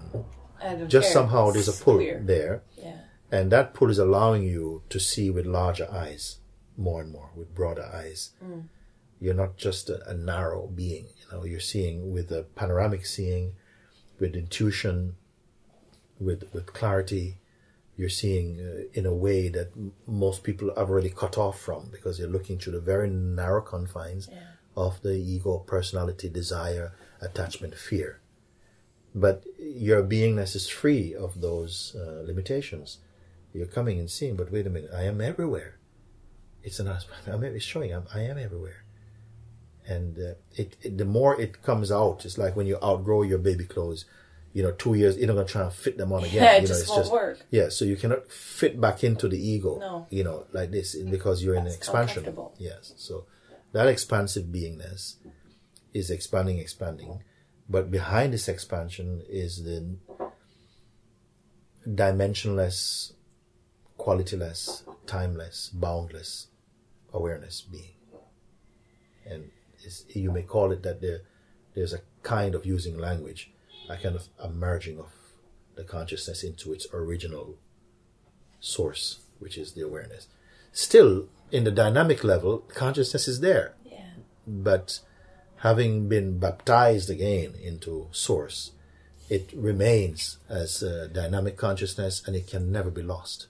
and 0.62 0.88
just 0.90 1.06
care. 1.08 1.12
somehow 1.12 1.50
there's 1.50 1.68
a 1.68 1.72
pull 1.84 1.98
there, 1.98 2.62
Yeah. 2.76 3.00
And 3.30 3.50
that 3.52 3.74
pull 3.74 3.90
is 3.90 3.98
allowing 3.98 4.42
you 4.44 4.82
to 4.88 4.98
see 5.00 5.30
with 5.30 5.46
larger 5.46 5.88
eyes, 5.90 6.38
more 6.76 7.00
and 7.02 7.12
more 7.12 7.30
with 7.36 7.54
broader 7.54 7.84
eyes. 7.92 8.30
You're 9.20 9.34
not 9.34 9.56
just 9.56 9.90
a, 9.90 10.08
a 10.08 10.14
narrow 10.14 10.68
being. 10.68 11.06
You 11.18 11.24
know, 11.38 11.44
you're 11.44 11.58
seeing 11.60 12.12
with 12.12 12.30
a 12.30 12.44
panoramic 12.54 13.04
seeing, 13.04 13.52
with 14.20 14.34
intuition, 14.36 15.16
with 16.20 16.44
with 16.52 16.66
clarity. 16.66 17.38
You're 17.96 18.08
seeing 18.08 18.60
uh, 18.60 18.82
in 18.94 19.06
a 19.06 19.12
way 19.12 19.48
that 19.48 19.72
m- 19.76 19.92
most 20.06 20.44
people 20.44 20.68
have 20.76 20.88
already 20.88 21.10
cut 21.10 21.36
off 21.36 21.60
from 21.60 21.88
because 21.90 22.18
you're 22.20 22.28
looking 22.28 22.56
through 22.58 22.74
the 22.74 22.80
very 22.80 23.10
narrow 23.10 23.60
confines 23.60 24.28
Yeah. 24.30 24.38
of 24.76 25.02
the 25.02 25.14
ego, 25.16 25.58
personality, 25.58 26.28
desire, 26.28 26.92
attachment, 27.20 27.74
fear. 27.74 28.20
But 29.16 29.44
your 29.58 30.04
beingness 30.04 30.54
is 30.54 30.68
free 30.68 31.12
of 31.12 31.40
those 31.40 31.96
uh, 31.98 32.22
limitations. 32.24 32.98
You're 33.58 33.66
coming 33.66 33.98
and 33.98 34.10
seeing, 34.10 34.36
but 34.36 34.52
wait 34.52 34.66
a 34.66 34.70
minute, 34.70 34.90
I 34.94 35.02
am 35.02 35.20
everywhere. 35.20 35.78
It's 36.62 36.78
an 36.78 36.88
aspect. 36.88 37.26
I'm, 37.28 37.42
it's 37.44 37.64
showing 37.64 37.92
I'm, 37.92 38.06
I 38.14 38.20
am 38.20 38.38
everywhere. 38.38 38.84
And 39.86 40.18
uh, 40.18 40.34
it, 40.54 40.76
it 40.82 40.98
the 40.98 41.04
more 41.04 41.40
it 41.40 41.62
comes 41.62 41.90
out, 41.90 42.24
it's 42.24 42.38
like 42.38 42.54
when 42.56 42.66
you 42.66 42.76
outgrow 42.82 43.22
your 43.22 43.38
baby 43.38 43.64
clothes. 43.64 44.04
You 44.54 44.62
know, 44.62 44.72
two 44.72 44.94
years 44.94 45.16
you're 45.16 45.26
not 45.28 45.34
gonna 45.34 45.46
try 45.48 45.62
and 45.64 45.72
fit 45.72 45.98
them 45.98 46.12
on 46.12 46.24
again. 46.28 46.42
Yeah, 46.42 46.52
it 46.52 46.54
you 46.56 46.60
know, 46.62 46.66
just 46.68 46.80
it's 46.82 46.90
won't 46.90 47.00
just 47.02 47.12
work. 47.12 47.38
yeah. 47.50 47.68
So 47.68 47.84
you 47.84 47.96
cannot 47.96 48.30
fit 48.30 48.80
back 48.80 49.04
into 49.04 49.28
the 49.28 49.38
ego. 49.38 49.78
No. 49.78 50.06
You 50.10 50.24
know, 50.24 50.46
like 50.52 50.70
this 50.70 50.94
because 50.96 51.42
you're 51.42 51.54
in 51.54 51.64
That's 51.64 51.76
expansion. 51.76 52.18
uncomfortable. 52.18 52.54
Yes. 52.58 52.92
So 52.96 53.26
that 53.72 53.86
expansive 53.88 54.46
beingness 54.46 55.16
is 55.94 56.10
expanding, 56.10 56.58
expanding. 56.58 57.22
But 57.68 57.90
behind 57.90 58.32
this 58.32 58.48
expansion 58.48 59.22
is 59.28 59.64
the 59.64 59.96
dimensionless, 61.86 63.12
qualityless, 63.98 64.82
timeless, 65.06 65.68
boundless 65.70 66.46
awareness 67.12 67.60
being. 67.60 67.94
And 69.26 69.50
you 70.10 70.30
may 70.30 70.42
call 70.42 70.72
it 70.72 70.82
that 70.82 71.00
there, 71.00 71.20
there's 71.74 71.92
a 71.92 72.00
kind 72.22 72.54
of 72.54 72.64
using 72.66 72.98
language, 72.98 73.50
a 73.88 73.96
kind 73.96 74.14
of 74.14 74.28
a 74.38 74.48
merging 74.48 74.98
of 74.98 75.06
the 75.76 75.84
consciousness 75.84 76.42
into 76.42 76.72
its 76.72 76.86
original 76.92 77.56
source, 78.60 79.20
which 79.38 79.56
is 79.56 79.72
the 79.72 79.82
awareness. 79.82 80.28
Still, 80.72 81.28
in 81.50 81.64
the 81.64 81.70
dynamic 81.70 82.24
level, 82.24 82.58
consciousness 82.58 83.28
is 83.28 83.40
there 83.40 83.74
Yeah. 83.84 84.10
but 84.46 85.00
having 85.56 86.08
been 86.08 86.38
baptized 86.38 87.10
again 87.10 87.54
into 87.60 88.08
source 88.12 88.72
it 89.28 89.50
remains 89.54 90.38
as 90.48 90.82
a 90.82 91.08
dynamic 91.08 91.56
consciousness 91.56 92.22
and 92.26 92.34
it 92.36 92.46
can 92.46 92.70
never 92.72 92.90
be 92.90 93.02
lost 93.02 93.48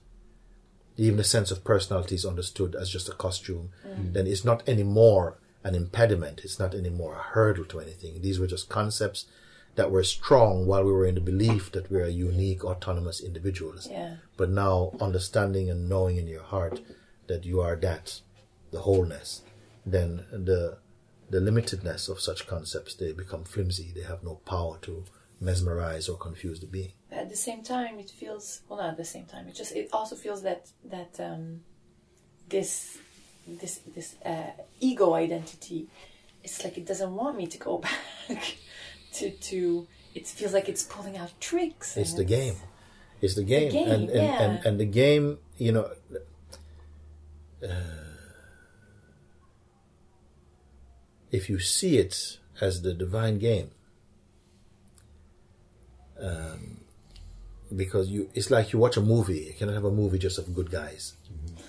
even 0.99 1.17
the 1.17 1.23
sense 1.23 1.51
of 1.51 1.63
personality 1.63 2.15
is 2.15 2.25
understood 2.25 2.75
as 2.75 2.89
just 2.89 3.09
a 3.09 3.13
costume, 3.13 3.69
mm. 3.87 4.13
then 4.13 4.27
it's 4.27 4.45
not 4.45 4.67
anymore 4.67 5.37
an 5.63 5.75
impediment. 5.75 6.41
It's 6.43 6.59
not 6.59 6.73
anymore 6.73 7.15
a 7.15 7.33
hurdle 7.33 7.65
to 7.65 7.79
anything. 7.79 8.21
These 8.21 8.39
were 8.39 8.47
just 8.47 8.69
concepts 8.69 9.25
that 9.75 9.91
were 9.91 10.03
strong 10.03 10.65
while 10.65 10.83
we 10.83 10.91
were 10.91 11.05
in 11.05 11.15
the 11.15 11.21
belief 11.21 11.71
that 11.71 11.89
we 11.91 12.01
are 12.01 12.07
unique, 12.07 12.65
autonomous 12.65 13.21
individuals. 13.21 13.87
Yeah. 13.89 14.15
But 14.35 14.49
now, 14.49 14.91
understanding 14.99 15.69
and 15.69 15.87
knowing 15.87 16.17
in 16.17 16.27
your 16.27 16.43
heart 16.43 16.81
that 17.27 17.45
you 17.45 17.61
are 17.61 17.75
that, 17.77 18.21
the 18.71 18.81
wholeness, 18.81 19.41
then 19.85 20.25
the 20.31 20.77
the 21.29 21.39
limitedness 21.39 22.09
of 22.09 22.19
such 22.19 22.47
concepts 22.47 22.95
they 22.95 23.11
become 23.11 23.43
flimsy. 23.43 23.91
They 23.93 24.01
have 24.01 24.23
no 24.23 24.35
power 24.45 24.79
to 24.81 25.05
mesmerize 25.39 26.09
or 26.09 26.17
confuse 26.17 26.59
the 26.59 26.65
being. 26.65 26.93
At 27.11 27.29
the 27.29 27.35
same 27.35 27.63
time 27.63 27.99
it 27.99 28.09
feels 28.09 28.61
well 28.67 28.79
not 28.79 28.89
at 28.89 28.97
the 28.97 29.05
same 29.05 29.25
time 29.25 29.47
it 29.47 29.55
just 29.55 29.71
it 29.75 29.89
also 29.91 30.15
feels 30.15 30.43
that 30.43 30.69
that 30.85 31.19
um, 31.19 31.61
this 32.49 32.97
this 33.47 33.81
this 33.95 34.15
uh, 34.25 34.51
ego 34.79 35.13
identity 35.13 35.87
it's 36.43 36.63
like 36.63 36.77
it 36.77 36.85
doesn't 36.85 37.15
want 37.15 37.35
me 37.35 37.47
to 37.47 37.57
go 37.57 37.77
back 38.29 38.57
to 39.13 39.31
to 39.31 39.87
it 40.15 40.27
feels 40.27 40.53
like 40.53 40.67
it's 40.69 40.83
pulling 40.83 41.17
out 41.17 41.31
tricks 41.39 41.95
It's 41.97 42.13
the 42.13 42.23
game. 42.23 42.55
It's 43.21 43.35
the 43.35 43.43
game, 43.43 43.71
game, 43.71 43.87
and, 43.89 44.09
and, 44.09 44.13
yeah. 44.13 44.41
and 44.41 44.65
and 44.65 44.79
the 44.79 44.85
game. 44.85 45.39
You 45.57 45.73
know, 45.73 45.91
uh, 47.61 47.69
if 51.31 51.49
you 51.49 51.59
see 51.59 51.97
it 51.97 52.39
as 52.61 52.81
the 52.81 52.93
divine 52.93 53.37
game, 53.37 53.71
um, 56.19 56.78
because 57.75 58.09
you, 58.09 58.29
it's 58.33 58.49
like 58.51 58.73
you 58.73 58.79
watch 58.79 58.97
a 58.97 59.01
movie. 59.01 59.39
You 59.47 59.53
cannot 59.53 59.73
have 59.75 59.85
a 59.85 59.91
movie 59.91 60.17
just 60.17 60.37
of 60.37 60.53
good 60.55 60.71
guys. 60.71 61.13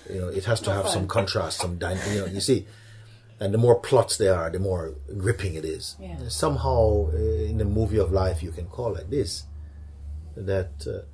You 0.09 0.21
know, 0.21 0.27
it 0.29 0.45
has 0.45 0.59
to 0.61 0.73
have 0.73 0.87
some 0.89 1.07
contrast, 1.07 1.59
some 1.59 1.77
dy- 1.77 1.97
you 2.13 2.19
know. 2.21 2.25
You 2.25 2.41
see, 2.41 2.65
and 3.39 3.53
the 3.53 3.57
more 3.57 3.75
plots 3.79 4.17
there 4.17 4.35
are, 4.35 4.49
the 4.49 4.59
more 4.59 4.95
gripping 5.17 5.55
it 5.55 5.63
is. 5.65 5.95
Yeah. 5.99 6.17
Somehow, 6.27 7.09
uh, 7.13 7.17
in 7.17 7.57
the 7.59 7.65
movie 7.65 7.97
of 7.99 8.11
life, 8.11 8.41
you 8.43 8.51
can 8.51 8.65
call 8.67 8.93
like 8.93 9.09
this 9.09 9.43
that 10.35 10.71
uh, 10.87 11.05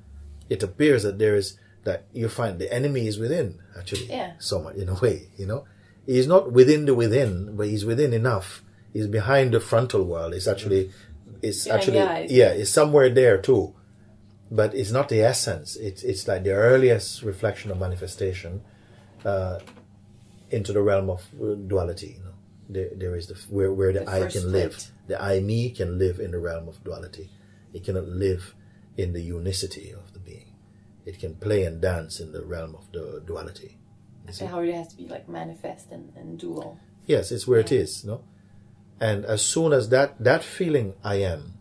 it 0.48 0.62
appears 0.62 1.02
that 1.02 1.18
there 1.18 1.36
is 1.36 1.58
that 1.84 2.04
you 2.12 2.28
find 2.28 2.58
the 2.58 2.72
enemy 2.72 3.06
is 3.06 3.18
within 3.18 3.58
actually 3.78 4.06
Yeah. 4.06 4.32
somewhat 4.38 4.76
in 4.76 4.88
a 4.88 4.94
way 4.94 5.28
you 5.36 5.46
know 5.46 5.64
he's 6.06 6.26
not 6.26 6.52
within 6.52 6.84
the 6.86 6.94
within 6.94 7.56
but 7.56 7.66
he's 7.66 7.84
within 7.84 8.12
enough 8.12 8.62
he's 8.92 9.06
behind 9.06 9.52
the 9.52 9.60
frontal 9.60 10.04
world 10.04 10.34
it's 10.34 10.46
actually 10.46 10.90
it's 11.42 11.66
actually 11.66 11.96
yeah 12.30 12.50
it's 12.50 12.70
somewhere 12.70 13.10
there 13.10 13.38
too 13.38 13.74
but 14.50 14.74
it's 14.74 14.90
not 14.90 15.08
the 15.08 15.20
essence. 15.22 15.76
It's 15.76 16.02
it's 16.02 16.26
like 16.28 16.44
the 16.44 16.52
earliest 16.52 17.22
reflection 17.22 17.70
of 17.70 17.78
manifestation 17.78 18.62
uh, 19.24 19.60
into 20.50 20.72
the 20.72 20.82
realm 20.82 21.10
of 21.10 21.20
uh, 21.40 21.54
duality 21.54 22.16
you 22.18 22.24
know. 22.24 22.34
There, 22.70 22.90
there 22.94 23.16
is 23.16 23.26
the 23.28 23.34
where, 23.48 23.72
where 23.72 23.92
the, 23.92 24.00
The 24.00 24.10
I 24.10 24.26
can 24.28 24.52
live. 24.52 24.90
The 25.06 25.20
I 25.22 25.40
me 25.40 25.70
can 25.70 25.98
live 25.98 26.20
in 26.20 26.32
the 26.32 26.38
realm 26.38 26.68
of 26.68 26.82
duality. 26.84 27.30
It 27.72 27.84
cannot 27.84 28.04
live 28.08 28.54
in 28.96 29.12
the 29.14 29.22
unicity 29.22 29.92
of 29.92 30.12
the 30.12 30.18
being. 30.18 30.52
It 31.06 31.18
can 31.18 31.34
play 31.36 31.64
and 31.64 31.80
dance 31.80 32.20
in 32.20 32.32
the 32.32 32.44
realm 32.44 32.74
of 32.74 32.90
the 32.92 33.22
duality. 33.26 33.78
So 34.30 34.46
how 34.46 34.60
it 34.60 34.74
has 34.74 34.88
to 34.88 34.96
be 34.96 35.08
like 35.08 35.26
manifest 35.28 35.90
and, 35.90 36.12
and 36.14 36.38
dual. 36.38 36.78
Yes, 37.06 37.32
it's 37.32 37.46
where 37.46 37.60
it 37.60 37.72
Yeah. 37.72 37.80
is, 37.80 38.04
no? 38.04 38.24
And 39.00 39.24
as 39.24 39.40
soon 39.40 39.72
as 39.72 39.88
that 39.88 40.22
that 40.22 40.42
feeling 40.44 40.92
I 41.02 41.16
am, 41.16 41.54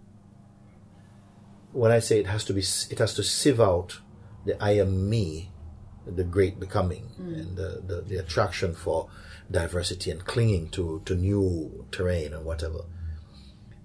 when 1.72 1.92
I 1.92 2.00
say 2.00 2.20
it 2.20 2.28
has 2.28 2.44
to 2.46 2.54
be, 2.54 2.62
it 2.62 3.00
has 3.00 3.14
to 3.16 3.24
sieve 3.24 3.60
out 3.60 4.00
the 4.46 4.62
I 4.64 4.72
am 4.72 5.10
me, 5.10 5.52
the 6.06 6.24
great 6.24 6.60
becoming, 6.60 7.12
and 7.18 7.58
the, 7.58 7.82
the 7.86 8.02
the 8.02 8.18
attraction 8.18 8.74
for 8.74 9.10
diversity 9.50 10.12
and 10.12 10.24
clinging 10.26 10.70
to 10.70 11.02
to 11.06 11.16
new 11.16 11.86
terrain 11.92 12.34
and 12.34 12.46
whatever. 12.46 12.86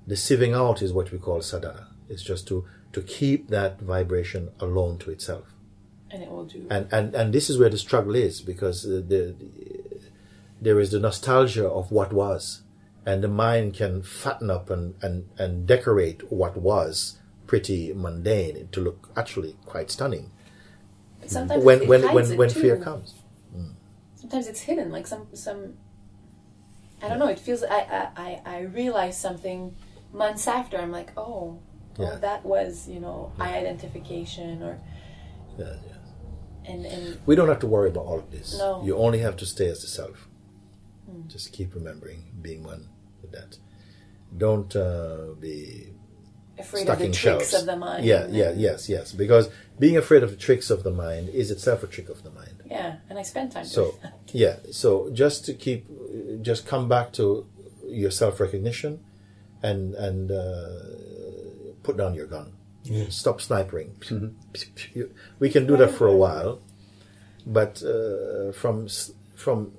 The 0.07 0.17
sieving 0.17 0.55
out 0.57 0.83
is 0.83 0.93
what 0.93 1.13
we 1.13 1.19
call 1.19 1.43
sadhana. 1.43 1.89
It's 2.09 2.23
just 2.23 2.49
to 2.49 2.65
to 2.93 3.03
keep 3.03 3.49
that 3.49 3.81
vibration 3.81 4.51
alone 4.61 4.99
to 4.99 5.11
itself 5.11 5.53
and 6.13 6.23
it 6.23 6.31
will 6.31 6.45
do 6.45 6.67
and 6.71 6.87
and 6.93 7.15
and 7.15 7.33
this 7.33 7.49
is 7.49 7.59
where 7.59 7.71
the 7.71 7.79
struggle 7.79 8.15
is 8.15 8.41
because 8.41 8.85
uh, 8.85 9.03
the, 9.07 9.35
there 10.61 10.79
is 10.79 10.91
the 10.91 11.01
nostalgia 11.01 11.67
of 11.67 11.91
what 11.91 12.13
was 12.13 12.63
and 13.05 13.25
the 13.25 13.29
mind 13.29 13.75
can 13.75 14.03
fatten 14.03 14.51
up 14.51 14.71
and 14.71 14.95
and 15.03 15.29
and 15.39 15.67
decorate 15.67 16.31
what 16.31 16.57
was 16.57 17.19
pretty 17.47 17.93
mundane 17.93 18.69
to 18.73 18.81
look 18.81 19.11
actually 19.17 19.57
quite 19.67 19.91
stunning 19.91 20.31
but 21.21 21.31
sometimes 21.31 21.65
when 21.65 21.87
when 21.89 22.03
when 22.15 22.37
when 22.37 22.49
too. 22.49 22.61
fear 22.61 22.77
comes 22.77 23.15
sometimes 24.15 24.47
it's 24.47 24.61
hidden 24.61 24.91
like 24.93 25.07
some 25.07 25.27
some 25.35 25.75
i 27.03 27.09
don't 27.09 27.19
know 27.19 27.27
it 27.27 27.39
feels 27.39 27.63
i 27.65 28.09
i 28.17 28.41
i, 28.47 28.61
realize 28.61 29.21
something 29.21 29.75
months 30.13 30.47
after 30.47 30.77
i'm 30.79 30.93
like 30.93 31.11
oh 31.17 31.59
Yeah. 31.99 32.13
oh 32.15 32.19
that 32.21 32.45
was 32.45 32.89
you 32.89 33.01
know 33.01 33.33
eye 33.39 33.57
identification 33.59 34.63
or 34.63 34.79
Yeah, 35.59 35.75
yeah. 35.89 36.73
and 36.73 36.87
and 36.87 37.19
we 37.27 37.35
don't 37.37 37.49
have 37.49 37.59
to 37.61 37.67
worry 37.67 37.89
about 37.95 38.07
all 38.07 38.19
of 38.25 38.31
this 38.31 38.57
No. 38.59 38.79
Hmm. 38.81 38.87
you 38.87 38.97
only 38.97 39.19
have 39.27 39.37
to 39.43 39.47
stay 39.47 39.69
as 39.69 39.81
the 39.83 39.89
self 39.89 40.29
just 41.27 41.53
keep 41.53 41.75
remembering 41.75 42.21
being 42.41 42.63
one 42.73 42.89
with 43.21 43.33
that 43.33 43.59
don't 44.45 44.75
uh, 44.75 45.35
be 45.39 45.93
afraid 46.59 46.83
stuck 46.83 46.95
of 46.95 46.99
the 47.01 47.05
in 47.07 47.13
tricks 47.13 47.51
shells. 47.51 47.55
of 47.63 47.67
the 47.67 47.77
mind 47.77 48.05
Yeah, 48.05 48.25
and- 48.25 48.35
yeah, 48.35 48.53
yes, 48.57 48.89
yes. 48.89 49.13
Because 49.13 49.49
being 49.79 49.97
afraid 49.97 50.23
of 50.23 50.31
the 50.31 50.37
tricks 50.37 50.71
of 50.71 50.83
the 50.85 50.91
mind 50.91 51.29
is 51.31 51.51
itself 51.51 51.83
a 51.83 51.87
trick 51.87 52.09
of 52.09 52.23
the 52.23 52.31
mind. 52.31 52.63
yeah 52.67 52.97
and 53.09 53.19
i 53.19 53.23
spend 53.23 53.53
time 53.53 53.65
So, 53.65 53.83
doing 53.83 53.97
that. 54.03 54.19
yeah, 54.33 54.57
so 54.71 55.11
just 55.13 55.45
to 55.47 55.55
keep, 55.55 55.87
just 56.43 56.67
come 56.67 56.89
back 56.89 57.13
to 57.15 57.47
your 57.89 58.11
self 58.11 58.41
recognition, 58.41 59.01
and 59.63 59.95
and 59.95 60.31
uh, 60.31 60.69
put 61.83 61.97
down 61.97 62.15
your 62.15 62.27
gun. 62.27 62.53
Stop 63.11 63.41
snipering. 63.41 63.91
You- 64.95 65.13
We 65.39 65.49
can 65.51 65.67
do 65.67 65.77
that 65.77 65.91
for 65.99 66.07
a 66.07 66.17
while, 66.17 66.61
but 67.47 67.83
uh, 67.83 68.53
from 68.53 68.89
from 69.35 69.73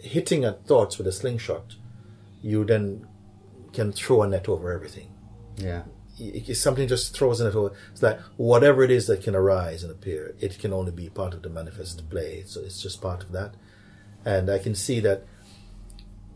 hitting 0.00 0.44
at 0.44 0.66
thoughts 0.66 0.98
with 0.98 1.06
a 1.06 1.12
slingshot, 1.12 1.76
you 2.42 2.64
then 2.64 3.06
can 3.72 3.92
throw 3.92 4.22
a 4.22 4.26
net 4.28 4.48
over 4.48 4.72
everything 4.72 5.08
Yeah. 5.56 5.82
Something 6.54 6.88
just 6.88 7.14
throws 7.16 7.40
in 7.40 7.46
it 7.46 7.54
over. 7.54 7.74
It's 7.92 8.02
like 8.02 8.18
whatever 8.36 8.82
it 8.82 8.90
is 8.90 9.06
that 9.06 9.22
can 9.22 9.34
arise 9.34 9.82
and 9.82 9.92
appear, 9.92 10.34
it 10.40 10.58
can 10.58 10.72
only 10.72 10.92
be 10.92 11.08
part 11.08 11.34
of 11.34 11.42
the 11.42 11.48
manifest 11.48 12.08
play. 12.10 12.42
So 12.46 12.60
it's 12.60 12.82
just 12.82 13.00
part 13.00 13.22
of 13.22 13.32
that. 13.32 13.54
And 14.24 14.50
I 14.50 14.58
can 14.58 14.74
see 14.74 15.00
that 15.00 15.24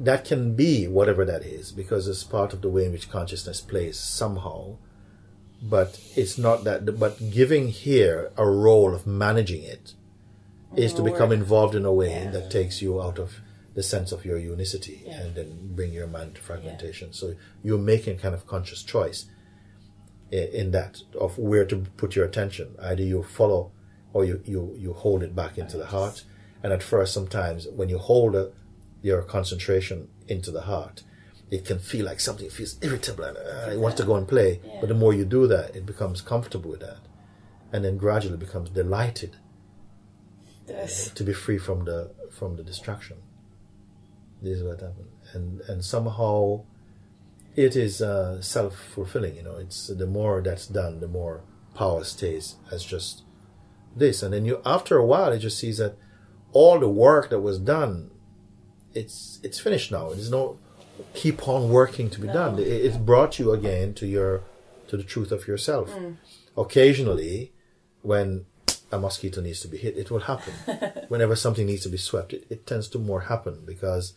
that 0.00 0.24
can 0.24 0.54
be 0.54 0.88
whatever 0.88 1.24
that 1.24 1.42
is 1.42 1.72
because 1.72 2.08
it's 2.08 2.24
part 2.24 2.52
of 2.52 2.60
the 2.62 2.68
way 2.68 2.86
in 2.86 2.92
which 2.92 3.10
consciousness 3.10 3.60
plays 3.60 3.98
somehow. 3.98 4.76
But 5.62 6.00
it's 6.16 6.38
not 6.38 6.64
that. 6.64 6.98
But 6.98 7.30
giving 7.30 7.68
here 7.68 8.32
a 8.36 8.48
role 8.48 8.94
of 8.94 9.06
managing 9.06 9.62
it 9.62 9.94
is 10.74 10.92
to 10.94 11.02
become 11.02 11.30
involved 11.32 11.74
in 11.74 11.84
a 11.84 11.92
way 11.92 12.10
Yeah. 12.10 12.30
that 12.30 12.50
takes 12.50 12.80
you 12.82 13.00
out 13.00 13.18
of 13.18 13.40
the 13.74 13.82
sense 13.82 14.10
of 14.12 14.24
your 14.24 14.38
unicity 14.38 15.02
Yeah. 15.06 15.20
and 15.20 15.34
then 15.34 15.74
bring 15.74 15.92
your 15.92 16.06
mind 16.06 16.34
to 16.34 16.40
fragmentation. 16.40 17.12
So 17.12 17.34
you're 17.62 17.78
making 17.78 18.18
kind 18.18 18.34
of 18.34 18.46
conscious 18.46 18.82
choice 18.82 19.26
in 20.32 20.70
that 20.70 21.02
of 21.20 21.38
where 21.38 21.64
to 21.66 21.76
put 21.96 22.16
your 22.16 22.24
attention. 22.24 22.74
Either 22.80 23.02
you 23.02 23.22
follow 23.22 23.70
or 24.12 24.24
you, 24.24 24.42
you, 24.44 24.74
you 24.78 24.92
hold 24.92 25.22
it 25.22 25.34
back 25.34 25.58
into 25.58 25.76
the 25.76 25.86
heart. 25.86 26.24
And 26.62 26.72
at 26.72 26.82
first, 26.82 27.12
sometimes 27.12 27.66
when 27.68 27.88
you 27.88 27.98
hold 27.98 28.34
uh, 28.36 28.46
your 29.02 29.22
concentration 29.22 30.08
into 30.28 30.50
the 30.50 30.62
heart, 30.62 31.02
it 31.50 31.64
can 31.64 31.78
feel 31.78 32.06
like 32.06 32.20
something 32.20 32.48
feels 32.48 32.78
irritable 32.82 33.24
and 33.24 33.36
uh, 33.36 33.70
it 33.72 33.78
wants 33.78 33.98
to 33.98 34.06
go 34.06 34.16
and 34.16 34.26
play. 34.26 34.60
Yeah. 34.64 34.78
But 34.80 34.88
the 34.88 34.94
more 34.94 35.12
you 35.12 35.24
do 35.24 35.46
that, 35.48 35.76
it 35.76 35.84
becomes 35.84 36.22
comfortable 36.22 36.70
with 36.70 36.80
that. 36.80 37.00
And 37.72 37.84
then 37.84 37.96
gradually 37.96 38.36
becomes 38.38 38.70
delighted 38.70 39.36
This. 40.66 41.10
to 41.10 41.24
be 41.24 41.32
free 41.32 41.58
from 41.58 41.84
the 41.84 42.10
from 42.30 42.56
the 42.56 42.62
distraction. 42.62 43.18
This 44.40 44.58
is 44.58 44.64
what 44.64 44.80
happened, 44.80 45.08
and 45.34 45.60
and 45.62 45.84
somehow 45.84 46.64
it 47.56 47.76
is 47.76 48.00
uh, 48.02 48.40
self 48.42 48.76
fulfilling. 48.94 49.36
You 49.36 49.42
know, 49.42 49.56
it's 49.56 49.88
the 49.88 50.06
more 50.06 50.40
that's 50.42 50.66
done, 50.66 51.00
the 51.00 51.08
more 51.08 51.42
power 51.74 52.04
stays 52.04 52.56
as 52.70 52.84
just 52.84 53.22
this, 53.96 54.22
and 54.22 54.32
then 54.32 54.44
you 54.44 54.60
after 54.64 54.96
a 54.96 55.04
while, 55.06 55.32
it 55.32 55.38
just 55.40 55.58
sees 55.58 55.78
that 55.78 55.96
all 56.52 56.78
the 56.78 56.88
work 56.88 57.30
that 57.30 57.40
was 57.40 57.58
done, 57.58 58.10
it's 58.94 59.40
it's 59.42 59.58
finished 59.60 59.90
now. 59.92 60.10
There's 60.10 60.30
no 60.30 60.58
keep 61.14 61.48
on 61.48 61.70
working 61.70 62.10
to 62.10 62.20
be 62.20 62.26
No. 62.26 62.32
done. 62.34 62.58
It, 62.58 62.66
it 62.68 63.06
brought 63.06 63.38
you 63.38 63.52
again 63.52 63.94
to 63.94 64.06
your 64.06 64.42
to 64.88 64.96
the 64.96 65.02
truth 65.02 65.32
of 65.32 65.46
yourself. 65.48 65.90
Occasionally, 66.56 67.52
when 68.02 68.44
a 68.90 68.98
mosquito 68.98 69.40
needs 69.40 69.60
to 69.60 69.68
be 69.68 69.78
hit, 69.78 69.96
it 69.96 70.10
will 70.10 70.20
happen. 70.20 70.52
Whenever 71.08 71.34
something 71.34 71.66
needs 71.66 71.82
to 71.84 71.88
be 71.88 71.96
swept, 71.96 72.32
it, 72.34 72.46
it 72.50 72.66
tends 72.66 72.88
to 72.88 72.98
more 72.98 73.22
happen 73.22 73.62
because 73.64 74.12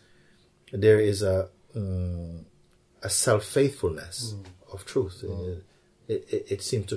there 0.72 1.00
is 1.00 1.22
a 1.22 1.48
mm, 1.74 2.44
a 3.06 3.10
self 3.10 3.44
faithfulness 3.44 4.34
of 4.72 4.84
truth. 4.92 5.16
It, 6.08 6.20
it, 6.36 6.42
it 6.54 6.60
seems 6.62 6.86
to 6.92 6.96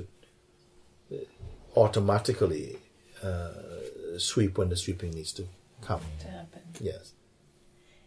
uh, 1.12 1.16
automatically 1.76 2.78
uh, 3.24 3.52
sweep 4.18 4.58
when 4.58 4.70
the 4.70 4.76
sweeping 4.78 5.12
needs 5.12 5.32
to 5.34 5.44
come. 5.88 6.02
to 6.22 6.28
happen. 6.28 6.62
Yes. 6.80 7.14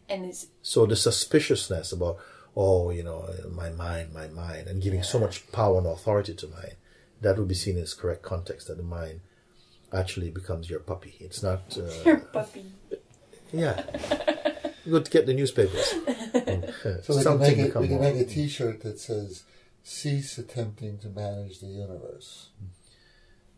And 0.08 0.24
it's 0.26 0.46
So 0.62 0.86
the 0.86 0.96
suspiciousness 0.96 1.92
about, 1.92 2.16
oh, 2.56 2.90
you 2.90 3.02
know, 3.08 3.20
my 3.62 3.70
mind, 3.70 4.12
my 4.12 4.28
mind, 4.28 4.68
and 4.68 4.82
giving 4.82 5.02
so 5.02 5.18
much 5.18 5.50
power 5.52 5.78
and 5.78 5.86
authority 5.86 6.34
to 6.34 6.46
mind, 6.48 6.74
that 7.20 7.36
would 7.38 7.48
be 7.48 7.54
seen 7.54 7.76
in 7.76 7.82
its 7.82 7.94
correct 7.94 8.22
context 8.22 8.66
that 8.68 8.76
the 8.76 8.82
mind 8.82 9.20
actually 9.92 10.30
becomes 10.30 10.68
your 10.70 10.80
puppy. 10.80 11.14
It's 11.20 11.42
not. 11.42 11.60
your 12.04 12.16
Uh, 12.16 12.20
puppy. 12.38 12.64
yeah. 13.52 13.76
Good 14.88 15.04
to 15.04 15.10
get 15.10 15.26
the 15.26 15.34
newspapers. 15.34 15.94
So 17.02 17.16
we 17.16 17.22
can, 17.22 17.38
make 17.38 17.58
it, 17.58 17.66
become 17.66 17.82
we 17.82 17.88
can 17.88 18.00
make 18.00 18.16
a 18.16 18.24
T-shirt 18.24 18.80
that 18.82 18.98
says 18.98 19.44
"Cease 19.84 20.38
attempting 20.38 20.98
to 20.98 21.08
manage 21.08 21.60
the 21.60 21.66
universe." 21.66 22.48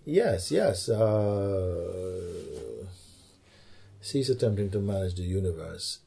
Yes, 0.05 0.51
yes. 0.53 0.89
Uh, 0.89 2.85
cease 4.01 4.29
attempting 4.29 4.71
to 4.71 4.79
manage 4.81 5.15
the 5.15 5.23
universe. 5.23 6.01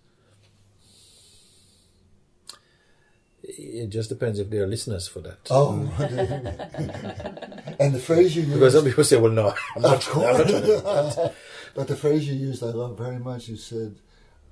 It 3.44 3.88
just 3.88 4.10
depends 4.10 4.40
if 4.40 4.50
there 4.50 4.64
are 4.64 4.68
listeners 4.68 5.08
for 5.08 5.22
that. 5.22 5.40
Oh, 5.50 5.72
and 7.80 7.96
the 7.96 8.00
phrase 8.00 8.36
you 8.36 8.44
Because 8.44 8.74
some 8.74 8.84
people 8.84 9.04
say, 9.04 9.18
well, 9.18 9.32
no, 9.32 9.54
I'm 9.76 9.82
not, 9.82 10.08
of 10.08 10.18
I'm 10.18 10.22
not 10.22 10.48
trying 10.48 10.62
to- 10.64 10.82
course, 10.82 11.18
but 11.76 11.88
the 11.88 11.96
phrase 11.96 12.28
you 12.28 12.36
used, 12.36 12.62
I 12.62 12.68
love 12.68 12.98
very 12.98 13.20
much. 13.20 13.48
You 13.48 13.56
said, 13.56 13.96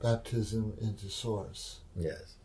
"Baptism 0.01 0.73
into 0.81 1.09
Source." 1.09 1.79
Yes. 1.95 2.35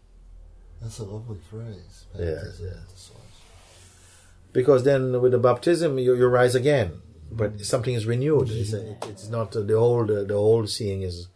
That's 0.81 0.99
a 0.99 1.05
lovely 1.05 1.39
phrase. 1.51 2.05
Yeah, 2.19 2.35
Baptism 2.35 2.67
yeah. 2.67 2.81
into 2.81 2.97
Source. 2.97 3.21
Because 4.53 4.85
then 4.85 5.21
with 5.21 5.33
the 5.33 5.39
baptism, 5.39 5.99
you, 5.99 6.15
you 6.15 6.27
rise 6.27 6.55
again, 6.55 7.03
but 7.31 7.61
something 7.61 7.95
is 7.95 8.07
renewed. 8.07 8.51
It's, 8.51 8.73
a, 8.73 8.97
it's 9.09 9.29
not 9.29 9.53
the 9.53 9.75
old, 9.75 10.11
uh, 10.11 10.25
the 10.25 10.35
old 10.35 10.69
seeing 10.71 11.03
is 11.03 11.29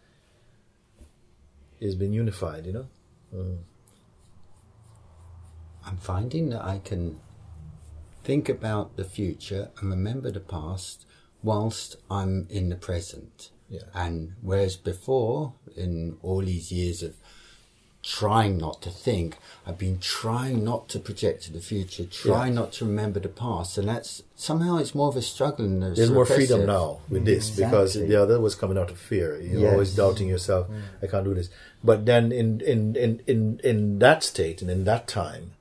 is 1.81 1.95
been 1.95 2.13
unified, 2.13 2.67
you 2.67 2.73
know? 2.73 2.87
Mm. 3.35 3.59
I'm 5.87 5.99
finding 5.99 6.49
that 6.51 6.65
I 6.65 6.79
can 6.79 7.21
think 8.23 8.49
about 8.49 8.97
the 8.97 9.05
future 9.05 9.71
and 9.79 9.91
remember 9.91 10.31
the 10.31 10.41
past 10.41 11.05
whilst 11.43 11.97
I'm 12.11 12.47
in 12.49 12.71
the 12.71 12.77
present. 12.77 13.51
Yeah. 13.69 13.81
And 13.95 14.35
whereas 14.43 14.77
before, 14.77 15.55
in 15.77 16.17
all 16.23 16.43
these 16.43 16.71
years 16.71 17.03
of 17.03 17.15
trying 18.03 18.59
not 18.59 18.83
to 18.83 18.91
think, 18.91 19.39
I've 19.67 19.79
been 19.79 19.99
trying 19.99 20.63
not 20.63 20.89
to 20.91 20.99
project 20.99 21.45
to 21.45 21.53
the 21.53 21.61
future, 21.61 22.05
trying 22.05 22.55
not 22.55 22.73
to 22.75 22.85
remember 22.85 23.19
the 23.19 23.31
past, 23.31 23.79
and 23.79 23.89
that's 23.89 24.23
somehow 24.37 24.77
it's 24.77 24.95
more 24.95 25.09
of 25.09 25.17
a 25.17 25.23
struggle. 25.23 25.65
And 25.65 25.83
There's 25.83 26.11
more 26.11 26.27
freedom 26.27 26.67
now 26.67 27.01
with 27.09 27.25
this 27.25 27.51
mm. 27.51 27.57
because 27.65 27.95
the 27.95 28.17
other 28.17 28.41
was 28.41 28.55
coming 28.55 28.77
out 28.77 28.91
of 28.91 28.99
fear. 28.99 29.41
You're 29.41 29.63
Yes. 29.63 29.73
always 29.73 29.97
doubting 29.97 30.29
yourself. 30.29 30.69
Mm. 30.69 30.83
I 31.03 31.07
can't 31.07 31.25
do 31.25 31.35
this. 31.35 31.49
But 31.83 32.05
then 32.05 32.31
in, 32.31 32.61
in, 32.61 32.95
in, 32.97 33.23
in, 33.27 33.61
in 33.65 33.99
that 34.01 34.23
state 34.23 34.61
and 34.61 34.71
in 34.71 34.85
that 34.85 35.09
time, 35.09 35.53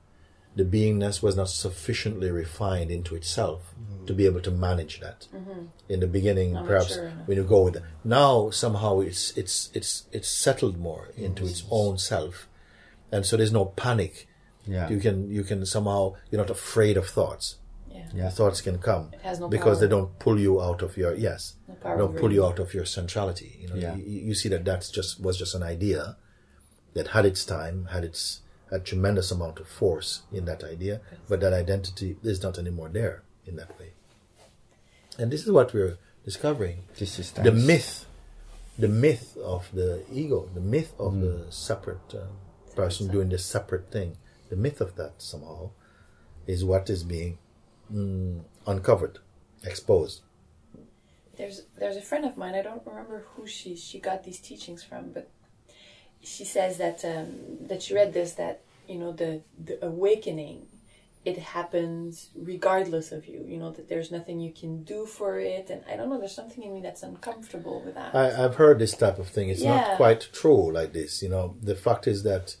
the 0.56 0.64
beingness 0.64 1.22
was 1.22 1.36
not 1.36 1.48
sufficiently 1.48 2.30
refined 2.30 2.90
into 2.90 3.14
itself 3.16 3.74
to 4.06 4.12
be 4.12 4.26
able 4.26 4.40
to 4.40 4.50
manage 4.50 5.00
that. 5.00 5.26
Mm-hmm. 5.34 5.62
In 5.88 6.00
the 6.00 6.06
beginning, 6.06 6.52
Not 6.52 6.66
perhaps 6.66 6.90
mature 6.90 7.06
enough. 7.06 7.26
when 7.28 7.36
you 7.38 7.44
go 7.44 7.62
with 7.62 7.76
it. 7.76 7.82
Now 8.04 8.50
somehow 8.50 9.00
it's 9.00 9.36
it's 9.36 9.70
it's 9.74 10.04
it's 10.12 10.28
settled 10.28 10.78
more 10.78 11.08
into 11.16 11.44
its 11.44 11.62
mm-hmm. 11.62 11.74
own 11.74 11.98
self, 11.98 12.48
and 13.10 13.26
so 13.26 13.36
there's 13.36 13.52
no 13.52 13.64
panic. 13.66 14.28
Yeah. 14.66 14.88
You 14.88 14.98
can 14.98 15.30
you 15.30 15.42
can 15.44 15.66
somehow 15.66 16.14
you're 16.30 16.40
not 16.40 16.50
afraid 16.50 16.96
of 16.96 17.06
thoughts. 17.06 17.56
Yeah. 17.90 18.08
Yeah. 18.14 18.30
Thoughts 18.30 18.60
can 18.60 18.78
come 18.78 19.10
It 19.12 19.20
has 19.20 19.38
no 19.38 19.48
because 19.48 19.78
they 19.80 19.86
don't 19.88 20.18
pull 20.18 20.38
you 20.40 20.60
out 20.60 20.82
of 20.82 20.96
your 20.96 21.14
yes, 21.14 21.54
No 21.68 21.74
power 21.74 21.98
don't 21.98 22.16
pull 22.16 22.32
you 22.32 22.42
you. 22.42 22.46
out 22.46 22.58
of 22.58 22.74
your 22.74 22.84
centrality. 22.84 23.56
You 23.60 23.68
know, 23.68 23.76
Yeah. 23.76 23.94
you, 23.94 24.20
you 24.28 24.34
see 24.34 24.48
that 24.48 24.64
that's 24.64 24.90
just 24.90 25.20
was 25.22 25.38
just 25.38 25.54
an 25.54 25.62
idea 25.62 26.16
that 26.94 27.08
had 27.08 27.24
its 27.24 27.44
time, 27.44 27.88
had 27.92 28.04
its 28.04 28.40
had 28.74 28.84
tremendous 28.84 29.30
amount 29.30 29.60
of 29.60 29.68
force 29.68 30.22
in 30.32 30.44
that 30.46 30.64
idea, 30.64 31.00
but 31.28 31.40
that 31.40 31.52
identity 31.52 32.16
is 32.22 32.42
not 32.42 32.58
anymore 32.58 32.88
there 32.88 33.22
in 33.46 33.56
that 33.56 33.78
way. 33.78 33.92
And 35.18 35.30
this 35.30 35.44
is 35.46 35.52
what 35.52 35.72
we're 35.72 35.96
discovering: 36.24 36.84
This 36.98 37.18
is 37.18 37.30
the 37.32 37.52
myth, 37.52 38.06
the 38.78 38.88
myth 38.88 39.36
of 39.36 39.70
the 39.72 40.02
ego, 40.12 40.50
the 40.52 40.60
myth 40.60 40.92
of 40.98 41.20
the 41.20 41.46
separate 41.50 42.14
uh, 42.14 42.26
person 42.74 43.08
doing 43.08 43.28
the 43.28 43.38
separate 43.38 43.90
thing. 43.90 44.16
The 44.50 44.56
myth 44.56 44.80
of 44.80 44.96
that 44.96 45.14
somehow 45.18 45.70
is 46.46 46.64
what 46.64 46.90
is 46.90 47.04
being 47.04 47.38
mm, 47.92 48.42
uncovered, 48.66 49.18
exposed. 49.62 50.22
There's 51.36 51.62
there's 51.78 51.96
a 51.96 52.02
friend 52.02 52.24
of 52.24 52.36
mine. 52.36 52.54
I 52.54 52.62
don't 52.62 52.84
remember 52.84 53.24
who 53.30 53.46
she 53.46 53.76
she 53.76 54.00
got 54.00 54.24
these 54.24 54.40
teachings 54.40 54.82
from, 54.82 55.12
but 55.12 55.30
she 56.24 56.44
says 56.44 56.78
that 56.78 57.04
um, 57.04 57.66
that 57.68 57.82
she 57.82 57.94
read 57.94 58.12
this 58.12 58.32
that 58.32 58.63
you 58.88 58.98
know 58.98 59.12
the 59.12 59.42
the 59.62 59.84
awakening 59.84 60.66
it 61.24 61.38
happens 61.38 62.28
regardless 62.34 63.10
of 63.10 63.26
you. 63.26 63.44
You 63.48 63.58
know 63.58 63.70
that 63.70 63.88
there's 63.88 64.10
nothing 64.10 64.40
you 64.40 64.52
can 64.52 64.84
do 64.84 65.06
for 65.06 65.38
it, 65.38 65.70
and 65.70 65.82
I 65.90 65.96
don't 65.96 66.10
know. 66.10 66.18
There's 66.18 66.34
something 66.34 66.62
in 66.62 66.74
me 66.74 66.82
that's 66.82 67.02
uncomfortable 67.02 67.82
with 67.84 67.94
that. 67.94 68.14
I, 68.14 68.44
I've 68.44 68.56
heard 68.56 68.78
this 68.78 68.94
type 68.94 69.18
of 69.18 69.28
thing. 69.28 69.48
It's 69.48 69.62
Yeah. 69.62 69.76
not 69.76 69.96
quite 69.96 70.28
true 70.32 70.70
like 70.70 70.92
this. 70.92 71.22
You 71.22 71.30
know, 71.30 71.56
the 71.62 71.74
fact 71.74 72.06
is 72.06 72.22
that 72.24 72.56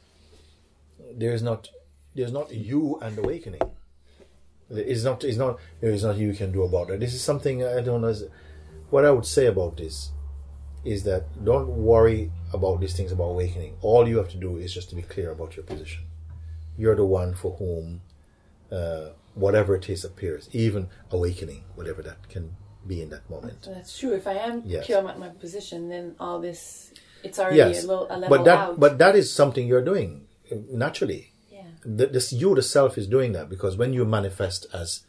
there's 1.12 1.42
not 1.42 1.68
there's 2.14 2.32
not 2.32 2.52
you 2.54 2.98
and 3.02 3.18
awakening. 3.18 3.60
It's 4.70 5.04
not 5.04 5.22
it's 5.24 5.36
not 5.36 5.58
there 5.80 5.90
is 5.90 6.04
not 6.04 6.16
you 6.16 6.32
can 6.32 6.50
do 6.50 6.62
about 6.62 6.90
it. 6.90 7.00
This 7.00 7.12
is 7.12 7.22
something 7.22 7.62
I 7.62 7.82
don't 7.82 8.00
know. 8.00 8.14
What 8.88 9.04
I 9.04 9.10
would 9.10 9.26
say 9.26 9.46
about 9.46 9.76
this 9.76 10.12
is 10.84 11.04
that 11.04 11.44
don't 11.44 11.68
worry 11.68 12.30
about 12.52 12.80
these 12.80 12.94
things 12.94 13.12
about 13.12 13.24
awakening. 13.24 13.76
All 13.82 14.08
you 14.08 14.18
have 14.18 14.30
to 14.30 14.36
do 14.36 14.56
is 14.56 14.72
just 14.72 14.88
to 14.90 14.94
be 14.96 15.02
clear 15.02 15.30
about 15.32 15.56
your 15.56 15.64
position. 15.64 16.04
You're 16.76 16.96
the 16.96 17.04
one 17.04 17.34
for 17.34 17.52
whom 17.56 18.02
uh, 18.70 19.10
whatever 19.34 19.74
it 19.74 19.88
is 19.88 20.04
appears, 20.04 20.48
even 20.52 20.88
awakening, 21.10 21.64
whatever 21.74 22.02
that 22.02 22.28
can 22.28 22.56
be 22.86 23.00
in 23.00 23.10
that 23.10 23.28
moment. 23.30 23.62
That's 23.70 23.98
true. 23.98 24.12
If 24.12 24.26
I 24.26 24.34
am 24.34 24.62
Yes. 24.64 24.86
clear 24.86 24.98
about 24.98 25.18
my 25.18 25.28
position, 25.28 25.88
then 25.88 26.16
all 26.18 26.40
this 26.40 26.92
it's 27.22 27.38
already 27.38 27.56
yes, 27.56 27.84
a 27.84 27.86
little 27.86 28.06
a 28.10 28.18
level 28.18 28.28
but 28.36 28.44
that 28.44 28.58
out. 28.58 28.80
but 28.80 28.98
that 28.98 29.16
is 29.16 29.32
something 29.32 29.66
you're 29.66 29.84
doing 29.84 30.26
uh, 30.52 30.56
naturally. 30.70 31.32
yeah, 31.50 31.62
The, 31.84 32.06
this 32.06 32.32
you 32.32 32.54
the 32.54 32.62
self 32.62 32.98
is 32.98 33.06
doing 33.06 33.32
that 33.32 33.48
because 33.48 33.76
when 33.76 33.92
you 33.94 34.04
manifest 34.04 34.66
as 34.72 35.04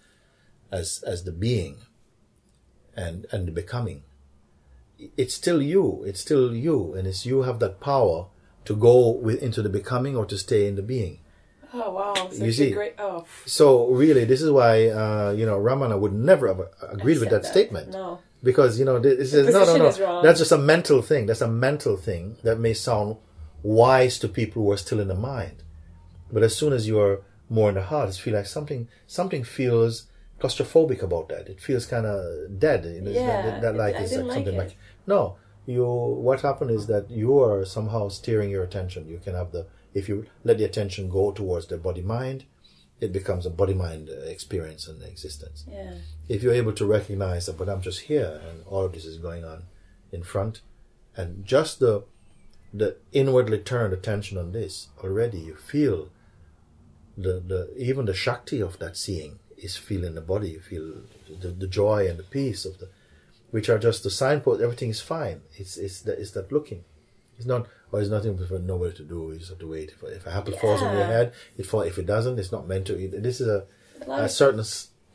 as 0.72 1.04
as 1.06 1.24
the 1.24 1.32
being 1.32 1.78
and 2.96 3.26
and 3.32 3.48
the 3.48 3.52
becoming, 3.52 4.04
it's 5.18 5.34
still 5.34 5.62
you. 5.62 6.04
It's 6.08 6.22
still 6.22 6.56
you, 6.56 6.94
and 6.94 7.08
it's 7.08 7.26
you 7.26 7.42
have 7.44 7.60
that 7.60 7.80
power 7.80 8.28
to 8.66 8.76
go 8.76 9.10
with, 9.12 9.44
into 9.44 9.62
the 9.62 9.70
becoming 9.70 10.16
or 10.16 10.26
to 10.26 10.38
stay 10.38 10.68
in 10.68 10.76
the 10.76 10.82
being. 10.82 11.20
Oh 11.78 11.92
wow! 11.92 12.14
Such 12.32 12.40
You 12.40 12.52
see. 12.52 12.72
great. 12.72 12.94
Oh, 12.98 13.26
So 13.46 13.88
really, 13.90 14.24
this 14.26 14.42
is 14.42 14.50
why 14.50 14.88
uh, 14.88 15.32
you 15.38 15.46
know 15.46 15.58
Ramana 15.60 16.00
would 16.00 16.14
never 16.14 16.48
have 16.48 16.62
agreed 16.96 17.20
with 17.20 17.30
said 17.30 17.44
that, 17.44 17.46
statement. 17.54 17.90
No. 17.92 18.20
because 18.44 18.78
you 18.80 18.86
know 18.86 18.98
this 19.00 19.34
is 19.34 19.54
no 19.54 19.66
no 19.66 19.76
no 19.78 19.88
is 19.88 19.98
that's 20.24 20.40
just 20.44 20.52
a 20.52 20.58
mental 20.74 21.02
thing 21.02 21.26
that's 21.26 21.42
a 21.42 21.48
mental 21.68 21.96
thing 21.98 22.24
that 22.44 22.58
may 22.60 22.74
sound 22.74 23.18
wise 23.64 24.20
to 24.20 24.28
people 24.28 24.62
who 24.64 24.72
are 24.72 24.78
still 24.78 25.00
in 25.00 25.08
the 25.08 25.16
mind 25.34 25.58
but 26.32 26.44
as 26.44 26.54
soon 26.56 26.72
as 26.78 26.88
you 26.88 27.00
are 27.00 27.16
more 27.50 27.70
in 27.70 27.76
the 27.76 27.82
heart 27.92 28.08
it 28.10 28.16
feels 28.24 28.36
like 28.36 28.46
something 28.46 28.88
something 29.08 29.44
feels 29.44 29.94
claustrophobic 30.40 31.02
about 31.02 31.26
that 31.30 31.48
it 31.54 31.60
feels 31.60 31.86
kind 31.88 32.06
of 32.06 32.60
dead 32.60 32.86
you 32.86 33.02
know, 33.02 33.10
Yeah, 33.12 33.50
not- 33.50 33.62
that, 33.64 33.76
like 33.76 33.96
I 33.96 34.00
it's 34.02 34.12
didn't 34.12 34.28
like 34.28 34.36
something 34.36 34.56
like 34.58 34.68
like, 34.68 34.74
it. 34.74 35.08
no 35.08 35.38
you 35.66 35.84
what 36.28 36.42
happened 36.42 36.72
is 36.72 36.86
that 36.88 37.10
you 37.10 37.40
are 37.42 37.66
somehow 37.66 38.10
steering 38.10 38.50
your 38.56 38.64
attention 38.70 39.08
you 39.10 39.20
can 39.26 39.34
have 39.34 39.52
the 39.52 39.66
if 39.96 40.08
you 40.10 40.18
let 40.44 40.58
the 40.60 40.64
attention 40.70 41.10
go 41.10 41.32
towards 41.32 41.66
the 41.68 41.78
body 41.78 42.02
mind 42.18 42.40
it 43.06 43.12
becomes 43.12 43.46
a 43.46 43.50
body 43.62 43.74
mind 43.74 44.10
uh, 44.10 44.14
experience 44.36 44.88
and 44.88 45.02
existence 45.04 45.60
Yeah. 45.78 45.96
if 46.30 46.44
you're 46.44 46.54
able 46.64 46.74
to 46.74 46.86
recognize 46.98 47.44
that, 47.46 47.58
but 47.60 47.68
I'm 47.72 47.82
just 47.90 48.02
here 48.12 48.32
and 48.48 48.58
all 48.72 48.86
of 48.86 48.94
this 48.94 49.06
is 49.06 49.18
going 49.18 49.44
on 49.44 49.60
in 50.12 50.24
front, 50.24 50.62
and 51.20 51.46
just 51.56 51.80
the 51.80 51.96
the 52.82 52.90
inwardly 53.12 53.60
turned 53.60 53.94
attention 53.94 54.38
on 54.38 54.52
this, 54.52 54.74
already 55.04 55.40
you 55.50 55.56
feel 55.74 56.00
the 57.26 57.34
the 57.52 57.62
even 57.78 58.06
the 58.06 58.14
shakti 58.26 58.60
of 58.62 58.74
that 58.80 58.96
seeing 58.98 59.40
is 59.58 59.78
feeling 59.78 60.16
the 60.16 60.22
body. 60.34 60.50
You 60.52 60.60
feel 60.60 60.88
the, 61.42 61.50
the 61.64 61.68
joy 61.68 62.08
and 62.10 62.18
the 62.20 62.24
peace 62.38 62.66
of 62.66 62.78
the, 62.80 62.88
which 63.52 63.70
are 63.70 63.80
just 63.88 64.04
the 64.04 64.10
signpost. 64.10 64.62
Everything 64.62 64.90
is 64.90 65.02
fine. 65.02 65.42
It's 65.62 65.78
it's 65.78 66.02
that 66.02 66.20
it's 66.20 66.32
that 66.32 66.52
looking. 66.52 66.84
It's 67.38 67.46
not. 67.46 67.68
Or 67.92 68.02
it's 68.02 68.10
nothing 68.10 68.38
for 68.48 68.60
nowhere 68.60 68.92
to 68.92 69.04
do. 69.04 69.30
You 69.32 69.38
just 69.38 69.50
have 69.52 69.60
to 69.60 69.68
wait. 69.68 69.92
If, 69.92 70.04
if 70.04 70.26
an 70.26 70.34
apple 70.34 70.58
falls 70.58 70.82
on 70.82 70.96
your 70.96 71.06
head, 71.06 71.34
it 71.58 71.66
fall. 71.66 71.82
If 71.82 71.98
it 71.98 72.06
doesn't, 72.06 72.40
it's 72.40 72.52
not 72.52 72.68
meant 72.68 72.88
to. 72.88 72.98
Eat. 73.00 73.22
This 73.24 73.40
is 73.42 73.48
a 73.48 73.66
A 74.08 74.28
certain 74.30 74.62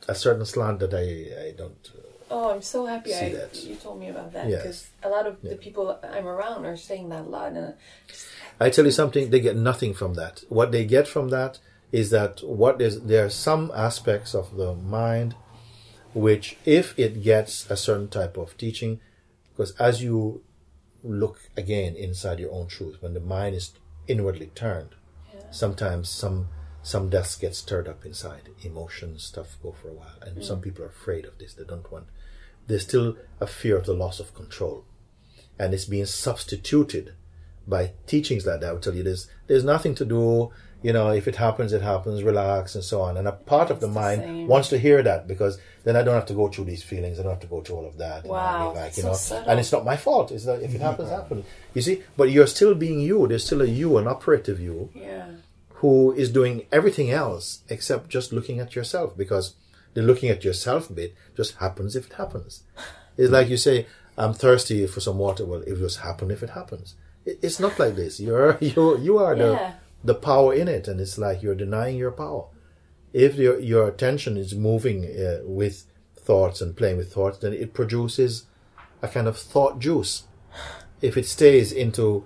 a 0.07 0.15
certain 0.15 0.45
slant 0.45 0.79
that 0.79 0.93
I 0.93 1.47
I 1.47 1.51
don't. 1.51 1.91
Uh, 1.95 1.99
Oh, 2.33 2.49
I'm 2.53 2.61
so 2.61 2.85
happy 2.85 3.13
I, 3.13 3.27
that. 3.33 3.61
you 3.61 3.75
told 3.75 3.99
me 3.99 4.07
about 4.07 4.31
that 4.31 4.47
Yes. 4.47 4.61
because 4.61 4.89
a 5.03 5.09
lot 5.09 5.27
of 5.27 5.35
Yeah. 5.41 5.49
the 5.51 5.57
people 5.57 5.99
I'm 6.01 6.25
around 6.25 6.65
are 6.65 6.77
saying 6.77 7.09
that 7.09 7.23
a 7.23 7.29
lot. 7.37 7.51
And 7.51 7.73
I 8.57 8.69
tell 8.69 8.85
you 8.85 8.91
something, 8.91 9.29
they 9.31 9.41
get 9.41 9.57
nothing 9.57 9.93
from 9.93 10.13
that. 10.13 10.43
What 10.47 10.71
they 10.71 10.85
get 10.85 11.09
from 11.09 11.27
that 11.29 11.59
is 11.91 12.09
that 12.11 12.41
what 12.41 12.81
is 12.81 13.01
there 13.01 13.25
are 13.25 13.29
some 13.29 13.69
aspects 13.75 14.33
of 14.33 14.55
the 14.55 14.73
mind 14.75 15.35
which, 16.13 16.57
if 16.65 16.97
it 16.97 17.21
gets 17.21 17.69
a 17.69 17.75
certain 17.77 18.07
type 18.07 18.37
of 18.37 18.57
teaching, 18.57 18.99
Because 19.51 19.71
as 19.77 20.01
you 20.01 20.41
look 21.03 21.49
again 21.57 21.95
inside 21.95 22.39
your 22.39 22.51
own 22.51 22.67
truth, 22.67 22.97
when 23.01 23.13
the 23.13 23.19
mind 23.19 23.55
is 23.55 23.73
inwardly 24.07 24.51
turned, 24.55 24.89
sometimes 25.51 26.09
some 26.09 26.49
some 26.83 27.09
dust 27.09 27.39
gets 27.39 27.59
stirred 27.59 27.87
up 27.87 28.05
inside. 28.05 28.49
Emotions, 28.63 29.23
stuff 29.23 29.57
go 29.61 29.71
for 29.71 29.89
a 29.89 29.93
while, 29.93 30.17
and 30.21 30.43
some 30.43 30.59
mm. 30.59 30.63
people 30.63 30.83
are 30.83 30.89
afraid 30.89 31.25
of 31.25 31.37
this. 31.37 31.53
They 31.53 31.63
don't 31.63 31.91
want. 31.91 32.07
There's 32.67 32.83
still 32.83 33.17
a 33.39 33.47
fear 33.47 33.77
of 33.77 33.85
the 33.85 33.93
loss 33.93 34.19
of 34.19 34.33
control, 34.33 34.85
and 35.59 35.73
it's 35.73 35.85
being 35.85 36.05
substituted 36.05 37.13
by 37.67 37.93
teachings 38.07 38.45
like 38.45 38.61
that. 38.61 38.69
I 38.69 38.73
would 38.73 38.81
tell 38.81 38.95
you 38.95 39.03
there's 39.03 39.29
there's 39.47 39.63
nothing 39.63 39.95
to 39.95 40.05
do. 40.05 40.51
You 40.83 40.93
know, 40.93 41.11
if 41.11 41.27
it 41.27 41.35
happens, 41.35 41.73
it 41.73 41.81
happens. 41.81 42.23
Relax 42.23 42.73
and 42.75 42.83
so 42.83 43.01
on. 43.01 43.17
And 43.17 43.27
a 43.27 43.31
part 43.33 43.69
of 43.69 43.79
the 43.79 43.87
It's 43.87 43.93
the 43.95 43.99
mind 44.01 44.21
same. 44.23 44.47
wants 44.47 44.69
to 44.69 44.77
hear 44.79 45.03
that 45.03 45.27
because 45.27 45.59
then 45.83 45.95
I 45.95 46.01
don't 46.03 46.15
have 46.15 46.25
to 46.27 46.33
go 46.33 46.47
through 46.47 46.65
these 46.65 46.81
feelings. 46.83 47.19
I 47.19 47.23
don't 47.23 47.33
have 47.33 47.41
to 47.41 47.47
go 47.47 47.61
through 47.61 47.75
all 47.77 47.85
of 47.87 47.97
that. 47.97 48.23
and 48.23 48.31
I 48.33 48.35
Wow, 48.35 48.65
mean, 48.73 48.83
like 48.83 48.97
you 48.97 49.03
so 49.03 49.07
know, 49.09 49.13
subtle. 49.15 49.49
and 49.51 49.59
it's 49.59 49.71
not 49.71 49.85
my 49.85 49.95
fault. 49.97 50.31
It's 50.31 50.45
that 50.45 50.61
if 50.63 50.73
it 50.73 50.81
happens, 50.81 51.09
happens. 51.09 51.45
You 51.73 51.81
see, 51.81 52.01
but 52.17 52.31
you're 52.31 52.47
still 52.47 52.73
being 52.75 52.99
you. 52.99 53.27
There's 53.27 53.45
still 53.45 53.61
a 53.61 53.65
you, 53.65 53.97
an 53.97 54.07
operative 54.07 54.59
you, 54.59 54.89
Yeah. 54.95 55.27
who 55.75 56.11
is 56.13 56.31
doing 56.31 56.65
everything 56.71 57.11
else 57.11 57.61
except 57.69 58.09
just 58.09 58.31
looking 58.33 58.59
at 58.59 58.75
yourself 58.75 59.15
because 59.17 59.53
the 59.93 60.01
looking 60.01 60.29
at 60.29 60.43
yourself 60.43 60.93
bit 60.93 61.13
just 61.35 61.55
happens 61.57 61.95
if 61.95 62.07
it 62.07 62.13
happens. 62.13 62.63
It's 63.17 63.31
like 63.31 63.49
you 63.49 63.57
say, 63.57 63.85
I'm 64.17 64.33
thirsty 64.33 64.87
for 64.87 64.99
some 64.99 65.17
water. 65.17 65.45
Well, 65.45 65.61
it 65.61 65.75
just 65.77 65.99
happen 65.99 66.31
if 66.31 66.41
it 66.43 66.51
happens. 66.51 66.95
It, 67.25 67.39
it's 67.41 67.59
not 67.59 67.77
like 67.77 67.95
this. 67.95 68.19
You're 68.19 68.57
you 68.61 68.97
you 68.99 69.17
are 69.19 69.35
the 69.35 69.51
Yeah. 69.53 69.73
the 69.80 69.80
power 70.15 70.53
in 70.53 70.67
it, 70.67 70.87
and 70.87 70.99
it's 70.99 71.17
like 71.17 71.41
you're 71.41 71.55
denying 71.55 71.97
your 71.97 72.11
power. 72.11 72.45
If 73.13 73.35
your 73.35 73.59
your 73.59 73.87
attention 73.87 74.37
is 74.37 74.55
moving 74.55 75.05
uh, 75.05 75.39
with 75.43 75.85
thoughts 76.15 76.61
and 76.61 76.75
playing 76.75 76.97
with 76.97 77.13
thoughts, 77.13 77.39
then 77.39 77.53
it 77.53 77.73
produces 77.73 78.45
a 79.01 79.07
kind 79.07 79.27
of 79.27 79.37
thought 79.37 79.79
juice. 79.79 80.23
If 81.01 81.17
it 81.17 81.25
stays 81.25 81.71
into 81.71 82.25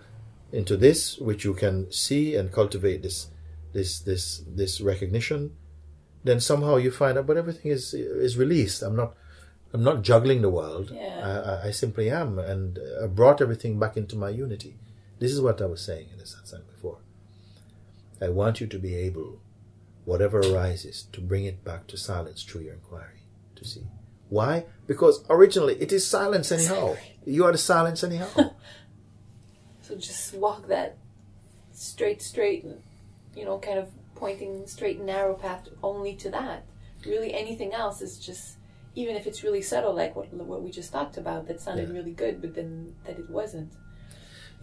into 0.51 0.77
this, 0.77 1.17
which 1.17 1.43
you 1.43 1.53
can 1.53 1.91
see 1.91 2.35
and 2.35 2.51
cultivate 2.51 3.01
this 3.01 3.27
this 3.73 3.99
this 3.99 4.43
this 4.47 4.79
recognition, 4.79 5.55
then 6.23 6.39
somehow 6.39 6.77
you 6.77 6.91
find 6.91 7.17
out, 7.17 7.27
but 7.27 7.37
everything 7.37 7.71
is 7.71 7.93
is 7.93 8.37
released. 8.37 8.81
I'm 8.81 8.95
not 8.95 9.15
I'm 9.73 9.83
not 9.83 10.03
juggling 10.03 10.41
the 10.41 10.49
world. 10.49 10.91
Yeah. 10.93 11.61
I, 11.63 11.67
I, 11.67 11.71
simply 11.71 12.09
am, 12.09 12.39
and 12.39 12.79
I 13.03 13.07
brought 13.07 13.41
everything 13.41 13.77
back 13.77 13.97
into 13.97 14.15
my 14.15 14.29
unity. 14.29 14.77
This 15.19 15.33
is 15.33 15.41
what 15.41 15.61
I 15.61 15.65
was 15.65 15.81
saying 15.81 16.07
in 16.13 16.17
the 16.17 16.23
satsang. 16.23 16.63
I 18.25 18.29
want 18.29 18.59
you 18.59 18.67
to 18.67 18.79
be 18.79 18.95
able, 18.95 19.39
whatever 20.03 20.39
arises, 20.39 21.03
to 21.13 21.21
bring 21.21 21.45
it 21.45 21.63
back 21.63 21.85
to 21.87 21.97
silence 21.97 22.41
through 22.43 22.61
your 22.61 22.73
inquiry. 22.73 23.21
To 23.57 23.63
see 23.65 23.83
why? 24.29 24.65
Because 24.87 25.23
originally 25.29 25.75
it 25.79 25.91
is 25.93 26.05
silence 26.05 26.51
anyhow. 26.51 26.95
You 27.25 27.45
are 27.45 27.51
the 27.51 27.57
silence 27.57 28.03
anyhow. 28.03 28.27
So 29.83 29.95
just 29.95 30.33
walk 30.33 30.67
that 30.69 30.97
straight, 31.71 32.19
straight, 32.19 32.65
you 33.35 33.45
know, 33.45 33.59
kind 33.59 33.77
of 33.77 33.89
pointing 34.15 34.65
straight 34.65 34.97
and 34.97 35.05
narrow 35.05 35.35
path 35.35 35.67
only 35.83 36.15
to 36.15 36.31
that. 36.31 36.65
Really, 37.05 37.31
anything 37.35 37.71
else 37.71 38.01
is 38.01 38.17
just, 38.17 38.57
even 38.95 39.15
if 39.15 39.27
it's 39.27 39.43
really 39.43 39.61
subtle, 39.61 39.93
like 39.93 40.15
what 40.15 40.33
what 40.33 40.63
we 40.63 40.71
just 40.71 40.91
talked 40.91 41.17
about, 41.17 41.47
that 41.47 41.61
sounded 41.61 41.89
Yeah. 41.89 41.93
really 41.97 42.13
good, 42.13 42.41
but 42.41 42.55
then 42.55 42.95
that 43.05 43.19
it 43.19 43.29
wasn't. 43.29 43.73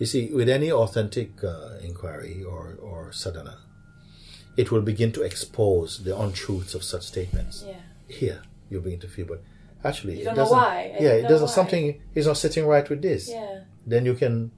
You 0.02 0.06
see, 0.06 0.32
with 0.32 0.48
any 0.48 0.72
authentic 0.72 1.44
uh, 1.44 1.78
inquiry 1.80 2.42
or, 2.42 2.76
or 2.82 3.12
sadhana, 3.12 3.58
it 4.56 4.72
will 4.72 4.82
begin 4.82 5.12
to 5.12 5.22
expose 5.22 6.02
the 6.02 6.18
untruths 6.18 6.74
of 6.74 6.82
such 6.82 7.04
statements. 7.04 7.64
Yeah. 7.64 7.76
Here, 8.08 8.42
you'll 8.68 8.82
begin 8.82 8.98
to 8.98 9.06
feel, 9.06 9.26
but 9.26 9.44
actually, 9.84 10.14
You 10.16 10.22
it 10.22 10.24
don't 10.24 10.34
know 10.38 10.42
doesn't. 10.42 10.58
why. 10.58 10.96
I 10.98 11.02
Yeah, 11.04 11.12
it 11.22 11.28
doesn't. 11.28 11.50
Something 11.60 12.02
is 12.16 12.26
not 12.26 12.36
sitting 12.36 12.66
right 12.66 12.90
with 12.90 13.00
this. 13.00 13.30
Yeah. 13.30 13.60
Then 13.86 14.04
you 14.04 14.14
can, 14.14 14.50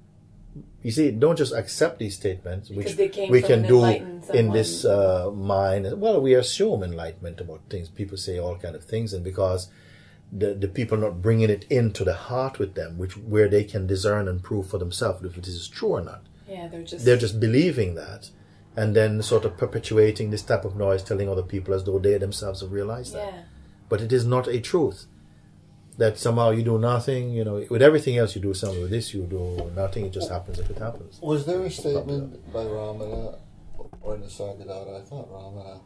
you 0.83 0.91
see, 0.91 1.11
don't 1.11 1.37
just 1.37 1.53
accept 1.53 1.99
these 1.99 2.15
statements, 2.17 2.71
Because 2.71 2.85
which 2.87 2.97
they 2.97 3.11
came 3.11 3.31
we 3.31 3.43
can 3.43 3.61
do 3.65 3.85
in 4.33 4.51
this 4.51 4.87
uh, 4.87 5.31
mind. 5.31 6.01
Well, 6.01 6.23
we 6.23 6.33
assume 6.33 6.83
enlightenment 6.83 7.39
about 7.43 7.61
things. 7.69 7.91
People 7.91 8.17
say 8.17 8.39
all 8.39 8.57
kind 8.57 8.75
of 8.75 8.85
things, 8.85 9.13
and 9.13 9.23
because 9.23 9.69
the, 10.33 10.55
the 10.55 10.69
people 10.69 10.99
not 10.99 11.23
bringing 11.23 11.51
it 11.51 11.65
into 11.71 12.05
the 12.05 12.15
heart 12.15 12.59
with 12.59 12.75
them, 12.75 12.99
which 12.99 13.17
where 13.17 13.49
they 13.49 13.65
can 13.65 13.87
discern 13.87 14.27
and 14.29 14.43
prove 14.43 14.67
for 14.69 14.79
themselves 14.79 15.25
if 15.25 15.37
it 15.39 15.47
is 15.47 15.69
true 15.69 15.91
or 15.91 16.01
not 16.01 16.23
Yeah, 16.49 16.69
they're 16.69 16.83
just. 16.83 17.05
they're 17.05 17.17
just 17.17 17.39
believing 17.41 17.95
that 17.95 18.31
and 18.77 18.97
then 18.97 19.23
sort 19.23 19.45
of 19.45 19.57
perpetuating 19.57 20.31
this 20.31 20.43
type 20.43 20.65
of 20.65 20.75
noise 20.77 21.03
telling 21.03 21.29
other 21.29 21.43
people 21.45 21.73
as 21.75 21.85
though 21.85 21.99
they 22.01 22.19
themselves 22.19 22.61
have 22.61 22.73
realized 22.73 23.13
that 23.15 23.33
Yeah. 23.33 23.43
but 23.89 24.01
it 24.01 24.13
is 24.13 24.27
not 24.27 24.49
a 24.49 24.61
truth 24.61 25.07
that 25.97 26.19
somehow 26.19 26.51
you 26.51 26.65
do 26.65 26.77
nothing 26.77 27.31
you 27.31 27.45
know 27.45 27.65
with 27.71 27.81
everything 27.83 28.17
else 28.19 28.35
you 28.35 28.43
do 28.43 28.53
something 28.53 28.81
with 28.83 28.91
this 28.91 29.15
you 29.15 29.23
do 29.23 29.71
nothing 29.77 30.07
it 30.07 30.13
just 30.13 30.29
happens 30.29 30.59
if 30.59 30.69
it 30.69 30.79
happens 30.79 31.21
Was 31.23 31.47
there 31.47 31.63
a 31.63 31.71
statement 31.71 32.53
by 32.53 32.65
Ramana 32.65 33.39
or 34.03 34.17
Nisargadatta, 34.17 35.01
I 35.01 35.05
thought 35.05 35.31
Ramana, 35.33 35.81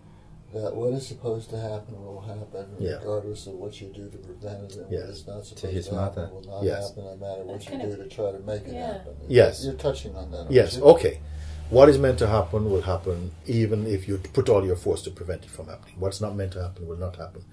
that 0.54 0.74
what 0.74 0.92
is 0.94 1.06
supposed 1.06 1.50
to 1.50 1.58
happen 1.60 1.94
will 2.02 2.20
happen 2.20 2.66
Yeah. 2.78 2.96
regardless 2.98 3.46
of 3.46 3.54
what 3.54 3.80
you 3.80 3.88
do 3.88 4.08
to 4.08 4.18
prevent 4.18 4.72
it, 4.72 4.76
and 4.78 4.90
Yes. 4.92 5.00
what 5.02 5.10
is 5.10 5.26
not 5.26 5.44
supposed 5.46 5.74
his 5.74 5.88
to 5.88 5.94
happen 5.96 6.22
mother. 6.22 6.34
will 6.34 6.42
not 6.42 6.62
Yes. 6.64 6.88
happen 6.88 7.04
no 7.04 7.16
matter 7.16 7.44
what 7.44 7.60
That's 7.60 7.70
you 7.70 7.78
do 7.82 7.92
of- 7.92 7.98
to 7.98 8.08
try 8.08 8.32
to 8.32 8.38
make 8.40 8.62
it 8.66 8.72
Yeah. 8.74 8.92
happen. 8.94 9.14
Yes. 9.28 9.64
You're 9.64 9.74
touching 9.74 10.14
on 10.16 10.30
that. 10.30 10.50
yes 10.50 10.76
you? 10.76 10.84
okay 10.84 11.20
what 11.70 11.88
is 11.90 11.98
meant 11.98 12.18
to 12.18 12.26
happen 12.26 12.70
will 12.70 12.80
happen 12.80 13.30
even 13.46 13.86
if 13.86 14.08
you 14.08 14.16
put 14.32 14.48
all 14.48 14.64
your 14.64 14.76
force 14.76 15.02
to 15.02 15.10
prevent 15.10 15.44
it 15.44 15.50
from 15.50 15.66
happening 15.68 15.94
what's 15.98 16.20
not 16.20 16.34
meant 16.34 16.52
to 16.52 16.62
happen 16.62 16.88
will 16.88 16.96
not 16.96 17.16
happen 17.16 17.44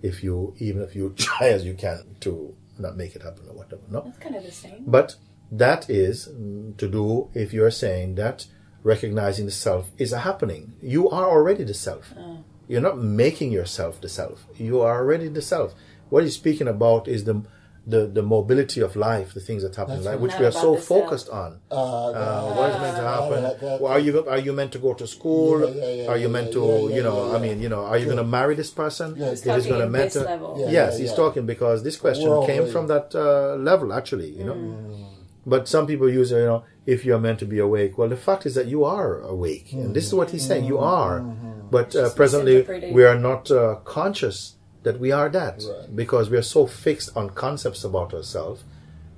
if 0.00 0.22
you 0.22 0.54
even 0.58 0.80
if 0.82 0.94
you 0.94 1.10
try 1.16 1.48
as 1.48 1.64
you 1.64 1.74
can 1.74 1.98
to 2.20 2.54
not 2.78 2.96
make 2.96 3.16
it 3.16 3.22
happen 3.22 3.44
or 3.48 3.54
whatever 3.54 3.82
no 3.90 4.02
That's 4.02 4.18
kind 4.18 4.36
of 4.36 4.44
the 4.44 4.52
same. 4.52 4.84
But 4.86 5.16
that 5.50 5.90
is 5.90 6.28
mm, 6.28 6.76
to 6.76 6.86
do 6.88 7.30
if 7.34 7.52
you're 7.52 7.72
saying 7.72 8.14
that 8.14 8.46
recognizing 8.92 9.44
the 9.52 9.56
self 9.68 9.84
is 10.04 10.10
a 10.18 10.20
happening. 10.28 10.62
You 10.94 11.02
are 11.16 11.26
already 11.34 11.64
the 11.72 11.78
self. 11.88 12.06
You're 12.70 12.86
not 12.90 12.98
making 13.24 13.50
yourself 13.58 13.94
the 14.04 14.10
self. 14.20 14.38
You 14.68 14.76
are 14.86 14.96
already 15.00 15.28
the 15.38 15.44
self. 15.54 15.68
What 16.12 16.20
he's 16.24 16.36
speaking 16.42 16.68
about 16.76 17.02
is 17.16 17.20
the 17.30 17.36
the, 17.94 18.02
the 18.18 18.24
mobility 18.36 18.80
of 18.88 18.92
life, 19.10 19.28
the 19.38 19.40
things 19.48 19.62
that 19.64 19.74
happen 19.80 19.94
in 20.00 20.04
life, 20.10 20.20
which 20.24 20.36
we 20.40 20.44
are 20.50 20.56
so 20.64 20.70
the 20.74 20.80
self. 20.82 20.88
focused 20.94 21.28
on. 21.44 21.50
Uh, 21.70 21.76
Uh, 21.76 22.54
what 22.58 22.68
is 22.72 22.76
meant 22.84 22.96
to 23.02 23.06
happen? 23.16 23.40
that- 23.46 23.60
that- 23.64 23.80
Well, 23.80 23.92
are 23.94 24.02
you 24.06 24.12
are 24.34 24.42
you 24.46 24.52
meant 24.60 24.72
to 24.76 24.80
go 24.86 24.90
to 25.02 25.06
school? 25.16 25.54
Yeah, 25.60 25.72
yeah, 25.72 25.94
yeah, 26.00 26.10
are 26.12 26.18
you 26.24 26.28
meant 26.36 26.48
yeah, 26.50 26.58
to 26.58 26.62
yeah, 26.68 26.96
you 26.96 27.02
know? 27.08 27.18
yeah, 27.26 27.36
I 27.36 27.38
mean, 27.44 27.56
you 27.64 27.70
know, 27.74 27.82
are 27.90 27.96
you 28.00 28.04
Good. 28.06 28.12
going 28.16 28.24
to 28.26 28.30
marry 28.38 28.54
this 28.62 28.72
person? 28.82 29.08
Yeah, 29.08 29.30
He's 29.30 29.40
it's 29.40 29.48
talking 29.50 29.70
gonna 29.72 29.88
in 29.90 29.96
matter- 30.00 30.26
Yeah, 30.28 30.68
yes, 30.68 30.72
yeah, 30.76 30.88
he's 31.00 31.12
yeah. 31.12 31.22
talking 31.22 31.44
because 31.54 31.78
this 31.88 31.96
question 32.04 32.28
Worldly. 32.30 32.48
came 32.52 32.64
from 32.74 32.84
that 32.92 33.06
uh, 33.24 33.24
level, 33.70 33.88
actually. 34.00 34.30
You 34.38 34.44
know, 34.48 34.58
Mm. 34.60 35.07
But 35.52 35.68
some 35.68 35.86
people 35.86 36.08
use, 36.20 36.30
you 36.30 36.38
know, 36.50 36.64
if 36.86 37.04
you're 37.04 37.18
meant 37.26 37.38
to 37.40 37.46
be 37.54 37.58
awake. 37.58 37.92
Well, 37.98 38.08
the 38.08 38.16
fact 38.28 38.46
is 38.46 38.54
that 38.54 38.66
you 38.74 38.84
are 38.84 39.20
awake, 39.34 39.72
and 39.72 39.94
this 39.96 40.06
is 40.06 40.14
what 40.14 40.30
he's 40.30 40.46
saying. 40.46 40.64
You 40.72 40.78
are, 40.78 41.20
but 41.76 41.94
uh, 41.96 42.10
presently 42.20 42.56
we 42.92 43.02
are 43.04 43.18
not 43.18 43.50
uh, 43.50 43.76
conscious 43.84 44.38
that 44.84 45.00
we 45.04 45.10
are 45.12 45.28
that 45.40 45.56
Right. 45.62 45.96
because 46.02 46.30
we 46.30 46.36
are 46.38 46.48
so 46.56 46.66
fixed 46.66 47.10
on 47.16 47.30
concepts 47.30 47.82
about 47.84 48.14
ourselves, 48.14 48.62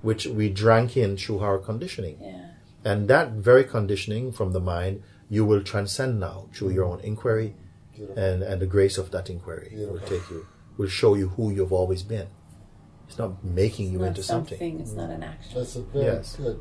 which 0.02 0.26
we 0.26 0.48
drank 0.48 0.96
in 0.96 1.16
through 1.16 1.40
our 1.40 1.58
conditioning. 1.58 2.16
Yeah. 2.20 2.46
And 2.90 3.08
that 3.08 3.32
very 3.32 3.64
conditioning 3.64 4.32
from 4.32 4.52
the 4.52 4.60
mind, 4.60 5.02
you 5.28 5.44
will 5.44 5.62
transcend 5.62 6.18
now 6.18 6.38
through 6.54 6.70
your 6.70 6.86
own 6.86 7.00
inquiry, 7.00 7.54
Beautiful. 7.94 8.22
and, 8.22 8.42
and 8.42 8.60
the 8.62 8.66
grace 8.76 8.96
of 8.98 9.10
that 9.10 9.28
inquiry 9.30 9.70
will 9.76 10.00
take 10.00 10.26
you, 10.30 10.46
will 10.78 10.88
show 10.88 11.14
you 11.14 11.28
who 11.36 11.50
you've 11.50 11.72
always 11.80 12.02
been. 12.02 12.28
It's 13.10 13.18
not 13.18 13.42
making 13.44 13.90
you 13.92 13.98
Not 13.98 14.08
into 14.08 14.22
something. 14.22 14.56
something. 14.56 14.80
It's 14.80 14.92
not 14.92 15.10
an 15.10 15.24
action. 15.24 15.52
That's 15.56 15.74
a 15.74 15.82
very 15.82 16.04
Yes. 16.04 16.36
good. 16.36 16.60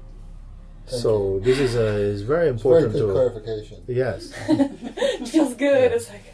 Thank 0.88 1.02
So 1.04 1.40
this 1.44 1.60
is 1.60 1.76
a, 1.76 1.88
is 2.16 2.24
very 2.24 2.50
It's 2.50 2.64
very 2.64 2.84
important 2.86 2.94
good 2.94 3.08
to 3.08 3.14
clarification. 3.14 3.78
yes, 3.88 4.34
it 4.50 5.28
feels 5.28 5.54
good. 5.54 5.92
It's 5.92 6.10
like 6.10 6.26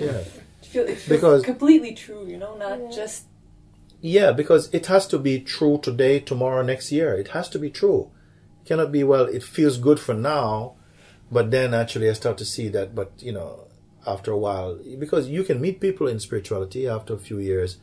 yeah, 0.00 0.06
it 0.62 0.66
feels, 0.72 0.88
it 0.88 0.96
feels 0.96 1.08
Because- 1.08 1.42
completely 1.44 1.92
true. 1.92 2.24
You 2.26 2.38
know, 2.38 2.56
not 2.56 2.90
just 2.90 3.24
yeah, 4.00 4.32
because 4.32 4.70
it 4.72 4.86
has 4.86 5.06
to 5.08 5.18
be 5.18 5.40
true 5.40 5.78
today, 5.82 6.20
tomorrow, 6.20 6.62
next 6.62 6.90
year. 6.90 7.12
It 7.12 7.28
has 7.36 7.50
to 7.50 7.58
be 7.58 7.68
true. 7.68 8.10
It 8.62 8.68
cannot 8.68 8.90
be 8.92 9.04
well. 9.04 9.26
It 9.26 9.42
feels 9.42 9.76
good 9.76 10.00
for 10.00 10.14
now, 10.14 10.76
but 11.30 11.50
then 11.50 11.74
actually 11.74 12.08
I 12.08 12.14
start 12.14 12.38
to 12.38 12.46
see 12.46 12.68
that. 12.68 12.94
But 12.94 13.12
you 13.18 13.32
know, 13.32 13.66
after 14.06 14.30
a 14.32 14.38
while, 14.38 14.78
because 14.98 15.28
you 15.28 15.44
can 15.44 15.60
meet 15.60 15.80
people 15.80 16.06
in 16.08 16.18
spirituality 16.18 16.88
after 16.88 17.12
a 17.12 17.18
few 17.18 17.38
years. 17.38 17.76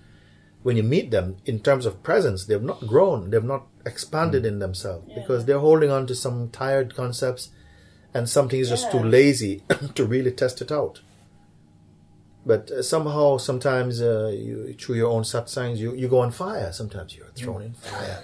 When 0.63 0.77
you 0.77 0.83
meet 0.83 1.09
them, 1.09 1.37
in 1.45 1.59
terms 1.59 1.85
of 1.85 2.03
presence, 2.03 2.45
they've 2.45 2.61
not 2.61 2.85
grown. 2.85 3.31
They've 3.31 3.43
not 3.43 3.65
expanded 3.85 4.45
in 4.45 4.59
themselves 4.59 5.11
because 5.15 5.45
they're 5.45 5.59
holding 5.59 5.89
on 5.89 6.05
to 6.07 6.15
some 6.15 6.49
tired 6.49 6.95
concepts, 6.95 7.49
and 8.13 8.29
something 8.29 8.59
is 8.59 8.69
just 8.69 8.91
too 8.91 8.99
lazy 8.99 9.63
to 9.95 10.05
really 10.05 10.31
test 10.31 10.61
it 10.61 10.71
out. 10.71 11.01
But 12.45 12.71
uh, 12.71 12.81
somehow, 12.83 13.37
sometimes 13.37 14.01
uh, 14.01 14.31
you, 14.35 14.73
through 14.73 14.95
your 14.95 15.11
own 15.11 15.23
satsangs, 15.23 15.77
you, 15.77 15.93
you 15.95 16.07
go 16.07 16.19
on 16.19 16.31
fire. 16.31 16.71
Sometimes 16.73 17.15
you're 17.15 17.27
thrown 17.27 17.61
in 17.61 17.73
fire, 17.73 18.19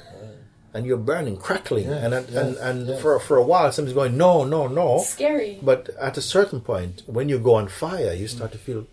and 0.73 0.85
you're 0.85 0.97
burning, 0.97 1.37
crackling, 1.37 1.85
Yes, 1.85 2.03
and 2.03 2.13
and, 2.13 2.29
yes, 2.29 2.35
and, 2.43 2.57
and 2.57 2.87
yes. 2.87 3.01
for 3.01 3.19
for 3.19 3.37
a 3.37 3.43
while, 3.43 3.71
somebody's 3.71 3.95
going, 3.95 4.17
no, 4.17 4.43
no, 4.43 4.67
no. 4.67 4.99
scary. 4.99 5.59
But 5.61 5.89
at 5.99 6.17
a 6.17 6.21
certain 6.21 6.61
point, 6.61 7.03
when 7.05 7.29
you 7.29 7.39
go 7.39 7.55
on 7.55 7.67
fire, 7.67 8.13
you 8.13 8.27
start 8.27 8.51
to 8.53 8.57
feel 8.57 8.87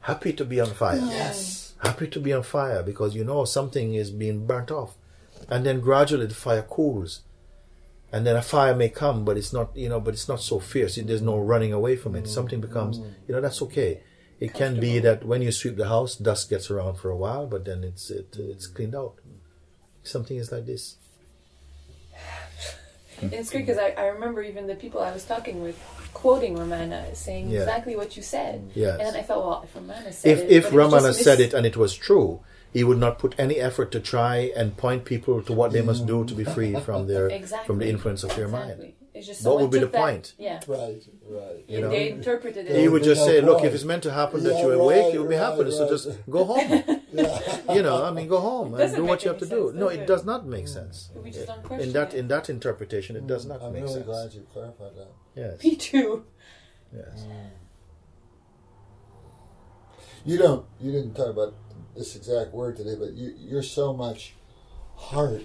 happy 0.00 0.32
to 0.32 0.44
be 0.44 0.60
on 0.60 0.68
fire. 0.68 0.98
Yes. 1.02 1.67
Happy 1.78 2.08
to 2.08 2.20
be 2.20 2.32
on 2.32 2.42
fire 2.42 2.82
because 2.82 3.14
you 3.14 3.24
know 3.24 3.44
something 3.44 3.94
is 3.94 4.10
being 4.10 4.46
burnt 4.46 4.70
off. 4.70 4.94
and 5.48 5.64
then 5.64 5.80
gradually 5.80 6.26
the 6.26 6.34
fire 6.34 6.62
cools. 6.62 7.22
And 8.10 8.26
then 8.26 8.36
a 8.36 8.42
fire 8.42 8.74
may 8.74 8.88
come 8.88 9.24
but 9.24 9.36
it's 9.36 9.52
not 9.52 9.76
you 9.76 9.88
know 9.88 10.00
but 10.00 10.14
it's 10.14 10.28
not 10.28 10.40
so 10.40 10.58
fierce. 10.58 10.96
There's 10.96 11.22
no 11.22 11.38
running 11.38 11.72
away 11.72 11.96
from 11.96 12.16
it. 12.16 12.28
Something 12.28 12.60
becomes 12.60 12.98
mm. 12.98 13.10
you 13.26 13.34
know 13.34 13.40
that's 13.40 13.62
okay. 13.62 14.02
It 14.40 14.54
can 14.54 14.78
be 14.78 14.98
that 15.00 15.24
when 15.24 15.42
you 15.42 15.50
sweep 15.52 15.76
the 15.76 15.88
house 15.88 16.14
dust 16.16 16.48
gets 16.50 16.70
around 16.70 16.96
for 16.96 17.10
a 17.10 17.16
while 17.16 17.46
but 17.46 17.64
then 17.64 17.84
it's 17.84 18.10
it, 18.10 18.36
it's 18.38 18.66
cleaned 18.66 18.94
out. 18.94 19.14
Something 20.02 20.38
is 20.38 20.50
like 20.52 20.66
this 20.66 20.97
it's 23.22 23.50
great 23.50 23.66
because 23.66 23.78
I, 23.78 23.88
I 23.96 24.06
remember 24.08 24.42
even 24.42 24.66
the 24.66 24.74
people 24.74 25.00
I 25.00 25.12
was 25.12 25.24
talking 25.24 25.62
with 25.62 25.78
quoting 26.14 26.56
Ramana 26.56 27.14
saying 27.14 27.50
Yeah. 27.50 27.60
exactly 27.60 27.96
what 27.96 28.16
you 28.16 28.22
said. 28.22 28.70
Yes. 28.74 28.98
And 29.00 29.16
I 29.16 29.22
thought, 29.22 29.44
well, 29.46 29.62
if 29.64 29.74
Ramana 29.74 30.12
said 30.12 30.38
if 30.38 30.44
it, 30.44 30.50
if 30.50 30.70
Ramana 30.70 31.12
said 31.14 31.38
mis- 31.38 31.48
it 31.48 31.54
and 31.54 31.66
it 31.66 31.76
was 31.76 31.94
true 31.94 32.40
he 32.72 32.84
would 32.84 32.98
not 32.98 33.18
put 33.18 33.34
any 33.38 33.56
effort 33.56 33.90
to 33.92 33.98
try 34.00 34.52
and 34.54 34.76
point 34.76 35.04
people 35.04 35.42
to 35.42 35.52
what 35.52 35.72
they 35.72 35.80
must 35.82 36.06
do 36.06 36.24
to 36.24 36.34
be 36.34 36.44
free 36.44 36.74
from 36.80 37.06
their 37.06 37.26
exactly 37.28 37.66
from 37.66 37.78
the 37.78 37.88
influence 37.88 38.22
of 38.22 38.34
their 38.36 38.44
exactly. 38.44 38.84
mind 38.86 38.92
It's 39.18 39.26
just 39.26 39.44
What 39.44 39.58
would 39.60 39.70
be 39.72 39.80
took 39.80 39.90
the 39.90 39.98
that- 39.98 40.04
point? 40.04 40.34
Yeah. 40.38 40.60
Right, 40.68 41.02
right. 41.28 41.64
You 41.66 41.80
know? 41.80 41.90
they 41.90 42.10
interpreted 42.10 42.66
it. 42.68 42.76
He 42.76 42.82
would 42.86 42.92
would 42.92 43.02
just 43.02 43.24
say, 43.24 43.40
"Look, 43.40 43.58
point. 43.58 43.66
if 43.66 43.74
it's 43.74 43.82
meant 43.84 44.04
to 44.04 44.12
happen 44.12 44.44
that 44.44 44.54
Yeah, 44.54 44.62
you're 44.62 44.74
awake, 44.74 45.02
right, 45.06 45.14
it 45.14 45.18
will 45.18 45.28
be 45.28 45.34
right, 45.34 45.44
happening. 45.44 45.72
So 45.72 45.82
right. 45.82 45.90
just 45.90 46.30
go 46.30 46.44
home. 46.44 46.84
you 47.76 47.82
know, 47.82 48.04
I 48.04 48.12
mean, 48.12 48.28
go 48.28 48.38
home 48.38 48.74
and 48.74 48.94
do 48.94 49.04
what 49.04 49.24
you 49.24 49.30
have 49.30 49.40
to 49.40 49.46
any 49.46 49.54
do. 49.56 49.66
sense, 49.70 49.76
No, 49.80 49.88
it 49.88 50.00
it? 50.02 50.06
does 50.06 50.24
not 50.24 50.46
make 50.46 50.68
sense. 50.68 51.10
We 51.16 51.32
just 51.32 51.48
don't 51.48 51.80
In 51.80 51.92
that 51.94 52.14
it. 52.14 52.18
in 52.20 52.28
that 52.28 52.48
interpretation, 52.48 53.16
it 53.16 53.26
does 53.26 53.44
mm. 53.44 53.48
not 53.48 53.62
I'm 53.62 53.72
make 53.72 53.82
really 53.82 53.94
sense. 53.94 54.06
glad 54.06 54.32
you 54.34 54.46
clarified 54.52 54.94
that. 54.96 55.08
Yes, 55.34 55.64
Me 55.64 55.74
too. 55.74 56.24
yes. 56.94 57.24
Mm. 57.26 57.50
You 60.24 60.38
don't. 60.38 60.64
You 60.80 60.92
didn't 60.92 61.14
talk 61.14 61.28
about 61.30 61.54
this 61.96 62.14
exact 62.14 62.52
word 62.52 62.76
today, 62.76 62.94
but 62.98 63.14
you, 63.14 63.34
you're 63.36 63.62
so 63.64 63.92
much 63.92 64.34
heart 64.94 65.42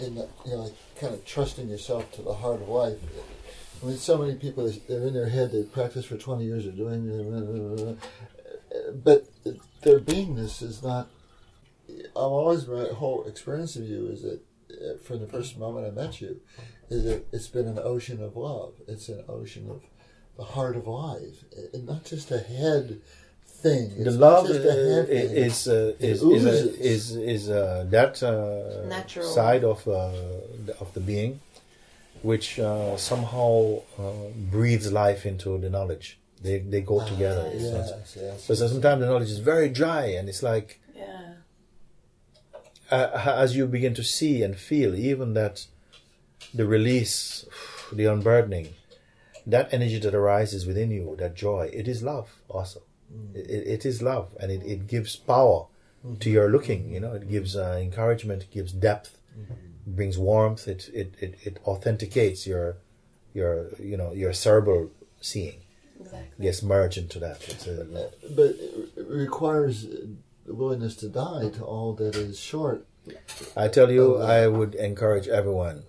in 0.00 0.14
the, 0.16 0.28
you 0.44 0.50
know, 0.52 0.62
like 0.64 0.74
kind 1.00 1.14
of 1.14 1.24
trusting 1.24 1.68
yourself 1.68 2.10
to 2.12 2.22
the 2.22 2.34
heart 2.34 2.62
of 2.62 2.68
life. 2.68 2.98
I 3.82 3.86
mean, 3.86 3.96
so 3.98 4.18
many 4.18 4.34
people 4.34 4.70
they're 4.88 5.06
in 5.06 5.14
their 5.14 5.28
head. 5.28 5.52
They 5.52 5.62
practice 5.62 6.06
for 6.06 6.16
twenty 6.16 6.44
years. 6.44 6.64
They're 6.64 6.72
doing, 6.72 7.98
but 9.04 9.26
their 9.82 10.00
beingness 10.00 10.62
is 10.62 10.82
not. 10.82 11.08
I'm 11.88 12.32
always 12.32 12.66
my 12.66 12.86
whole 12.86 13.24
experience 13.24 13.76
of 13.76 13.84
you 13.84 14.08
is 14.08 14.22
that 14.22 14.40
uh, 14.70 14.98
from 15.04 15.20
the 15.20 15.26
first 15.26 15.58
moment 15.58 15.86
I 15.86 15.90
met 15.90 16.20
you, 16.20 16.40
is 16.88 17.04
that 17.04 17.26
it's 17.32 17.48
been 17.48 17.68
an 17.68 17.78
ocean 17.78 18.22
of 18.22 18.36
love. 18.36 18.74
It's 18.88 19.08
an 19.08 19.24
ocean 19.28 19.70
of 19.70 19.82
the 20.36 20.44
heart 20.44 20.76
of 20.76 20.86
life, 20.86 21.44
and 21.72 21.86
not 21.86 22.04
just 22.04 22.30
a 22.30 22.38
head 22.38 23.00
thing. 23.62 24.04
The 24.04 24.10
love 24.10 24.44
not 24.48 24.56
is 24.56 24.64
a 24.64 24.72
head 24.94 25.06
thing. 25.08 25.30
is 25.46 25.68
uh, 25.68 25.94
It 25.98 26.10
is 26.12 26.18
is 26.18 26.24
oozes. 26.24 26.60
uh, 26.66 26.92
is, 26.94 27.02
is 27.34 27.42
uh, 27.50 27.84
that 27.96 28.22
uh, 28.22 28.86
Natural. 28.88 29.26
side 29.38 29.64
of 29.64 29.78
uh, 29.88 30.10
the- 30.66 30.76
of 30.80 30.88
the 30.96 31.00
being, 31.00 31.32
which 32.22 32.48
uh, 32.58 32.96
somehow 33.10 33.52
uh, 33.98 34.02
breathes 34.54 34.88
life 34.92 35.22
into 35.30 35.58
the 35.64 35.70
knowledge. 35.76 36.06
They 36.42 36.58
they 36.72 36.82
go 36.92 36.98
together. 37.12 37.44
It's 37.54 37.70
not- 37.76 37.88
Yes, 37.88 38.16
yes. 38.20 38.46
But 38.48 38.56
sometimes 38.58 38.98
the 39.02 39.06
knowledge 39.10 39.30
is 39.38 39.42
very 39.52 39.68
dry, 39.80 40.04
and 40.18 40.24
it's 40.28 40.42
like 40.52 40.68
Yeah. 40.94 41.34
uh, 42.90 43.42
as 43.44 43.50
you 43.56 43.66
begin 43.66 43.94
to 43.94 44.04
see 44.16 44.42
and 44.46 44.54
feel, 44.70 44.94
even 44.94 45.28
that 45.34 45.66
the 46.54 46.66
release, 46.76 47.44
the 47.98 48.04
unburdening, 48.14 48.68
that 49.46 49.66
energy 49.72 49.98
that 50.04 50.14
arises 50.14 50.66
within 50.66 50.90
you, 50.90 51.16
that 51.18 51.34
joy, 51.34 51.64
it 51.72 51.86
is 51.88 52.02
love 52.02 52.28
also. 52.48 52.80
Mm. 53.12 53.36
It, 53.36 53.66
it 53.66 53.86
is 53.86 54.02
love, 54.02 54.34
and 54.40 54.50
it, 54.50 54.62
it 54.64 54.86
gives 54.86 55.16
power 55.16 55.66
mm-hmm. 56.04 56.16
to 56.16 56.30
your 56.30 56.48
looking. 56.48 56.90
You 56.92 57.00
know, 57.00 57.12
it 57.12 57.28
gives 57.28 57.56
uh, 57.56 57.78
encouragement, 57.80 58.42
it 58.44 58.50
gives 58.50 58.72
depth, 58.72 59.18
mm-hmm. 59.38 59.54
brings 59.86 60.18
warmth. 60.18 60.68
It, 60.68 60.88
it 60.92 61.14
it 61.20 61.38
it 61.42 61.58
authenticates 61.64 62.46
your 62.46 62.76
your 63.34 63.68
you 63.78 63.96
know 63.96 64.12
your 64.12 64.32
cerebral 64.32 64.90
seeing 65.20 65.60
Exactly. 66.00 66.44
gets 66.44 66.62
merged 66.62 66.98
into 66.98 67.18
that. 67.20 67.48
It's 67.48 67.66
a, 67.66 67.82
uh, 67.82 68.10
but 68.34 68.54
it 68.96 69.06
requires 69.08 69.86
the 70.44 70.54
willingness 70.54 70.96
to 70.96 71.08
die 71.08 71.48
to 71.50 71.64
all 71.64 71.94
that 71.94 72.16
is 72.16 72.38
short. 72.38 72.86
I 73.56 73.68
tell 73.68 73.90
you, 73.90 74.16
Oh, 74.16 74.22
I 74.22 74.46
would 74.46 74.74
encourage 74.74 75.28
everyone 75.28 75.84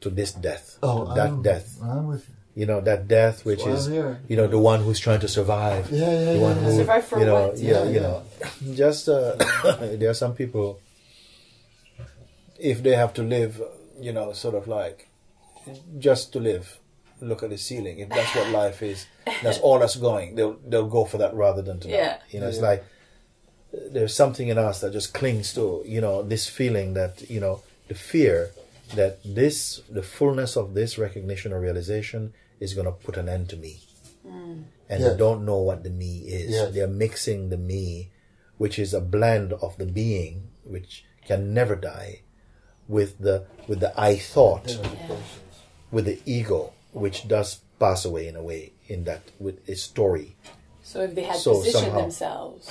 to 0.00 0.10
this 0.10 0.32
death, 0.32 0.78
Oh, 0.82 1.08
to 1.08 1.14
that 1.14 1.28
I'm, 1.28 1.42
death. 1.42 1.78
I'm 1.82 2.06
with 2.06 2.28
you. 2.28 2.35
You 2.56 2.64
know 2.64 2.80
that 2.80 3.06
death, 3.06 3.44
which 3.44 3.60
why 3.60 3.72
is 3.72 3.86
I'm 3.86 4.16
you 4.28 4.36
know 4.36 4.46
the 4.46 4.58
one 4.58 4.80
who's 4.80 4.98
trying 4.98 5.20
to 5.20 5.28
survive. 5.28 5.90
Yeah, 5.90 6.10
yeah, 6.10 6.32
the 6.32 6.40
one 6.40 6.56
yeah, 6.56 6.62
who. 6.62 6.76
Survive 6.76 7.06
for 7.06 7.18
you 7.20 7.26
know, 7.26 7.48
what? 7.48 7.58
yeah, 7.58 7.84
Yeah, 7.84 7.90
you 7.90 8.00
know, 8.00 8.22
just 8.74 9.10
uh, 9.10 9.36
there 10.00 10.08
are 10.08 10.14
some 10.14 10.34
people 10.34 10.80
if 12.58 12.82
they 12.82 12.96
have 12.96 13.12
to 13.14 13.22
live, 13.22 13.60
you 14.00 14.10
know, 14.10 14.32
sort 14.32 14.54
of 14.54 14.66
like 14.66 15.10
just 15.98 16.32
to 16.32 16.40
live. 16.40 16.78
Look 17.20 17.42
at 17.42 17.50
the 17.50 17.58
ceiling. 17.58 17.98
If 17.98 18.08
that's 18.08 18.34
what 18.34 18.48
life 18.50 18.82
is, 18.82 19.06
that's 19.42 19.58
all 19.58 19.78
that's 19.78 19.96
going. 19.96 20.34
They'll 20.34 20.58
they'll 20.66 20.88
go 20.88 21.04
for 21.04 21.18
that 21.18 21.34
rather 21.34 21.60
than 21.60 21.78
to. 21.80 21.88
Yeah. 21.88 22.08
die. 22.08 22.20
You 22.30 22.40
know, 22.40 22.48
it's 22.48 22.60
like 22.60 22.84
there's 23.90 24.14
something 24.14 24.48
in 24.48 24.56
us 24.56 24.80
that 24.80 24.92
just 24.94 25.12
clings 25.12 25.52
to 25.54 25.82
you 25.84 26.00
know 26.00 26.22
this 26.22 26.48
feeling 26.48 26.94
that 26.94 27.28
you 27.30 27.40
know 27.40 27.62
the 27.88 27.94
fear 27.94 28.50
that 28.94 29.18
this 29.24 29.82
the 29.90 30.02
fullness 30.02 30.56
of 30.56 30.74
this 30.74 30.96
recognition 30.96 31.52
or 31.52 31.60
realization 31.60 32.32
is 32.60 32.74
going 32.74 32.86
to 32.86 32.92
put 32.92 33.16
an 33.16 33.28
end 33.28 33.48
to 33.50 33.56
me 33.56 33.80
and 34.24 34.66
Yeah. 34.88 35.10
they 35.10 35.16
don't 35.16 35.44
know 35.44 35.58
what 35.58 35.82
the 35.84 35.90
me 35.90 36.18
is 36.26 36.50
Yes. 36.50 36.74
they're 36.74 36.86
mixing 37.06 37.48
the 37.50 37.56
me 37.58 38.10
which 38.58 38.78
is 38.78 38.94
a 38.94 39.00
blend 39.00 39.52
of 39.54 39.76
the 39.78 39.86
being 39.86 40.48
which 40.64 41.04
can 41.26 41.52
never 41.54 41.76
die 41.76 42.20
with 42.88 43.18
the 43.18 43.46
with 43.68 43.80
the 43.80 43.92
i 44.00 44.16
thought 44.16 44.78
with 45.90 46.04
the 46.06 46.18
ego 46.24 46.72
which 46.92 47.28
does 47.28 47.60
pass 47.78 48.04
away 48.04 48.26
in 48.28 48.36
a 48.36 48.42
way 48.42 48.72
in 48.88 49.04
that 49.04 49.22
with 49.38 49.56
its 49.68 49.82
story 49.82 50.36
So 50.82 51.02
if 51.02 51.14
they 51.14 51.24
had 51.24 51.36
So 51.36 51.54
positioned 51.54 51.84
somehow- 51.84 52.00
themselves 52.02 52.64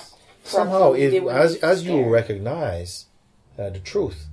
somehow 0.43 0.79
properly, 0.79 1.17
if 1.17 1.23
as 1.27 1.55
as 1.57 1.83
you 1.83 1.91
scared. 1.99 2.11
recognize 2.11 3.05
uh, 3.59 3.69
the 3.69 3.79
truth 3.79 4.27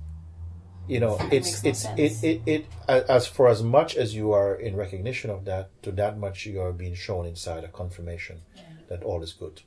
you 0.87 0.99
know 0.99 1.17
That 1.17 1.33
it's 1.33 1.63
makes 1.63 1.85
no 1.85 1.95
it's 1.97 2.23
it, 2.23 2.41
it 2.45 2.47
it 2.47 2.65
as 2.87 3.27
for 3.27 3.47
as 3.47 3.63
much 3.63 3.95
as 3.95 4.13
you 4.15 4.31
are 4.33 4.55
in 4.55 4.75
recognition 4.75 5.29
of 5.29 5.45
that 5.45 5.69
to 5.83 5.91
that 5.93 6.17
much 6.17 6.45
you 6.45 6.61
are 6.61 6.73
being 6.73 6.95
shown 6.95 7.25
inside 7.25 7.63
a 7.63 7.69
confirmation 7.69 8.41
that 8.89 9.03
all 9.03 9.23
is 9.23 9.33
good. 9.33 9.61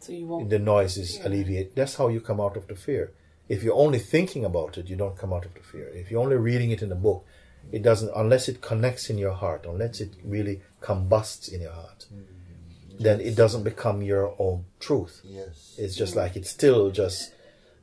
So 0.00 0.12
you 0.12 0.26
won't. 0.26 0.50
the 0.50 0.58
noise 0.58 0.96
is 0.96 1.16
Yeah. 1.16 1.26
alleviated 1.28 1.74
that's 1.76 1.96
how 1.96 2.08
you 2.08 2.20
come 2.20 2.40
out 2.40 2.56
of 2.56 2.66
the 2.66 2.74
fear. 2.74 3.12
If 3.48 3.62
you're 3.62 3.76
only 3.86 3.98
thinking 3.98 4.44
about 4.44 4.78
it 4.78 4.88
you 4.88 4.96
don't 4.96 5.16
come 5.16 5.32
out 5.32 5.44
of 5.44 5.54
the 5.54 5.60
fear. 5.60 5.88
If 5.88 6.10
you're 6.10 6.22
only 6.22 6.36
reading 6.36 6.70
it 6.70 6.82
in 6.82 6.90
a 6.90 6.96
book 7.08 7.24
it 7.70 7.82
doesn't 7.82 8.10
unless 8.16 8.48
it 8.48 8.60
connects 8.60 9.10
in 9.10 9.18
your 9.18 9.32
heart 9.32 9.66
unless 9.66 10.00
it 10.00 10.14
really 10.24 10.62
combusts 10.80 11.48
in 11.48 11.60
your 11.60 11.72
heart 11.72 12.06
mm-hmm. 12.12 13.02
then 13.02 13.20
it 13.20 13.34
doesn't 13.36 13.64
become 13.64 14.02
your 14.02 14.34
own 14.38 14.64
truth. 14.80 15.20
Yes. 15.24 15.74
it's 15.78 15.94
just 15.94 16.16
like 16.16 16.36
it's 16.36 16.50
still 16.50 16.90
just 16.90 17.32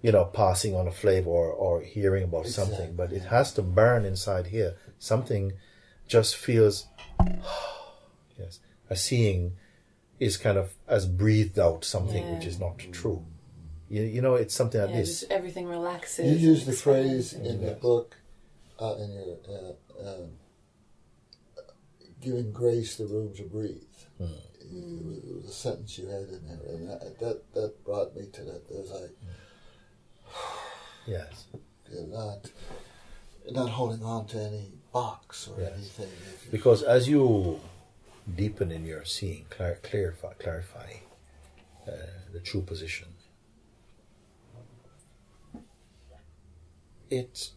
you 0.04 0.12
know 0.12 0.26
passing 0.26 0.76
on 0.76 0.88
a 0.88 0.91
flavor 0.91 1.30
or, 1.30 1.51
or 1.51 1.82
hearing 1.82 2.24
about 2.24 2.45
something 2.45 2.95
but 2.95 3.12
it 3.12 3.24
has 3.24 3.51
to 3.51 3.64
burn 3.64 4.06
inside 4.06 4.47
here 4.47 4.76
something 4.99 5.54
just 6.08 6.36
feels 6.36 6.86
yes 8.38 8.60
a 8.91 8.95
seeing 8.95 9.54
is 10.20 10.38
kind 10.38 10.58
of 10.60 10.76
as 10.88 11.08
breathed 11.08 11.58
out 11.58 11.84
something 11.84 12.36
which 12.36 12.45
is 12.45 12.60
not 12.60 12.78
true 12.91 13.26
you, 13.93 14.01
you 14.01 14.22
know 14.22 14.34
it's 14.34 14.56
something 14.56 14.82
like 14.82 14.89
yeah, 14.89 14.95
this 14.95 15.20
just 15.20 15.32
everything 15.32 15.68
relaxes. 15.68 16.41
You 16.41 16.49
use 16.49 16.66
the 16.66 16.74
phrase 16.74 17.34
in 17.34 17.64
the 17.64 17.74
book, 17.74 18.18
uh, 18.80 18.95
in 18.95 19.14
your 19.14 19.38
uh, 19.47 20.10
um, 20.10 20.32
giving 22.20 22.51
grace 22.51 22.95
the 22.95 23.06
room 23.06 23.32
to 23.36 23.43
breathe. 23.43 23.84
Hmm. 24.18 24.24
It, 24.60 25.06
was, 25.06 25.18
it 25.18 25.36
was 25.36 25.45
a 25.45 25.54
sentence 25.54 25.99
you 25.99 26.08
had 26.08 26.24
in 26.24 26.41
there, 26.47 26.74
and 26.74 26.89
that 26.89 27.20
that, 27.20 27.54
that 27.54 27.86
brought 27.86 28.16
me 28.16 28.26
to 28.34 28.43
that. 28.43 28.64
It 28.68 28.76
was 28.76 28.89
like 28.89 29.16
yes 31.07 31.45
you're 31.91 32.07
not 32.07 32.49
not 33.51 33.69
holding 33.69 34.03
on 34.03 34.25
to 34.25 34.39
any 34.39 34.71
box 34.93 35.47
or 35.49 35.59
Yes. 35.59 35.73
anything. 35.75 36.09
Because 36.51 36.81
as 36.81 37.07
you 37.09 37.59
deepen 38.36 38.71
in 38.71 38.86
your 38.86 39.03
seeing 39.03 39.45
clar- 39.49 39.79
clarify 39.84 40.34
clarify 40.34 40.93
uh, 41.88 41.91
the 42.31 42.39
true 42.39 42.61
position 42.61 43.07
it 47.09 47.51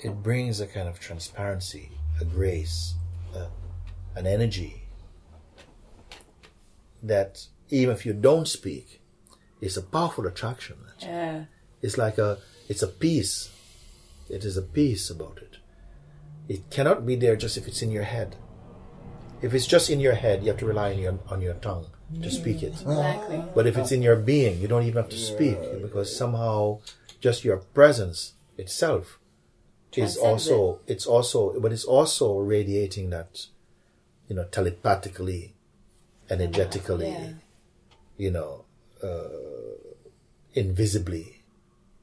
it 0.00 0.22
brings 0.22 0.60
a 0.60 0.66
kind 0.66 0.88
of 0.88 0.98
transparency 0.98 1.90
a 2.20 2.24
grace 2.24 2.94
uh, 3.36 3.46
an 4.16 4.26
energy 4.26 4.82
that 7.02 7.46
even 7.70 7.94
if 7.94 8.04
you 8.06 8.12
don't 8.12 8.48
speak 8.48 9.00
it's 9.60 9.76
a 9.76 9.82
powerful 9.82 10.26
attraction 10.26 10.76
Yeah. 11.00 11.44
it's 11.82 11.98
like 11.98 12.18
a 12.18 12.38
it's 12.68 12.82
a 12.82 12.88
peace 12.88 13.50
it 14.28 14.44
is 14.44 14.56
a 14.56 14.62
peace 14.62 15.10
about 15.10 15.38
it 15.38 15.56
it 16.48 16.70
cannot 16.70 17.06
be 17.06 17.16
there 17.16 17.36
just 17.36 17.56
if 17.56 17.66
it's 17.68 17.82
in 17.82 17.90
your 17.90 18.04
head 18.04 18.36
if 19.42 19.54
it's 19.54 19.66
just 19.66 19.90
in 19.90 20.00
your 20.00 20.14
head 20.14 20.42
you 20.42 20.48
have 20.48 20.58
to 20.58 20.66
rely 20.66 20.92
on 20.92 20.98
your 20.98 21.18
on 21.28 21.40
your 21.40 21.54
tongue 21.54 21.86
to 22.22 22.30
speak 22.30 22.62
it. 22.62 22.72
Mm, 22.72 22.92
exactly. 22.92 23.44
But 23.54 23.66
if 23.66 23.76
it's 23.76 23.92
in 23.92 24.00
your 24.00 24.16
being, 24.16 24.60
you 24.60 24.66
don't 24.68 24.82
even 24.84 25.02
have 25.02 25.10
to 25.10 25.18
speak 25.18 25.58
because 25.82 26.14
somehow 26.16 26.80
just 27.20 27.44
your 27.44 27.58
presence 27.58 28.32
itself 28.56 29.18
is 29.92 30.14
Transcends 30.14 30.48
also 30.48 30.80
it's 30.86 31.06
also 31.06 31.60
but 31.60 31.72
it's 31.72 31.84
also 31.84 32.38
radiating 32.38 33.10
that 33.10 33.46
you 34.28 34.36
know 34.36 34.44
telepathically, 34.44 35.54
energetically, 36.30 37.08
Yeah. 37.10 37.32
You 38.18 38.30
know, 38.30 38.64
uh, 39.02 39.78
invisibly. 40.54 41.34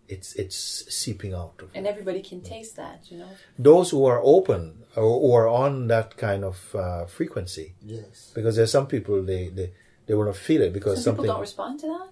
It's 0.07 0.35
it's 0.35 0.55
seeping 0.93 1.33
out 1.33 1.55
of 1.63 1.69
And 1.73 1.87
everybody 1.87 2.21
can 2.21 2.41
taste 2.41 2.75
that, 2.75 2.99
you 3.09 3.17
know. 3.17 3.29
those 3.57 3.89
who 3.89 4.05
are 4.05 4.21
open 4.23 4.83
or, 4.95 5.03
or 5.03 5.43
are 5.45 5.47
on 5.47 5.87
that 5.87 6.15
kind 6.15 6.43
of 6.43 6.75
uh, 6.75 7.05
frequency. 7.07 7.73
Yes, 7.83 8.31
Because 8.35 8.55
there's 8.55 8.71
some 8.71 8.85
people 8.85 9.23
they 9.23 9.49
they, 9.49 9.71
they 10.05 10.13
will 10.13 10.25
not 10.25 10.35
feel 10.35 10.61
it 10.61 10.73
because 10.73 11.03
Some 11.03 11.15
people 11.15 11.23
something 11.25 11.33
don't 11.33 11.41
respond 11.41 11.79
to 11.79 11.87
that. 11.87 12.09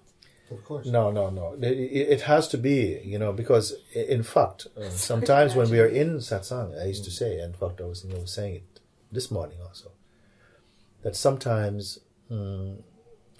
of 0.56 0.64
course. 0.64 0.86
No, 0.88 1.12
no, 1.12 1.30
no. 1.30 1.54
It, 1.62 1.78
it 1.98 2.06
it 2.16 2.20
has 2.22 2.48
to 2.48 2.58
be, 2.58 3.00
you 3.04 3.18
know, 3.22 3.32
because 3.32 3.66
in 3.94 4.24
fact, 4.24 4.66
uh, 4.76 4.90
sometimes 4.90 5.54
when 5.54 5.70
we 5.70 5.78
are 5.78 5.92
in 6.02 6.18
satsang, 6.18 6.68
I 6.82 6.86
used 6.94 7.04
to 7.04 7.12
say, 7.20 7.30
in 7.40 7.52
fact, 7.60 7.80
I 7.80 7.84
was, 7.84 8.04
I 8.12 8.18
was 8.18 8.32
saying 8.38 8.54
it 8.56 8.80
this 9.12 9.30
morning 9.30 9.58
also, 9.66 9.92
that 11.02 11.14
sometimes 11.14 12.00
mm, 12.28 12.82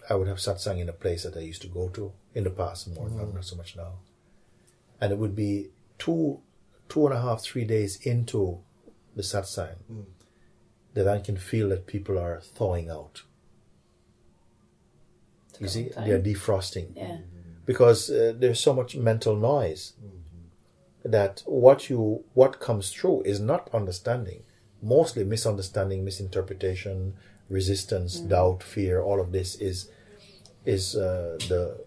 I 0.09 0.15
would 0.15 0.29
have 0.29 0.39
satsang 0.39 0.81
in 0.81 0.89
a 0.89 0.93
place 0.93 1.23
that 1.23 1.37
I 1.37 1.41
used 1.41 1.63
to 1.63 1.69
go 1.69 1.89
to 1.91 2.13
in 2.35 2.45
the 2.45 2.51
past 2.51 2.89
more, 2.95 3.09
not- 3.09 3.35
not 3.35 3.45
so 3.45 3.57
much 3.57 3.77
now, 3.77 4.01
and 5.01 5.13
it 5.13 5.19
would 5.19 5.35
be 5.35 5.71
two, 5.99 6.41
two 6.89 7.07
and 7.07 7.15
a 7.15 7.21
half, 7.21 7.43
three 7.43 7.65
days 7.65 7.97
into 8.03 8.61
the 9.17 9.23
satsang 9.23 9.77
hmm. 9.87 10.03
that 10.95 11.09
I 11.09 11.21
can 11.21 11.37
feel 11.37 11.69
that 11.71 11.87
people 11.87 12.19
are 12.19 12.41
thawing 12.41 12.91
out. 12.91 13.23
Took 15.53 15.63
You 15.63 15.69
see, 15.69 15.89
time. 15.91 16.09
they're 16.09 16.21
defrosting 16.21 16.97
Yeah. 16.97 17.17
Hmm. 17.17 17.23
because 17.65 18.11
uh, 18.11 18.35
there's 18.37 18.61
so 18.61 18.75
much 18.75 18.97
mental 18.97 19.37
noise 19.37 19.93
hmm. 20.01 21.11
that 21.11 21.43
what 21.47 21.89
you 21.89 22.25
what 22.35 22.61
comes 22.61 22.91
through 22.91 23.23
is 23.23 23.41
not 23.41 23.73
understanding 23.73 24.43
mostly 24.85 25.25
misunderstanding 25.25 26.05
misinterpretation 26.05 27.15
resistance 27.49 28.19
doubt 28.19 28.63
fear 28.63 29.01
all 29.01 29.21
of 29.21 29.33
this 29.33 29.55
is 29.57 29.89
is 30.65 30.97
uh, 30.97 31.37
the 31.49 31.85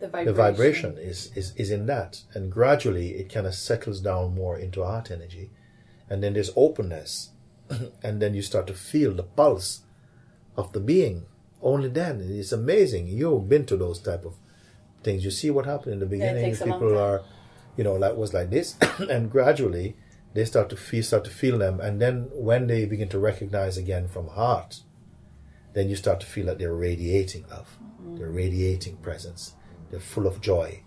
The 0.00 0.08
vibration. 0.08 0.26
the 0.26 0.32
vibration. 0.42 0.98
is, 0.98 1.30
is 1.36 1.52
is 1.56 1.70
in 1.70 1.86
that. 1.86 2.22
And 2.34 2.50
gradually 2.52 3.10
it 3.20 3.32
kind 3.32 3.46
of 3.46 3.54
settles 3.54 4.00
down 4.00 4.34
more 4.34 4.58
into 4.58 4.84
heart 4.84 5.10
energy. 5.10 5.50
And 6.10 6.22
then 6.22 6.32
there's 6.34 6.50
openness. 6.56 7.30
And 8.02 8.20
then 8.22 8.34
you 8.34 8.42
start 8.42 8.66
to 8.68 8.74
feel 8.74 9.12
the 9.14 9.22
pulse 9.40 9.82
of 10.56 10.72
the 10.72 10.80
being. 10.80 11.26
Only 11.62 11.88
then. 11.88 12.20
It's 12.22 12.52
amazing. 12.52 13.08
You've 13.08 13.48
been 13.48 13.66
to 13.66 13.76
those 13.76 13.98
type 14.00 14.24
of 14.24 14.34
things. 15.02 15.24
You 15.24 15.30
see 15.30 15.50
what 15.50 15.66
happened 15.66 15.94
in 15.94 16.00
the 16.00 16.06
beginning. 16.06 16.54
people 16.56 16.96
are 16.98 17.22
you 17.76 17.84
know 17.84 17.94
like 17.94 18.16
was 18.16 18.32
like 18.34 18.50
this. 18.50 18.76
And 19.14 19.30
gradually 19.30 19.96
they 20.38 20.44
start 20.44 20.68
to 20.70 20.76
feel 20.76 21.02
start 21.02 21.24
to 21.24 21.30
feel 21.30 21.58
them. 21.58 21.80
And 21.80 22.00
then 22.00 22.14
when 22.32 22.66
they 22.68 22.84
begin 22.86 23.08
to 23.10 23.18
recognize 23.18 23.76
again 23.76 24.06
from 24.08 24.28
heart 24.28 24.82
then 25.74 25.88
you 25.90 25.96
start 25.96 26.18
to 26.20 26.26
feel 26.26 26.46
that 26.46 26.58
they're 26.58 26.74
radiating 26.74 27.44
love. 27.50 27.76
They're 28.16 28.30
radiating 28.30 28.96
presence. 28.96 29.52
They're 29.90 30.00
full 30.14 30.26
of 30.26 30.40
joy. 30.40 30.82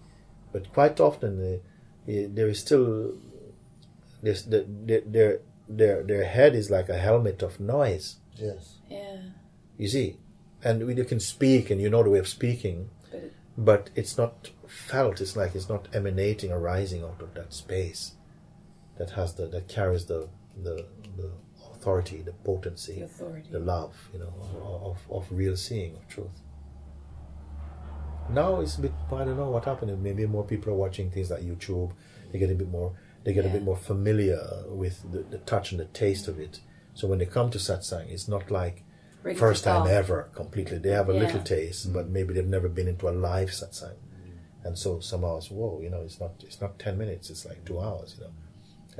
But 0.52 0.74
quite 0.74 1.00
often 1.00 1.62
there 2.08 2.50
is 2.50 2.60
still 2.60 3.14
there's 4.24 4.44
the, 4.46 4.66
their, 4.68 5.02
their 5.16 5.40
their 5.70 6.04
their 6.04 6.26
head 6.26 6.56
is 6.56 6.70
like 6.70 6.90
a 6.90 6.98
helmet 6.98 7.42
of 7.42 7.60
noise. 7.60 8.18
Yes, 8.36 8.80
Yeah. 8.90 9.22
you 9.78 9.88
see? 9.88 10.18
And 10.64 10.86
we- 10.86 10.96
you 10.96 11.06
can 11.06 11.20
speak 11.20 11.70
and 11.72 11.80
you 11.82 11.90
know 11.90 12.04
the 12.04 12.10
way 12.10 12.20
of 12.20 12.28
speaking 12.28 12.90
But 13.12 13.18
it, 13.24 13.34
but 13.58 13.90
it's 13.96 14.18
not 14.18 14.50
felt. 14.68 15.22
It's 15.22 15.36
like 15.36 15.56
it's 15.56 15.70
not 15.70 15.88
emanating 15.94 16.52
arising 16.52 17.04
out 17.04 17.22
of 17.22 17.34
that 17.36 17.54
space 17.54 18.14
that 19.02 19.12
has 19.20 19.34
the 19.40 19.46
that 19.48 19.66
carries 19.68 20.06
the 20.06 20.20
the, 20.66 20.76
the 21.18 21.30
authority 21.74 22.18
the 22.22 22.34
potency 22.50 22.98
the 23.00 23.06
authority. 23.06 23.50
the 23.52 23.60
love 23.60 23.94
you 24.14 24.20
know 24.20 24.34
of, 24.90 24.98
of 25.18 25.24
real 25.32 25.56
seeing 25.58 25.94
of 25.96 26.08
truth. 26.16 26.38
Now 28.30 28.62
it's 28.62 28.78
a 28.78 28.82
bit 28.82 28.94
i 29.12 29.24
don't 29.26 29.38
know 29.38 29.50
what 29.50 29.66
happened. 29.66 29.92
Maybe 30.04 30.26
more 30.28 30.46
people 30.54 30.72
are 30.74 30.80
watching 30.86 31.10
things 31.12 31.32
like 31.32 31.42
youtube. 31.42 31.92
They 32.32 32.38
get 32.44 32.52
a 32.52 32.56
bit 32.64 32.70
more 32.70 32.94
they 33.24 33.34
get 33.34 33.46
a 33.46 33.50
bit 33.50 33.64
more 33.64 33.78
familiar 33.92 34.42
with 34.68 34.96
the, 35.14 35.20
the 35.34 35.40
touch 35.40 35.72
and 35.72 35.80
the 35.80 35.86
taste 36.04 36.28
of 36.28 36.40
it. 36.40 36.60
So 36.94 37.08
when 37.08 37.20
they 37.20 37.26
come 37.38 37.50
to 37.52 37.58
satsang 37.58 38.06
it's 38.16 38.28
not 38.28 38.52
like 38.52 38.84
Ready 39.24 39.38
first 39.38 39.64
time 39.64 39.88
ever 39.88 40.20
completely. 40.42 40.78
They 40.78 40.92
have 41.00 41.10
a 41.10 41.14
Yeah. 41.14 41.24
little 41.24 41.42
taste 41.42 41.92
but 41.96 42.06
mm. 42.06 42.12
maybe 42.12 42.34
they've 42.36 42.54
never 42.58 42.70
been 42.70 42.88
into 42.88 43.10
a 43.10 43.16
live 43.30 43.50
satsang. 43.50 43.98
Mm. 43.98 44.66
And 44.66 44.78
so 44.78 45.00
somehow 45.00 45.38
it's 45.38 45.50
whoa 45.50 45.80
you 45.82 45.90
know 45.90 46.02
it's 46.08 46.20
not 46.20 46.34
it's 46.48 46.62
not 46.62 46.78
10 46.78 46.98
minutes. 47.04 47.30
It's 47.32 47.46
like 47.50 47.66
two 47.66 47.80
hours 47.80 48.16
you 48.18 48.26
know 48.26 48.34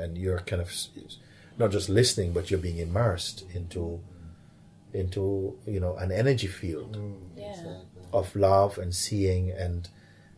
and 0.02 0.18
you're 0.18 0.40
kind 0.40 0.62
of 0.62 0.72
not 1.58 1.70
just 1.72 1.88
listening 1.90 2.30
but 2.34 2.50
you're 2.50 2.60
being 2.70 2.78
immersed 2.88 3.44
into 3.54 4.02
into 4.94 5.58
you 5.66 5.80
know 5.80 5.96
an 6.04 6.12
energy 6.12 6.48
field 6.48 6.98
mm, 6.98 7.18
Yeah. 7.38 7.50
exactly. 7.52 8.04
of 8.20 8.36
love 8.36 8.78
and 8.78 8.94
seeing 8.94 9.52
and 9.52 9.88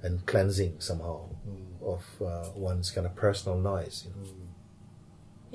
and 0.03 0.25
cleansing 0.25 0.73
somehow 0.79 1.29
mm. 1.47 1.81
of 1.93 2.03
uh, 2.21 2.49
one's 2.55 2.91
kind 2.91 3.07
of 3.07 3.15
personal 3.15 3.57
noise 3.57 4.05
you 4.05 4.11
know? 4.15 4.27
Mm. 4.29 4.47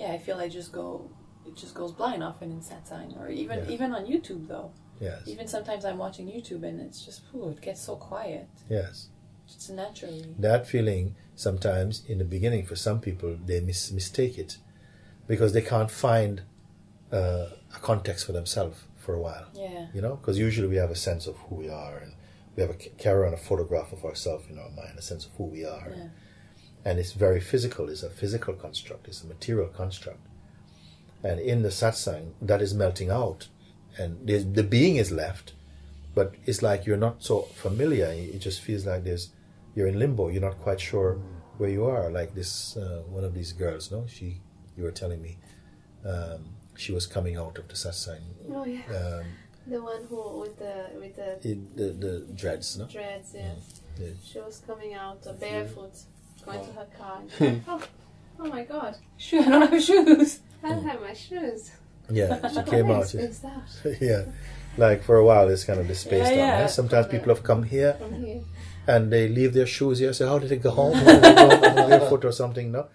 Yeah, 0.01 0.13
I 0.13 0.19
feel 0.19 0.37
I 0.39 0.49
just 0.49 0.71
go. 0.73 1.11
It 1.47 1.57
just 1.57 1.75
goes 1.75 1.93
blind 1.93 2.23
often 2.23 2.53
in 2.53 2.61
satsang, 2.61 3.19
or 3.21 3.29
even 3.43 3.59
Yeah. 3.59 3.75
even 3.75 3.89
on 3.99 4.03
YouTube 4.13 4.47
though. 4.53 4.71
yes 5.01 5.23
Even 5.33 5.47
sometimes 5.49 5.85
I'm 5.85 5.99
watching 5.99 6.27
YouTube 6.37 6.63
and 6.69 6.77
it's 6.87 7.01
just, 7.07 7.21
ooh, 7.35 7.49
it 7.55 7.61
gets 7.61 7.81
so 7.89 7.95
quiet. 7.97 8.49
yes 8.69 9.09
Just 9.47 9.71
naturally. 9.71 10.35
that 10.47 10.67
feeling 10.73 11.15
sometimes 11.39 12.03
in 12.09 12.19
the 12.19 12.25
beginning 12.25 12.67
for 12.67 12.75
some 12.77 12.99
people 13.01 13.37
they 13.47 13.61
mis- 13.61 13.93
mistake 13.93 14.37
it 14.39 14.59
because 15.29 15.53
they 15.53 15.63
can't 15.63 15.91
find 15.91 16.43
uh, 17.13 17.47
a 17.77 17.79
context 17.81 18.27
for 18.27 18.33
themselves 18.33 18.77
for 18.97 19.15
a 19.15 19.21
while 19.21 19.47
Yeah. 19.55 19.87
you 19.95 20.01
know 20.03 20.17
because 20.17 20.37
usually 20.39 20.69
we 20.75 20.77
have 20.85 20.91
a 20.91 21.01
sense 21.09 21.27
of 21.31 21.37
who 21.45 21.55
we 21.55 21.69
are 21.69 21.97
and 21.99 22.13
we 22.57 22.63
have 22.63 22.71
a 22.71 22.75
carry 23.05 23.25
on 23.29 23.33
a 23.35 23.37
photograph 23.49 23.93
of 23.93 24.05
ourselves 24.05 24.45
in 24.51 24.59
our 24.59 24.71
mind 24.71 24.95
a 24.99 25.03
sense 25.03 25.27
of 25.27 25.31
who 25.39 25.45
we 25.45 25.65
are 25.65 25.91
Yeah. 25.97 26.09
and 26.85 26.99
it's 26.99 27.13
very 27.13 27.41
physical 27.41 27.89
it's 27.89 28.03
a 28.03 28.11
physical 28.11 28.55
construct 28.55 29.07
it's 29.07 29.23
a 29.23 29.27
material 29.29 29.69
construct 29.69 30.21
and 31.23 31.39
in 31.41 31.63
the 31.63 31.69
satsang 31.81 32.33
that 32.43 32.61
is 32.61 32.75
melting 32.75 33.11
out 33.11 33.47
and 33.97 34.11
the 34.27 34.63
being 34.77 34.97
is 34.97 35.11
left 35.13 35.53
but 36.17 36.35
it's 36.47 36.63
like 36.63 36.85
you're 36.87 37.05
not 37.09 37.23
so 37.23 37.43
familiar 37.65 38.09
it 38.35 38.41
just 38.41 38.61
feels 38.61 38.85
like 38.91 39.05
there's 39.05 39.31
you're 39.79 39.87
in 39.93 39.99
limbo 40.05 40.25
you're 40.33 40.47
not 40.51 40.59
quite 40.67 40.81
sure 40.91 41.13
where 41.59 41.71
you 41.71 41.85
are 41.87 42.11
like 42.11 42.35
this 42.35 42.77
uh, 42.77 43.03
one 43.17 43.25
of 43.29 43.33
these 43.39 43.53
girls 43.53 43.85
no 43.93 44.05
she 44.17 44.41
you 44.77 44.83
were 44.87 44.91
telling 45.03 45.21
me 45.23 45.33
um, 46.13 46.41
she 46.77 46.91
was 46.93 47.07
coming 47.07 47.37
out 47.37 47.57
of 47.59 47.67
the 47.69 47.75
satsang 47.75 48.23
Oh 48.57 48.65
yeah, 48.65 48.83
um, 49.01 49.25
the 49.67 49.81
one 49.93 50.03
who 50.09 50.21
with 50.41 50.57
the 50.59 50.75
with 51.03 51.15
the 51.21 51.31
it, 51.51 51.77
the, 51.77 51.87
the 52.05 52.13
dreads 52.43 52.77
no 52.79 52.87
dreads. 52.87 53.29
Yeah, 53.35 53.53
Yeah. 54.01 54.15
she 54.29 54.39
was 54.49 54.57
coming 54.67 54.93
out 54.95 55.21
uh, 55.27 55.33
barefoot, 55.45 55.95
going 56.47 56.65
to 56.69 56.73
her 56.81 56.89
car. 56.99 57.19
Oh, 57.73 57.81
oh 58.41 58.49
my 58.57 58.65
God, 58.75 58.93
Shoe, 59.17 59.41
I 59.47 59.49
don't 59.53 59.71
have 59.73 59.83
shoes. 59.83 60.31
I 60.63 60.69
don't 60.71 60.87
have 60.93 61.01
my 61.09 61.15
shoes. 61.27 61.63
yeah 62.21 62.33
she 62.55 62.63
came 62.75 62.89
out 62.97 63.09
that 63.13 63.99
yeah 64.09 64.23
like 64.85 65.01
for 65.09 65.17
a 65.23 65.25
while 65.31 65.47
it's 65.53 65.65
kind 65.71 65.81
of 65.83 65.87
the 65.93 65.99
space 66.07 66.29
Yeah, 66.31 66.61
yeah. 66.61 66.67
sometimes 66.81 67.07
people 67.15 67.29
have 67.35 67.43
come 67.51 67.63
here 67.75 67.93
from 68.03 68.15
here? 68.27 68.41
And 68.89 69.13
they 69.13 69.29
leave 69.29 69.53
their 69.55 69.67
shoes 69.67 69.99
here. 70.01 70.13
So 70.13 70.27
how 70.29 70.39
did 70.41 70.49
they 70.49 70.57
go 70.57 70.71
home? 70.71 70.95
How 70.95 71.05
did 71.05 71.23
they 71.23 71.35
go 71.35 71.89
barefoot 71.89 72.25
or 72.25 72.33
something? 72.33 72.73
No, 72.73 72.89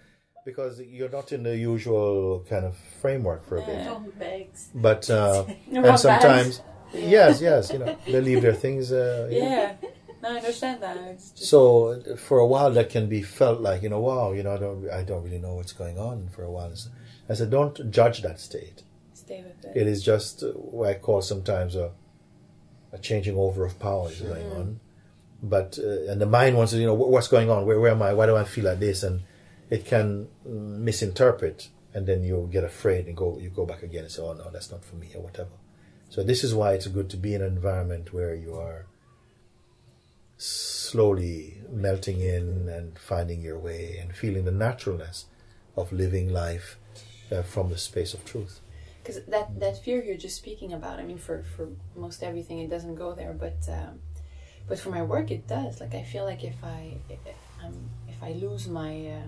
because 0.44 0.80
you're 0.80 1.08
not 1.18 1.32
in 1.32 1.42
the 1.44 1.56
usual 1.56 2.44
kind 2.50 2.64
of 2.66 2.76
framework 3.00 3.46
for 3.48 3.56
a 3.58 3.64
bit. 3.64 3.78
Yeah. 3.78 3.98
bags. 4.18 4.68
But 4.74 5.08
uh, 5.08 5.44
and 5.72 5.98
sometimes, 5.98 6.60
yes, 6.92 7.40
yes, 7.40 7.72
you 7.72 7.78
know, 7.78 7.96
they 8.06 8.20
leave 8.20 8.42
their 8.42 8.58
things. 8.64 8.92
Uh, 8.92 9.28
Yeah. 9.32 9.76
No, 10.22 10.30
I 10.30 10.36
understand 10.36 10.82
that. 10.82 10.96
It's 10.96 11.30
just, 11.32 11.50
So 11.50 12.00
for 12.16 12.38
a 12.38 12.46
while, 12.46 12.70
that 12.72 12.88
can 12.88 13.10
be 13.10 13.20
felt 13.20 13.60
like 13.60 13.82
you 13.82 13.90
know, 13.90 14.00
wow, 14.00 14.32
you 14.32 14.42
know, 14.42 14.54
I 14.54 14.56
don't, 14.64 14.90
I 14.90 15.02
don't 15.04 15.22
really 15.22 15.38
know 15.38 15.54
what's 15.56 15.74
going 15.74 15.98
on. 15.98 16.28
For 16.34 16.42
a 16.44 16.50
while, 16.50 16.72
I 17.28 17.34
said, 17.34 17.50
don't 17.50 17.90
judge 17.90 18.22
that 18.22 18.40
state. 18.40 18.82
stay 19.12 19.44
with 19.46 19.62
it. 19.64 19.76
It 19.80 19.86
is 19.86 20.02
just 20.02 20.42
uh, 20.42 20.48
what 20.52 20.88
I 20.88 20.94
call 20.94 21.20
sometimes 21.20 21.76
a, 21.76 21.92
a 22.90 22.98
changing 22.98 23.36
over 23.36 23.66
of 23.66 23.78
power 23.78 24.08
is 24.10 24.20
going 24.22 24.50
on. 24.52 24.80
But 25.44 25.78
uh, 25.78 26.10
and 26.10 26.20
the 26.20 26.26
mind 26.26 26.56
wants 26.56 26.72
to, 26.72 26.78
you 26.78 26.86
know, 26.86 26.94
what's 26.94 27.28
going 27.28 27.50
on? 27.50 27.66
Where, 27.66 27.78
where 27.78 27.90
am 27.90 28.02
I? 28.02 28.14
Why 28.14 28.26
do 28.26 28.34
I 28.34 28.44
feel 28.44 28.64
like 28.64 28.80
this? 28.80 29.02
And 29.02 29.22
it 29.68 29.84
can 29.84 30.28
mm, 30.48 30.78
misinterpret, 30.78 31.68
and 31.92 32.06
then 32.06 32.24
you 32.24 32.48
get 32.50 32.64
afraid 32.64 33.06
and 33.06 33.16
go, 33.16 33.38
you 33.38 33.50
go 33.50 33.66
back 33.66 33.82
again 33.82 34.04
and 34.04 34.12
say, 34.12 34.22
oh 34.22 34.32
no, 34.32 34.48
that's 34.50 34.70
not 34.70 34.82
for 34.84 34.96
me 34.96 35.08
or 35.14 35.22
whatever. 35.22 35.56
So 36.08 36.22
this 36.22 36.44
is 36.44 36.54
why 36.54 36.72
it's 36.72 36.86
good 36.86 37.10
to 37.10 37.16
be 37.18 37.34
in 37.34 37.42
an 37.42 37.48
environment 37.48 38.14
where 38.14 38.34
you 38.34 38.54
are 38.54 38.86
slowly 40.38 41.58
melting 41.70 42.20
in 42.20 42.68
and 42.68 42.98
finding 42.98 43.42
your 43.42 43.58
way 43.58 43.98
and 44.00 44.14
feeling 44.14 44.44
the 44.44 44.52
naturalness 44.52 45.26
of 45.76 45.92
living 45.92 46.32
life 46.32 46.78
uh, 47.32 47.42
from 47.42 47.68
the 47.70 47.78
space 47.78 48.14
of 48.14 48.24
truth. 48.24 48.60
because 49.04 49.22
that 49.26 49.60
that 49.60 49.76
fear 49.84 50.02
you're 50.02 50.16
just 50.16 50.36
speaking 50.36 50.72
about. 50.72 50.98
I 50.98 51.04
mean, 51.04 51.18
for 51.18 51.42
for 51.56 51.68
most 51.94 52.22
everything, 52.22 52.58
it 52.60 52.70
doesn't 52.70 52.94
go 52.94 53.14
there, 53.14 53.34
but 53.34 53.58
um, 53.68 54.00
but 54.68 54.78
for 54.78 54.90
my 54.90 55.02
work, 55.02 55.30
it 55.30 55.46
does. 55.46 55.80
Like 55.80 55.94
I 55.94 56.02
feel 56.02 56.24
like 56.24 56.42
if 56.44 56.62
I 56.64 56.94
um, 57.64 57.90
if 58.08 58.22
I 58.22 58.32
lose 58.32 58.66
my 58.68 59.06
uh, 59.08 59.22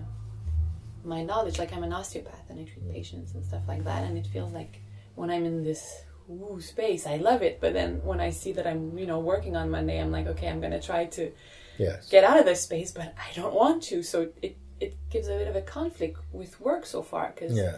my 1.03 1.23
knowledge, 1.23 1.59
like 1.59 1.73
I'm 1.73 1.83
an 1.83 1.93
osteopath 1.93 2.49
and 2.49 2.59
I 2.59 2.63
treat 2.63 2.91
patients 2.91 3.33
and 3.33 3.43
stuff 3.45 3.63
like 3.67 3.83
that, 3.85 4.03
and 4.03 4.17
it 4.17 4.27
feels 4.27 4.51
like 4.53 4.81
when 5.15 5.29
I'm 5.29 5.45
in 5.45 5.63
this 5.63 6.03
woo 6.27 6.59
space, 6.61 7.07
I 7.07 7.17
love 7.17 7.41
it. 7.41 7.59
But 7.61 7.73
then 7.73 8.01
when 8.03 8.19
I 8.19 8.31
see 8.31 8.51
that 8.53 8.67
I'm 8.67 8.97
you 8.97 9.05
know 9.05 9.19
working 9.19 9.55
on 9.55 9.69
Monday, 9.69 9.99
I'm 10.01 10.11
like, 10.11 10.27
okay, 10.27 10.47
I'm 10.49 10.59
gonna 10.61 10.81
try 10.81 11.05
to 11.05 11.31
Yes. 11.77 12.09
get 12.09 12.23
out 12.23 12.39
of 12.39 12.45
this 12.45 12.61
space, 12.63 12.91
but 12.91 13.13
I 13.17 13.31
don't 13.35 13.53
want 13.53 13.83
to. 13.83 14.01
So 14.03 14.29
it 14.41 14.57
it 14.79 14.95
gives 15.09 15.27
a 15.27 15.31
bit 15.37 15.47
of 15.47 15.55
a 15.55 15.61
conflict 15.61 16.19
with 16.31 16.59
work 16.59 16.85
so 16.85 17.01
far 17.03 17.31
because 17.33 17.55
Yeah. 17.57 17.77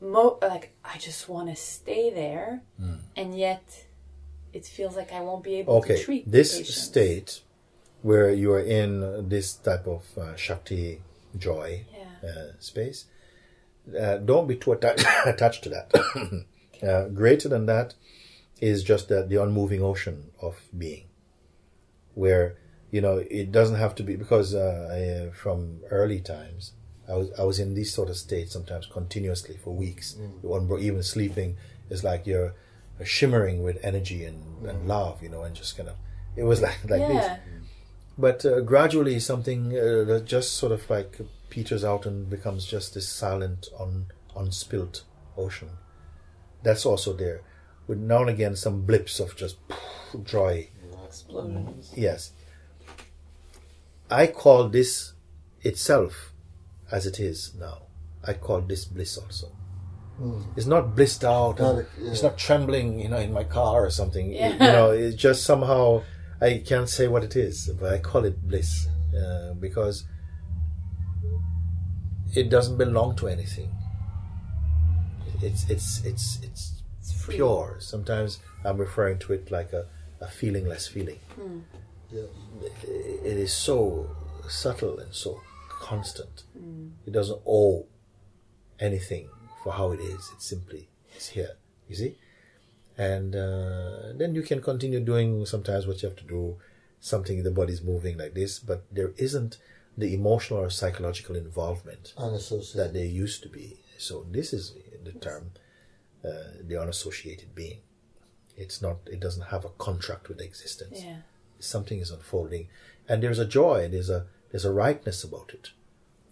mo- 0.00 0.38
like 0.42 0.72
I 0.84 0.98
just 0.98 1.28
want 1.28 1.48
to 1.48 1.56
stay 1.56 2.10
there, 2.10 2.62
Hmm. 2.78 2.94
and 3.16 3.36
yet 3.36 3.84
it 4.52 4.64
feels 4.66 4.96
like 4.96 5.12
I 5.12 5.20
won't 5.20 5.42
be 5.44 5.54
able 5.56 5.76
Okay. 5.78 5.96
to 5.96 6.04
treat 6.04 6.30
This 6.30 6.58
patients. 6.58 6.82
state 6.82 7.40
where 8.02 8.30
you 8.32 8.52
are 8.52 8.60
in 8.60 9.28
this 9.28 9.54
type 9.54 9.86
of 9.86 10.02
uh, 10.18 10.34
Shakti 10.36 11.00
joy 11.36 11.84
Yeah. 11.96 12.28
uh, 12.28 12.52
space, 12.58 13.06
uh, 13.98 14.16
don't 14.18 14.46
be 14.46 14.56
too 14.56 14.72
atta- 14.74 14.96
attached 15.26 15.62
to 15.64 15.68
that. 15.70 15.88
uh, 16.82 17.08
greater 17.08 17.48
than 17.48 17.66
that 17.66 17.94
is 18.60 18.82
just 18.82 19.08
the, 19.08 19.22
the 19.24 19.42
unmoving 19.42 19.82
ocean 19.82 20.30
of 20.40 20.54
being, 20.76 21.04
where 22.14 22.56
you 22.90 23.00
know 23.00 23.18
it 23.30 23.50
doesn't 23.52 23.76
have 23.76 23.94
to 23.96 24.02
be 24.02 24.16
because 24.16 24.54
uh, 24.54 25.28
I, 25.30 25.34
from 25.34 25.80
early 25.90 26.20
times 26.20 26.72
I 27.08 27.14
was 27.14 27.30
I 27.38 27.44
was 27.44 27.58
in 27.58 27.74
these 27.74 27.92
sort 27.92 28.08
of 28.10 28.16
states 28.16 28.52
sometimes 28.52 28.86
continuously 28.86 29.56
for 29.56 29.74
weeks. 29.74 30.16
One 30.42 30.68
even 30.80 31.02
sleeping 31.02 31.56
is 31.90 32.04
like 32.04 32.26
you're 32.26 32.54
shimmering 33.04 33.62
with 33.62 33.78
energy 33.82 34.24
and, 34.24 34.66
and 34.66 34.88
love, 34.88 35.22
you 35.22 35.28
know, 35.28 35.42
and 35.42 35.54
just 35.54 35.76
kind 35.76 35.88
of 35.88 35.96
it 36.36 36.44
was 36.44 36.60
like 36.66 36.78
like 36.88 37.06
this. 37.08 37.38
But 38.18 38.44
uh, 38.44 38.60
gradually 38.60 39.18
something 39.20 39.76
uh, 39.76 40.04
that 40.04 40.24
just 40.26 40.52
sort 40.52 40.72
of 40.72 40.88
like 40.90 41.20
peters 41.50 41.84
out 41.84 42.06
and 42.06 42.28
becomes 42.28 42.66
just 42.66 42.94
this 42.94 43.08
silent 43.08 43.68
un, 43.78 44.06
unspilt 44.36 45.02
ocean. 45.36 45.70
That's 46.62 46.86
also 46.86 47.12
there. 47.12 47.42
With 47.86 47.98
now 47.98 48.20
and 48.20 48.30
again 48.30 48.56
some 48.56 48.82
blips 48.82 49.18
of 49.18 49.36
just 49.36 49.56
joy 50.24 50.68
explosions. 51.06 51.92
yes. 51.96 52.32
I 54.10 54.26
call 54.26 54.68
this 54.68 55.14
itself 55.62 56.32
as 56.90 57.06
it 57.06 57.18
is 57.18 57.54
now. 57.58 57.82
I 58.22 58.34
call 58.34 58.60
this 58.60 58.84
bliss 58.84 59.16
also 59.16 59.52
Hmm. 60.18 60.42
it's 60.56 60.66
not 60.66 60.94
blissed 60.94 61.24
out 61.24 61.58
Not 61.58 61.76
yeah. 61.76 62.10
it's 62.10 62.22
not 62.22 62.36
trembling 62.36 63.00
you 63.00 63.08
know 63.08 63.16
in 63.16 63.32
my 63.32 63.44
car 63.44 63.84
or 63.86 63.90
something. 63.90 64.30
Yeah. 64.32 64.52
you 64.52 64.58
know 64.58 64.90
it's 65.02 65.16
just 65.16 65.44
somehow 65.44 66.02
i 66.40 66.62
can't 66.66 66.88
say 66.88 67.08
what 67.08 67.24
it 67.24 67.34
is 67.34 67.70
but 67.80 67.92
i 67.94 67.98
call 67.98 68.24
it 68.24 68.36
bliss 68.46 68.88
uh, 69.16 69.54
because 69.54 70.04
it 72.34 72.48
doesn't 72.48 72.78
belong 72.78 73.14
to 73.16 73.28
anything. 73.28 73.70
It's 75.42 75.68
it's 75.68 76.02
it's 76.04 76.38
it's 76.42 76.82
It's 77.00 77.26
pure. 77.26 77.76
Sometimes 77.80 78.38
i'm 78.64 78.78
referring 78.78 79.18
to 79.20 79.32
it 79.32 79.50
like 79.50 79.72
a, 79.72 79.86
a 80.20 80.26
feelingless 80.26 80.88
feeling. 80.88 81.20
Hmm. 81.34 81.58
Yeah. 82.10 82.28
it 83.24 83.36
is 83.46 83.52
so 83.52 84.08
subtle 84.48 84.98
and 84.98 85.12
so 85.14 85.40
constant. 85.68 86.44
Hmm. 86.58 86.88
It 87.06 87.12
doesn't 87.12 87.40
owe 87.46 87.86
anything 88.78 89.28
for 89.62 89.72
how 89.72 89.92
it 89.92 90.00
is. 90.00 90.30
It's 90.34 90.46
simply 90.46 90.88
it's 91.14 91.28
here. 91.28 91.56
You 91.88 91.96
see, 91.96 92.16
and 92.96 93.34
uh, 93.36 94.12
then 94.14 94.34
you 94.34 94.42
can 94.42 94.60
continue 94.62 95.00
doing 95.00 95.44
sometimes 95.46 95.86
what 95.86 96.02
you 96.02 96.08
have 96.08 96.18
to 96.18 96.24
do. 96.24 96.56
Something 97.00 97.42
the 97.42 97.50
body's 97.50 97.82
moving 97.82 98.16
like 98.16 98.34
this, 98.34 98.60
but 98.60 98.84
there 98.90 99.12
isn't 99.16 99.58
the 99.98 100.14
emotional 100.14 100.60
or 100.60 100.70
psychological 100.70 101.34
involvement 101.34 102.14
Unassociated. 102.16 102.80
that 102.80 102.94
there 102.94 103.04
used 103.04 103.42
to 103.42 103.48
be. 103.48 103.78
So 103.98 104.24
this 104.30 104.52
is 104.52 104.74
the 105.04 105.12
term, 105.12 105.50
uh, 106.24 106.30
the 106.64 106.80
unassociated 106.80 107.54
being. 107.56 107.80
It's 108.56 108.80
not. 108.80 108.98
It 109.06 109.18
doesn't 109.18 109.46
have 109.46 109.64
a 109.64 109.70
contract 109.70 110.28
with 110.28 110.40
existence 110.40 111.02
Yeah, 111.02 111.16
something 111.58 111.98
is 111.98 112.10
unfolding 112.10 112.68
and 113.08 113.22
there's 113.22 113.38
a 113.38 113.46
joy 113.46 113.88
there's 113.88 114.10
a 114.10 114.26
there's 114.50 114.64
a 114.64 114.72
rightness 114.72 115.24
about 115.24 115.50
it 115.52 115.70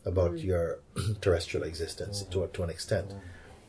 about 0.04 0.38
your 0.38 0.80
terrestrial 1.20 1.66
existence 1.66 2.22
to, 2.24 2.48
to 2.52 2.62
an 2.62 2.70
extent 2.70 3.14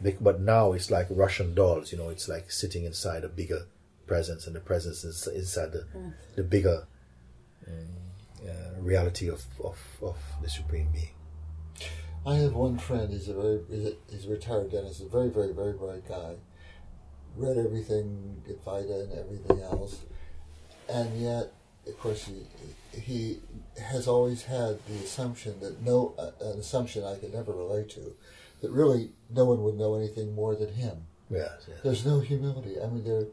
Bec- 0.01 0.17
but 0.21 0.39
now 0.39 0.73
it's 0.73 0.89
like 0.89 1.07
russian 1.09 1.53
dolls 1.53 1.91
you 1.91 1.97
know 1.97 2.09
it's 2.09 2.27
like 2.27 2.51
sitting 2.51 2.85
inside 2.85 3.23
a 3.23 3.29
bigger 3.29 3.67
presence 4.07 4.47
and 4.47 4.55
the 4.55 4.59
presence 4.59 5.03
is 5.03 5.27
inside 5.27 5.71
the, 5.71 5.85
the 6.35 6.43
bigger 6.43 6.85
um, 7.67 7.87
uh, 8.47 8.81
reality 8.81 9.29
of, 9.29 9.43
of, 9.63 9.77
of 10.01 10.17
the 10.41 10.49
supreme 10.49 10.89
being 10.91 11.09
I 12.25 12.35
have 12.35 12.53
one 12.53 12.77
friend. 12.77 13.11
He's 13.11 13.29
a 13.29 13.33
very 13.33 13.59
he's 13.69 13.85
a, 13.85 13.93
he's 14.09 14.25
a 14.25 14.29
retired 14.29 14.71
dentist. 14.71 15.01
A 15.01 15.05
very 15.05 15.29
very 15.29 15.53
very 15.53 15.73
bright 15.73 16.07
guy. 16.07 16.35
Read 17.35 17.57
everything, 17.57 18.43
Advaita 18.47 19.03
and 19.03 19.13
everything 19.17 19.61
else, 19.61 20.01
and 20.89 21.19
yet, 21.19 21.53
of 21.87 21.99
course, 21.99 22.25
he 22.25 22.99
he 22.99 23.39
has 23.81 24.07
always 24.07 24.43
had 24.43 24.79
the 24.87 24.95
assumption 25.03 25.59
that 25.61 25.81
no 25.81 26.13
uh, 26.17 26.31
an 26.41 26.59
assumption 26.59 27.03
I 27.03 27.15
could 27.15 27.33
never 27.33 27.51
relate 27.51 27.89
to, 27.91 28.15
that 28.61 28.71
really 28.71 29.11
no 29.29 29.45
one 29.45 29.63
would 29.63 29.75
know 29.75 29.95
anything 29.95 30.35
more 30.35 30.55
than 30.55 30.73
him. 30.73 31.07
yes, 31.29 31.65
yes. 31.67 31.77
There's 31.83 32.05
no 32.05 32.19
humility. 32.19 32.75
I 32.81 32.87
mean, 32.87 33.03
there, 33.03 33.25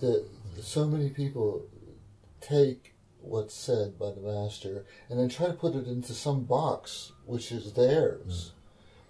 the 0.00 0.24
so 0.62 0.86
many 0.86 1.10
people 1.10 1.66
take 2.40 2.94
what's 3.22 3.54
said 3.54 3.98
by 3.98 4.10
the 4.12 4.20
master 4.20 4.86
and 5.08 5.18
then 5.18 5.28
try 5.28 5.46
to 5.46 5.52
put 5.52 5.74
it 5.74 5.86
into 5.86 6.14
some 6.14 6.44
box 6.44 7.12
which 7.26 7.52
is 7.52 7.72
theirs, 7.74 8.52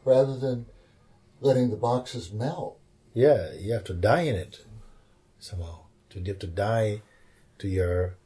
rather 0.05 0.37
than 0.37 0.67
letting 1.41 1.71
the 1.71 1.77
boxes 1.77 2.33
melt. 2.33 2.79
yeah 3.15 3.53
you 3.59 3.73
have 3.73 3.85
to 3.85 3.95
die 3.95 4.23
in 4.23 4.35
it 4.35 4.65
somehow 5.39 5.79
to 6.11 6.19
you 6.19 6.27
have 6.27 6.39
to 6.39 6.47
die 6.47 7.01
to 7.59 7.69
your 7.69 8.17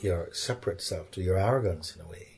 your 0.00 0.28
separate 0.32 0.80
self 0.80 1.10
to 1.12 1.20
your 1.22 1.38
arrogance 1.38 1.94
in 1.94 2.02
a 2.02 2.08
way 2.08 2.28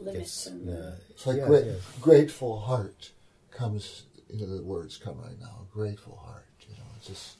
limits 0.00 0.20
It's, 0.20 0.46
and 0.46 0.68
uh, 0.70 0.92
It's 1.10 1.26
like 1.26 1.36
yes, 1.38 1.48
great, 1.48 1.64
yes. 1.66 1.80
grateful 2.00 2.60
heart 2.60 3.10
comes. 3.50 4.04
You 4.32 4.46
know, 4.46 4.56
the 4.56 4.62
words 4.62 4.96
come 4.96 5.18
right 5.20 5.38
now. 5.40 5.66
Grateful 5.72 6.16
heart. 6.16 6.46
You 6.68 6.76
know, 6.76 6.84
it's 6.96 7.08
just 7.08 7.36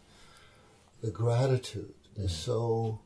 the 1.03 1.11
gratitude 1.11 1.95
is 2.17 2.33
so 2.35 2.99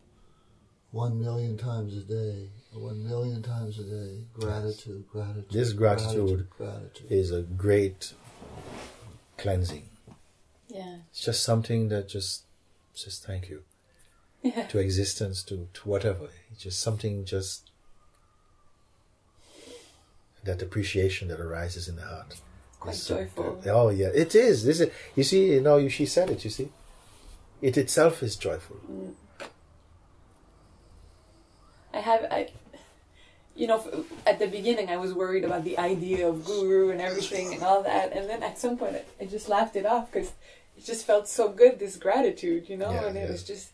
one 0.90 1.20
million 1.20 1.56
times 1.58 1.96
a 1.96 2.00
day. 2.00 2.48
One 2.72 3.06
million 3.06 3.42
times 3.42 3.78
a 3.78 3.84
day. 3.84 4.24
Gratitude, 4.32 5.04
gratitude. 5.08 5.50
This 5.50 5.72
gratitude 5.72 6.48
gratitude. 6.50 7.12
is 7.12 7.30
a 7.30 7.42
great 7.42 8.14
cleansing. 9.36 9.88
yeah, 10.68 10.96
It's 11.10 11.24
just 11.24 11.44
something 11.44 11.88
that 11.88 12.08
just 12.08 12.44
says 12.94 13.18
thank 13.18 13.48
you 13.48 13.62
yeah, 14.44 14.66
to 14.68 14.78
existence, 14.78 15.42
to, 15.44 15.68
to 15.74 15.88
whatever. 15.88 16.28
It's 16.52 16.62
just 16.62 16.78
something 16.80 17.24
just 17.24 17.70
that 20.44 20.60
appreciation 20.62 21.28
that 21.28 21.40
arises 21.40 21.88
in 21.88 21.96
the 21.96 22.02
heart. 22.02 22.36
quite 22.78 22.94
is 22.94 23.02
so 23.02 23.16
joyful. 23.16 23.54
good. 23.54 23.70
Oh 23.70 23.88
yeah, 23.88 24.10
it 24.14 24.34
is. 24.34 24.64
This 24.64 24.80
is. 24.80 24.90
You 25.16 25.24
see, 25.24 25.54
you 25.54 25.60
know, 25.62 25.88
she 25.88 26.06
said 26.06 26.30
it. 26.30 26.44
You 26.44 26.50
see, 26.50 26.68
it 27.62 27.76
itself 27.78 28.22
is 28.22 28.36
joyful. 28.36 28.76
Mm. 28.90 29.14
I 31.92 32.00
have 32.00 32.24
I. 32.30 32.50
You 33.56 33.68
know, 33.68 34.04
at 34.26 34.40
the 34.40 34.48
beginning, 34.48 34.90
I 34.90 34.96
was 34.96 35.14
worried 35.14 35.44
about 35.44 35.62
the 35.62 35.78
idea 35.78 36.28
of 36.28 36.44
guru 36.44 36.90
and 36.90 37.00
everything 37.00 37.54
and 37.54 37.62
all 37.62 37.82
that, 37.84 38.12
and 38.12 38.28
then 38.28 38.42
at 38.42 38.58
some 38.58 38.76
point, 38.76 38.96
I, 38.96 39.04
I 39.22 39.26
just 39.26 39.48
laughed 39.48 39.76
it 39.76 39.86
off 39.86 40.10
because 40.10 40.32
it 40.76 40.84
just 40.84 41.06
felt 41.06 41.28
so 41.28 41.48
good. 41.50 41.78
This 41.78 41.96
gratitude, 41.96 42.68
you 42.68 42.76
know, 42.76 42.90
Yeah, 42.90 43.06
and 43.06 43.16
it 43.16 43.26
yeah. 43.26 43.30
was 43.30 43.44
just, 43.44 43.70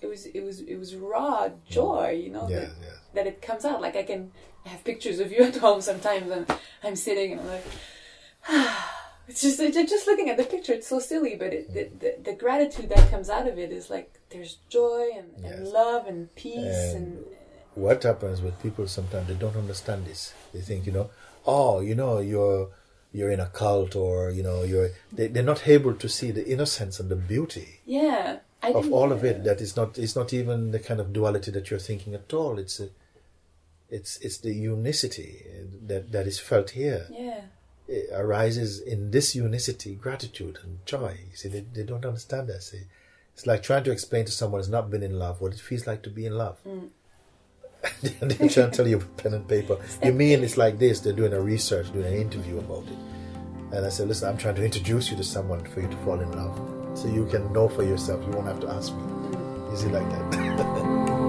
it 0.00 0.06
was, 0.06 0.26
it 0.26 0.40
was, 0.42 0.60
it 0.60 0.76
was 0.76 0.94
raw 0.94 1.48
joy, 1.68 2.20
you 2.24 2.30
know, 2.30 2.48
Yeah, 2.48 2.60
that, 2.60 2.70
yeah. 2.82 2.88
that 3.14 3.26
it 3.26 3.42
comes 3.42 3.64
out. 3.64 3.80
Like 3.80 3.96
I 3.96 4.02
can 4.04 4.32
I 4.64 4.70
have 4.70 4.84
pictures 4.84 5.18
of 5.20 5.32
you 5.32 5.42
at 5.50 5.56
home 5.56 5.80
sometimes, 5.80 6.30
and 6.30 6.46
I'm 6.82 6.96
sitting 6.96 7.32
and 7.32 7.40
I'm 7.42 7.46
like, 7.48 7.64
ah, 8.48 8.94
it's 9.28 9.40
just 9.42 9.60
it's 9.60 9.76
just 9.90 10.06
looking 10.06 10.28
at 10.30 10.36
the 10.36 10.44
picture. 10.44 10.72
It's 10.72 10.86
so 10.88 10.98
silly, 11.00 11.34
but 11.36 11.52
it, 11.52 11.72
the, 11.74 11.90
the 11.98 12.30
the 12.30 12.36
gratitude 12.36 12.88
that 12.90 13.10
comes 13.10 13.28
out 13.30 13.46
of 13.46 13.58
it 13.58 13.72
is 13.72 13.90
like 13.90 14.18
there's 14.30 14.58
joy 14.68 15.08
and, 15.16 15.44
and 15.44 15.66
love 15.68 16.06
and 16.06 16.34
peace 16.34 16.94
And- 16.94 17.18
and 17.18 17.24
what 17.74 18.02
happens 18.02 18.42
with 18.42 18.60
people 18.60 18.88
sometimes 18.88 19.28
they 19.28 19.34
don't 19.34 19.54
understand 19.54 20.04
this 20.04 20.34
they 20.52 20.60
think 20.60 20.84
you 20.84 20.90
know 20.90 21.10
oh 21.46 21.78
you 21.78 21.94
know 21.94 22.18
you're 22.18 22.70
you're 23.12 23.30
in 23.30 23.38
a 23.38 23.46
cult 23.46 23.94
or 23.94 24.30
you 24.30 24.42
know 24.42 24.64
you're 24.64 24.90
they, 25.12 25.28
they're 25.28 25.44
not 25.44 25.68
able 25.68 25.94
to 25.94 26.08
see 26.08 26.32
the 26.32 26.44
innocence 26.54 26.98
and 26.98 27.08
the 27.08 27.14
beauty 27.14 27.78
yeah. 27.86 28.38
I 28.62 28.72
of 28.72 28.92
all 28.92 29.12
of 29.12 29.24
it 29.24 29.44
that 29.44 29.60
is 29.60 29.76
not 29.76 29.98
it's 29.98 30.16
not 30.16 30.32
even 30.32 30.72
the 30.72 30.78
kind 30.78 31.00
of 31.00 31.12
duality 31.12 31.50
that 31.52 31.70
you're 31.70 31.78
thinking 31.78 32.14
at 32.14 32.32
all 32.34 32.58
it's 32.58 32.80
a, 32.80 32.88
it's 33.88 34.16
it's 34.18 34.38
the 34.38 34.52
unicity 34.52 35.44
that 35.86 36.12
that 36.12 36.26
is 36.26 36.38
felt 36.38 36.70
here 36.70 37.06
Yeah, 37.10 37.42
it 37.88 38.10
arises 38.12 38.80
in 38.80 39.10
this 39.10 39.34
unicity, 39.34 39.94
gratitude 39.94 40.58
and 40.62 40.84
joy. 40.84 41.18
You 41.30 41.36
see, 41.36 41.48
they, 41.48 41.64
they 41.72 41.82
don't 41.82 42.04
understand 42.04 42.48
that. 42.48 42.62
See, 42.62 42.82
it's 43.32 43.46
like 43.46 43.62
trying 43.62 43.84
to 43.84 43.90
explain 43.90 44.26
to 44.26 44.32
someone 44.32 44.60
who's 44.60 44.68
not 44.68 44.90
been 44.90 45.02
in 45.02 45.18
love 45.18 45.40
what 45.40 45.54
it 45.54 45.60
feels 45.60 45.86
like 45.86 46.02
to 46.02 46.10
be 46.10 46.26
in 46.26 46.36
love. 46.36 46.58
Mm. 46.66 46.90
and 48.20 48.30
they're 48.30 48.48
trying 48.48 48.70
to 48.70 48.76
tell 48.76 48.86
you 48.86 48.98
with 48.98 49.16
pen 49.16 49.34
and 49.34 49.48
paper. 49.48 49.78
You 50.04 50.12
mean 50.12 50.44
it's 50.44 50.58
like 50.58 50.78
this? 50.78 51.00
They're 51.00 51.14
doing 51.14 51.32
a 51.32 51.40
research, 51.40 51.90
doing 51.92 52.06
an 52.06 52.20
interview 52.20 52.58
about 52.58 52.84
it. 52.84 52.98
And 53.74 53.86
I 53.86 53.88
said, 53.88 54.08
listen, 54.08 54.28
I'm 54.28 54.36
trying 54.36 54.56
to 54.56 54.64
introduce 54.64 55.10
you 55.10 55.16
to 55.16 55.24
someone 55.24 55.64
for 55.64 55.80
you 55.80 55.88
to 55.88 55.96
fall 55.98 56.20
in 56.20 56.30
love, 56.32 56.58
so 56.98 57.06
you 57.06 57.24
can 57.26 57.52
know 57.52 57.68
for 57.68 57.84
yourself. 57.84 58.20
You 58.26 58.32
won't 58.32 58.46
have 58.46 58.60
to 58.60 58.68
ask 58.68 58.92
me. 58.92 59.02
Is 59.72 59.84
it 59.84 59.92
like 59.92 60.08
that? 60.10 61.24